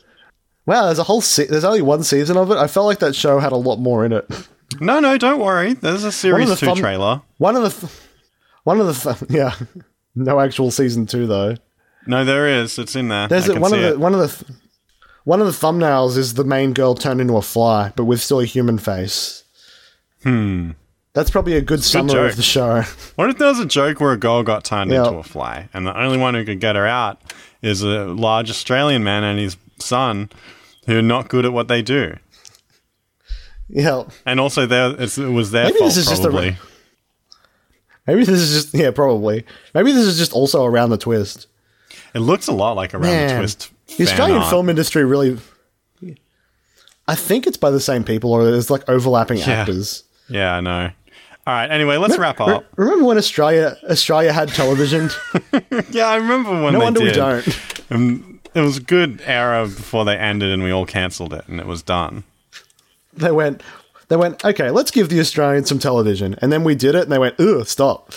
Wow, 0.67 0.85
there's 0.85 0.99
a 0.99 1.03
whole 1.03 1.21
se- 1.21 1.47
there's 1.47 1.63
only 1.63 1.81
one 1.81 2.03
season 2.03 2.37
of 2.37 2.51
it. 2.51 2.57
I 2.57 2.67
felt 2.67 2.85
like 2.85 2.99
that 2.99 3.15
show 3.15 3.39
had 3.39 3.51
a 3.51 3.55
lot 3.57 3.77
more 3.79 4.05
in 4.05 4.11
it. 4.11 4.29
No, 4.79 4.99
no, 4.99 5.17
don't 5.17 5.39
worry. 5.39 5.73
There's 5.73 6.03
a 6.03 6.11
series 6.11 6.49
the 6.49 6.55
two 6.55 6.75
trailer. 6.75 7.21
One 7.37 7.55
of 7.55 7.63
the 7.63 7.69
th- 7.87 7.91
one 8.65 8.79
of 8.79 8.85
the 8.85 8.93
th- 9.15 9.31
yeah, 9.31 9.55
no 10.13 10.39
actual 10.39 10.69
season 10.69 11.07
2 11.07 11.25
though. 11.25 11.55
No, 12.05 12.23
there 12.23 12.47
is. 12.47 12.77
It's 12.77 12.95
in 12.95 13.07
there. 13.07 13.27
There's 13.27 13.45
I 13.49 13.53
a, 13.53 13.53
can 13.53 13.61
one 13.61 13.73
of 13.73 13.79
the 13.79 13.87
it. 13.89 13.99
one 13.99 14.13
of 14.13 14.19
the 14.19 14.27
th- 14.45 14.59
one 15.23 15.41
of 15.41 15.47
the 15.47 15.53
thumbnails 15.53 16.15
is 16.15 16.35
the 16.35 16.43
main 16.43 16.73
girl 16.73 16.93
turned 16.93 17.21
into 17.21 17.37
a 17.37 17.41
fly 17.41 17.91
but 17.95 18.03
with 18.05 18.21
still 18.21 18.41
a 18.41 18.45
human 18.45 18.77
face. 18.77 19.45
Hmm. 20.23 20.71
That's 21.13 21.29
probably 21.31 21.53
a 21.55 21.61
good 21.61 21.83
summary 21.83 22.29
of 22.29 22.35
the 22.35 22.43
show. 22.43 22.83
What 23.15 23.29
if 23.29 23.37
there 23.37 23.47
was 23.47 23.59
a 23.59 23.65
joke 23.65 23.99
where 23.99 24.11
a 24.11 24.17
girl 24.17 24.43
got 24.43 24.63
turned 24.63 24.91
Yeah. 24.91 25.05
into 25.05 25.17
a 25.19 25.23
fly, 25.23 25.67
and 25.73 25.85
the 25.85 25.99
only 25.99 26.17
one 26.17 26.33
who 26.35 26.45
could 26.45 26.59
get 26.59 26.75
her 26.75 26.85
out 26.85 27.19
is 27.61 27.81
a 27.81 28.05
large 28.05 28.49
Australian 28.49 29.03
man 29.03 29.23
and 29.23 29.39
his 29.39 29.57
son, 29.79 30.29
who 30.85 30.99
are 30.99 31.01
not 31.01 31.27
good 31.29 31.45
at 31.45 31.51
what 31.53 31.67
they 31.67 31.81
do, 31.81 32.15
yeah. 33.67 34.03
and 34.25 34.39
also 34.39 34.65
there 34.65 34.95
it's, 35.01 35.17
it 35.17 35.27
was 35.27 35.51
their 35.51 35.65
Maybe 35.65 35.77
fault 35.79 35.89
this 35.89 35.97
is 35.97 36.07
just 36.07 36.21
a- 36.23 36.29
probably. 36.29 36.57
Maybe 38.07 38.23
this 38.25 38.39
is 38.39 38.63
just 38.63 38.73
yeah, 38.75 38.91
probably. 38.91 39.45
Maybe 39.73 39.91
this 39.91 40.05
is 40.05 40.17
just 40.17 40.33
also 40.33 40.63
around 40.65 40.89
the 40.89 40.97
twist. 40.97 41.47
it 42.13 42.19
looks 42.19 42.47
a 42.47 42.51
lot 42.53 42.75
like 42.75 42.93
around 42.93 43.27
the 43.29 43.35
twist. 43.37 43.71
The 43.97 44.03
Australian 44.05 44.39
art. 44.39 44.49
film 44.49 44.69
industry 44.69 45.03
really 45.03 45.37
I 47.07 47.15
think 47.15 47.47
it's 47.47 47.57
by 47.57 47.71
the 47.71 47.79
same 47.79 48.03
people 48.03 48.31
or 48.31 48.45
there's 48.45 48.69
like 48.69 48.87
overlapping 48.87 49.39
Yeah. 49.39 49.47
actors. 49.49 50.03
Yeah, 50.29 50.55
I 50.55 50.61
know. 50.61 50.91
All 51.47 51.53
right. 51.53 51.69
Anyway, 51.71 51.97
let's 51.97 52.17
wrap 52.17 52.39
up. 52.39 52.65
remember 52.75 53.05
when 53.05 53.17
Australia 53.17 53.77
Australia 53.89 54.31
had 54.33 54.49
television? 54.49 55.09
Yeah, 55.91 56.07
I 56.07 56.17
remember 56.17 56.51
when 56.63 56.73
no 56.73 56.79
wonder 56.79 56.99
did. 56.99 57.07
we 57.07 57.13
don't. 57.13 57.81
Um, 57.89 58.39
it 58.53 58.61
was 58.61 58.77
a 58.77 58.81
good 58.81 59.21
era 59.25 59.65
before 59.65 60.05
they 60.05 60.15
ended, 60.15 60.51
and 60.51 60.63
we 60.63 60.71
all 60.71 60.85
cancelled 60.85 61.33
it, 61.33 61.47
and 61.47 61.59
it 61.59 61.65
was 61.65 61.81
done. 61.81 62.23
They 63.13 63.31
went 63.31 63.63
they 64.09 64.15
went, 64.15 64.43
okay, 64.43 64.71
let's 64.71 64.91
give 64.91 65.09
the 65.09 65.19
Australians 65.19 65.69
some 65.69 65.79
television. 65.79 66.35
And 66.41 66.51
then 66.51 66.63
we 66.63 66.75
did 66.75 66.95
it 66.95 67.03
and 67.03 67.11
they 67.11 67.19
went, 67.19 67.39
ugh, 67.39 67.65
stop. 67.67 68.11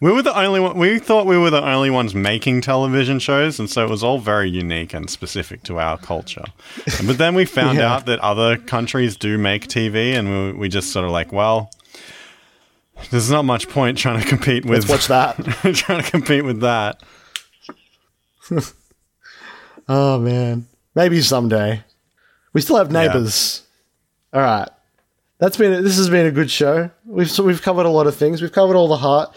We 0.00 0.12
were 0.12 0.20
the 0.22 0.38
only 0.38 0.60
one. 0.60 0.76
We 0.76 0.98
thought 0.98 1.24
we 1.26 1.38
were 1.38 1.48
the 1.50 1.64
only 1.66 1.88
ones 1.88 2.14
making 2.14 2.60
television 2.60 3.18
shows, 3.18 3.58
and 3.58 3.68
so 3.70 3.82
it 3.84 3.88
was 3.90 4.04
all 4.04 4.18
very 4.18 4.50
unique 4.50 4.92
and 4.92 5.08
specific 5.08 5.62
to 5.64 5.78
our 5.78 5.96
culture. 5.96 6.44
but 7.06 7.16
then 7.16 7.34
we 7.34 7.44
found 7.58 7.78
Yeah. 7.78 7.94
out 7.94 8.06
that 8.06 8.18
other 8.20 8.58
countries 8.58 9.16
do 9.16 9.38
make 9.38 9.68
TV, 9.68 10.12
and 10.14 10.28
we, 10.28 10.52
we 10.60 10.68
just 10.68 10.92
sort 10.92 11.06
of 11.06 11.12
like, 11.12 11.32
well, 11.32 11.70
there's 13.10 13.30
not 13.30 13.46
much 13.46 13.68
point 13.70 13.96
trying 13.96 14.20
to 14.22 14.28
compete 14.28 14.64
with 14.66 14.88
Let's 14.88 15.08
watch 15.08 15.08
that. 15.08 15.36
trying 15.74 16.02
to 16.02 16.10
compete 16.10 16.44
with 16.44 16.60
that. 16.60 17.02
Oh 19.88 20.18
man, 20.18 20.66
maybe 20.96 21.20
someday. 21.22 21.84
We 22.52 22.60
still 22.60 22.76
have 22.76 22.90
neighbors. 22.90 23.62
All 24.32 24.40
right, 24.40 24.68
that's 25.38 25.56
been 25.56 25.84
this 25.84 25.96
has 25.96 26.10
been 26.10 26.26
a 26.26 26.32
good 26.32 26.50
show. 26.50 26.90
We've 27.04 27.30
so 27.30 27.44
we've 27.44 27.62
covered 27.62 27.86
a 27.86 27.90
lot 27.90 28.08
of 28.08 28.16
things. 28.16 28.42
We've 28.42 28.50
covered 28.50 28.74
all 28.74 28.88
the 28.88 28.96
heart, 28.96 29.32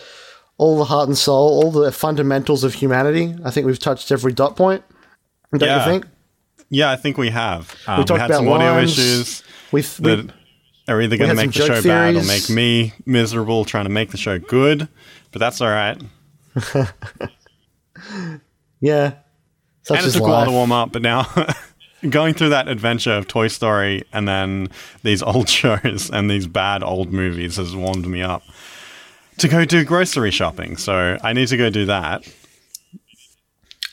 all 0.59 0.77
the 0.77 0.83
heart 0.85 1.07
and 1.07 1.17
soul, 1.17 1.63
all 1.63 1.71
the 1.71 1.91
fundamentals 1.91 2.63
of 2.63 2.75
humanity. 2.75 3.33
I 3.43 3.49
think 3.49 3.65
we've 3.65 3.79
touched 3.79 4.11
every 4.11 4.33
dot 4.33 4.55
point. 4.55 4.83
Don't 5.51 5.61
Yeah. 5.61 5.79
you 5.79 5.91
think? 5.91 6.05
Yeah, 6.69 6.91
I 6.91 6.97
think 6.97 7.17
we 7.17 7.29
have. 7.29 7.73
Um, 7.87 7.99
we, 7.99 8.03
talked 8.05 8.19
had 8.21 8.29
about 8.29 8.37
some 8.39 8.49
audio 8.49 8.73
lines. 8.73 8.99
issues 8.99 9.43
We've, 9.71 9.99
we, 9.99 10.15
that 10.15 10.33
are 10.87 11.01
either 11.01 11.17
going 11.17 11.29
to 11.29 11.35
make 11.35 11.53
the 11.53 11.59
show 11.65 11.67
joke 11.67 11.85
bad 11.85 12.15
or 12.15 12.23
make 12.23 12.49
me 12.49 12.93
miserable 13.05 13.63
trying 13.65 13.85
to 13.85 13.89
make 13.89 14.11
the 14.11 14.17
show 14.17 14.37
good. 14.37 14.87
But 15.31 15.39
that's 15.39 15.61
all 15.61 15.69
right. 15.69 15.99
yeah, 18.81 19.13
such 19.83 19.99
and 19.99 20.07
it 20.07 20.11
took 20.11 20.21
a 20.21 20.25
while 20.25 20.45
to 20.45 20.51
warm 20.51 20.71
up, 20.73 20.91
but 20.91 21.01
now 21.01 21.25
going 22.09 22.33
through 22.33 22.49
that 22.49 22.67
adventure 22.67 23.13
of 23.13 23.27
Toy 23.27 23.47
Story 23.47 24.03
and 24.11 24.27
then 24.27 24.67
these 25.03 25.23
old 25.23 25.47
shows 25.59 26.09
and 26.11 26.29
these 26.29 26.47
bad 26.47 26.83
old 26.83 27.13
movies 27.13 27.55
has 27.55 27.75
warmed 27.75 28.07
me 28.07 28.21
up 28.21 28.43
to 29.39 29.47
go 29.47 29.65
do 29.65 29.83
grocery 29.83 30.31
shopping. 30.31 30.77
So 30.77 31.17
I 31.23 31.33
need 31.33 31.47
to 31.49 31.57
go 31.57 31.69
do 31.69 31.85
that. 31.85 32.23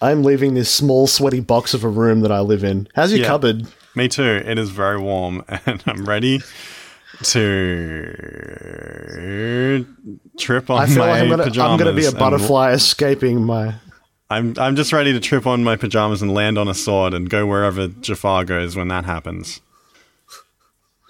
I'm 0.02 0.22
leaving 0.24 0.54
this 0.54 0.70
small, 0.70 1.06
sweaty 1.06 1.40
box 1.40 1.72
of 1.74 1.84
a 1.84 1.88
room 1.88 2.20
that 2.20 2.32
I 2.32 2.40
live 2.40 2.64
in. 2.64 2.88
How's 2.94 3.12
your 3.12 3.20
Yeah. 3.22 3.28
cupboard? 3.28 3.66
Me 3.94 4.08
too. 4.08 4.42
It 4.44 4.58
is 4.58 4.70
very 4.70 4.98
warm, 5.00 5.42
and 5.66 5.82
I'm 5.86 6.04
ready 6.04 6.40
to 7.22 8.12
trip 10.38 10.68
on 10.70 10.82
I 10.82 10.86
feel 10.86 10.98
my 10.98 11.10
like 11.12 11.22
I'm 11.22 11.30
gonna, 11.30 11.44
pajamas. 11.44 11.70
I'm 11.72 11.78
gonna 11.78 11.92
be 11.96 12.04
a 12.04 12.12
butterfly 12.12 12.72
escaping 12.72 13.42
my. 13.44 13.74
I'm 14.28 14.54
I'm 14.58 14.74
just 14.76 14.92
ready 14.92 15.12
to 15.12 15.20
trip 15.20 15.46
on 15.46 15.62
my 15.64 15.76
pajamas 15.76 16.20
and 16.20 16.34
land 16.34 16.58
on 16.58 16.68
a 16.68 16.74
sword 16.74 17.14
and 17.14 17.30
go 17.30 17.46
wherever 17.46 17.88
Jafar 17.88 18.44
goes 18.44 18.76
when 18.76 18.88
that 18.88 19.04
happens. 19.04 19.60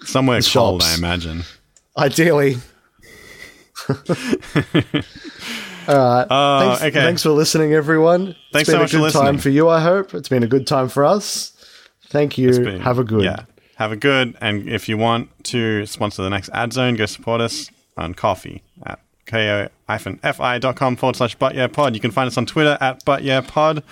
Somewhere 0.01 0.39
cold, 0.41 0.81
shops. 0.83 0.93
I 0.93 0.97
imagine. 0.97 1.43
Ideally. 1.97 2.57
All 5.87 5.95
right. 5.95 6.27
Oh, 6.29 6.59
thanks, 6.59 6.81
okay. 6.83 6.91
thanks 6.91 7.23
for 7.23 7.29
listening, 7.29 7.73
everyone. 7.73 8.35
Thanks 8.51 8.67
it's 8.67 8.69
been 8.69 8.73
so 8.73 8.77
a 8.77 8.79
much 8.81 8.91
for 8.91 8.97
good 8.97 9.03
listening. 9.03 9.23
time 9.23 9.37
for 9.37 9.49
you, 9.49 9.69
I 9.69 9.79
hope. 9.79 10.13
It's 10.13 10.29
been 10.29 10.43
a 10.43 10.47
good 10.47 10.67
time 10.67 10.89
for 10.89 11.05
us. 11.05 11.53
Thank 12.07 12.37
you. 12.37 12.51
been- 12.51 12.81
Have 12.81 12.99
a 12.99 13.03
good. 13.03 13.23
Yeah. 13.23 13.43
Have 13.75 13.91
a 13.91 13.95
good. 13.95 14.35
And 14.41 14.67
if 14.67 14.89
you 14.89 14.97
want 14.97 15.29
to 15.45 15.85
sponsor 15.85 16.23
the 16.23 16.29
next 16.29 16.49
ad 16.53 16.73
zone, 16.73 16.95
go 16.95 17.05
support 17.05 17.41
us 17.41 17.69
on 17.95 18.13
Ko-fi 18.15 18.61
at 18.85 18.99
ko-fi.com 19.27 20.95
forward 20.95 21.15
slash 21.15 21.35
but 21.35 21.53
yeah 21.53 21.67
pod. 21.67 21.93
You 21.93 21.99
can 22.01 22.11
find 22.11 22.27
us 22.27 22.37
on 22.37 22.45
Twitter 22.45 22.77
at 22.81 23.03
but 23.05 23.23
yeah 23.23 23.41
pod. 23.41 23.83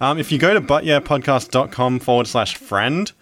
Um, 0.00 0.18
if 0.18 0.32
you 0.32 0.38
go 0.38 0.54
to 0.54 0.60
but 0.60 0.84
yeah 0.84 0.98
podcast.com 1.00 2.00
forward 2.00 2.26
slash 2.26 2.56
friend 2.56 3.12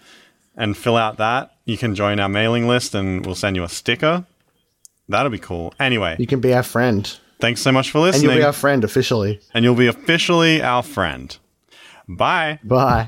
and 0.55 0.75
fill 0.77 0.95
out 0.97 1.17
that, 1.17 1.51
you 1.65 1.77
can 1.77 1.93
join 1.93 2.19
our 2.19 2.29
mailing 2.29 2.67
list 2.67 2.95
and 2.95 3.25
we'll 3.25 3.35
send 3.35 3.55
you 3.55 3.63
a 3.63 3.69
sticker. 3.69 4.25
That'll 5.09 5.31
be 5.31 5.39
cool. 5.39 5.73
Anyway, 5.79 6.15
You 6.19 6.27
can 6.27 6.39
be 6.41 6.53
our 6.53 6.63
friend. 6.63 7.09
thanks 7.39 7.61
so 7.61 7.71
much 7.71 7.91
for 7.91 7.99
And 7.99 8.05
listening. 8.07 8.23
you'll 8.31 8.39
be 8.39 8.43
our 8.43 8.53
friend 8.53 8.83
officially. 8.83 9.39
and 9.53 9.63
you'll 9.63 9.75
be 9.75 9.87
officially 9.87 10.61
our 10.61 10.83
friend. 10.83 11.35
Bye. 12.07 12.59
Bye. 12.63 13.07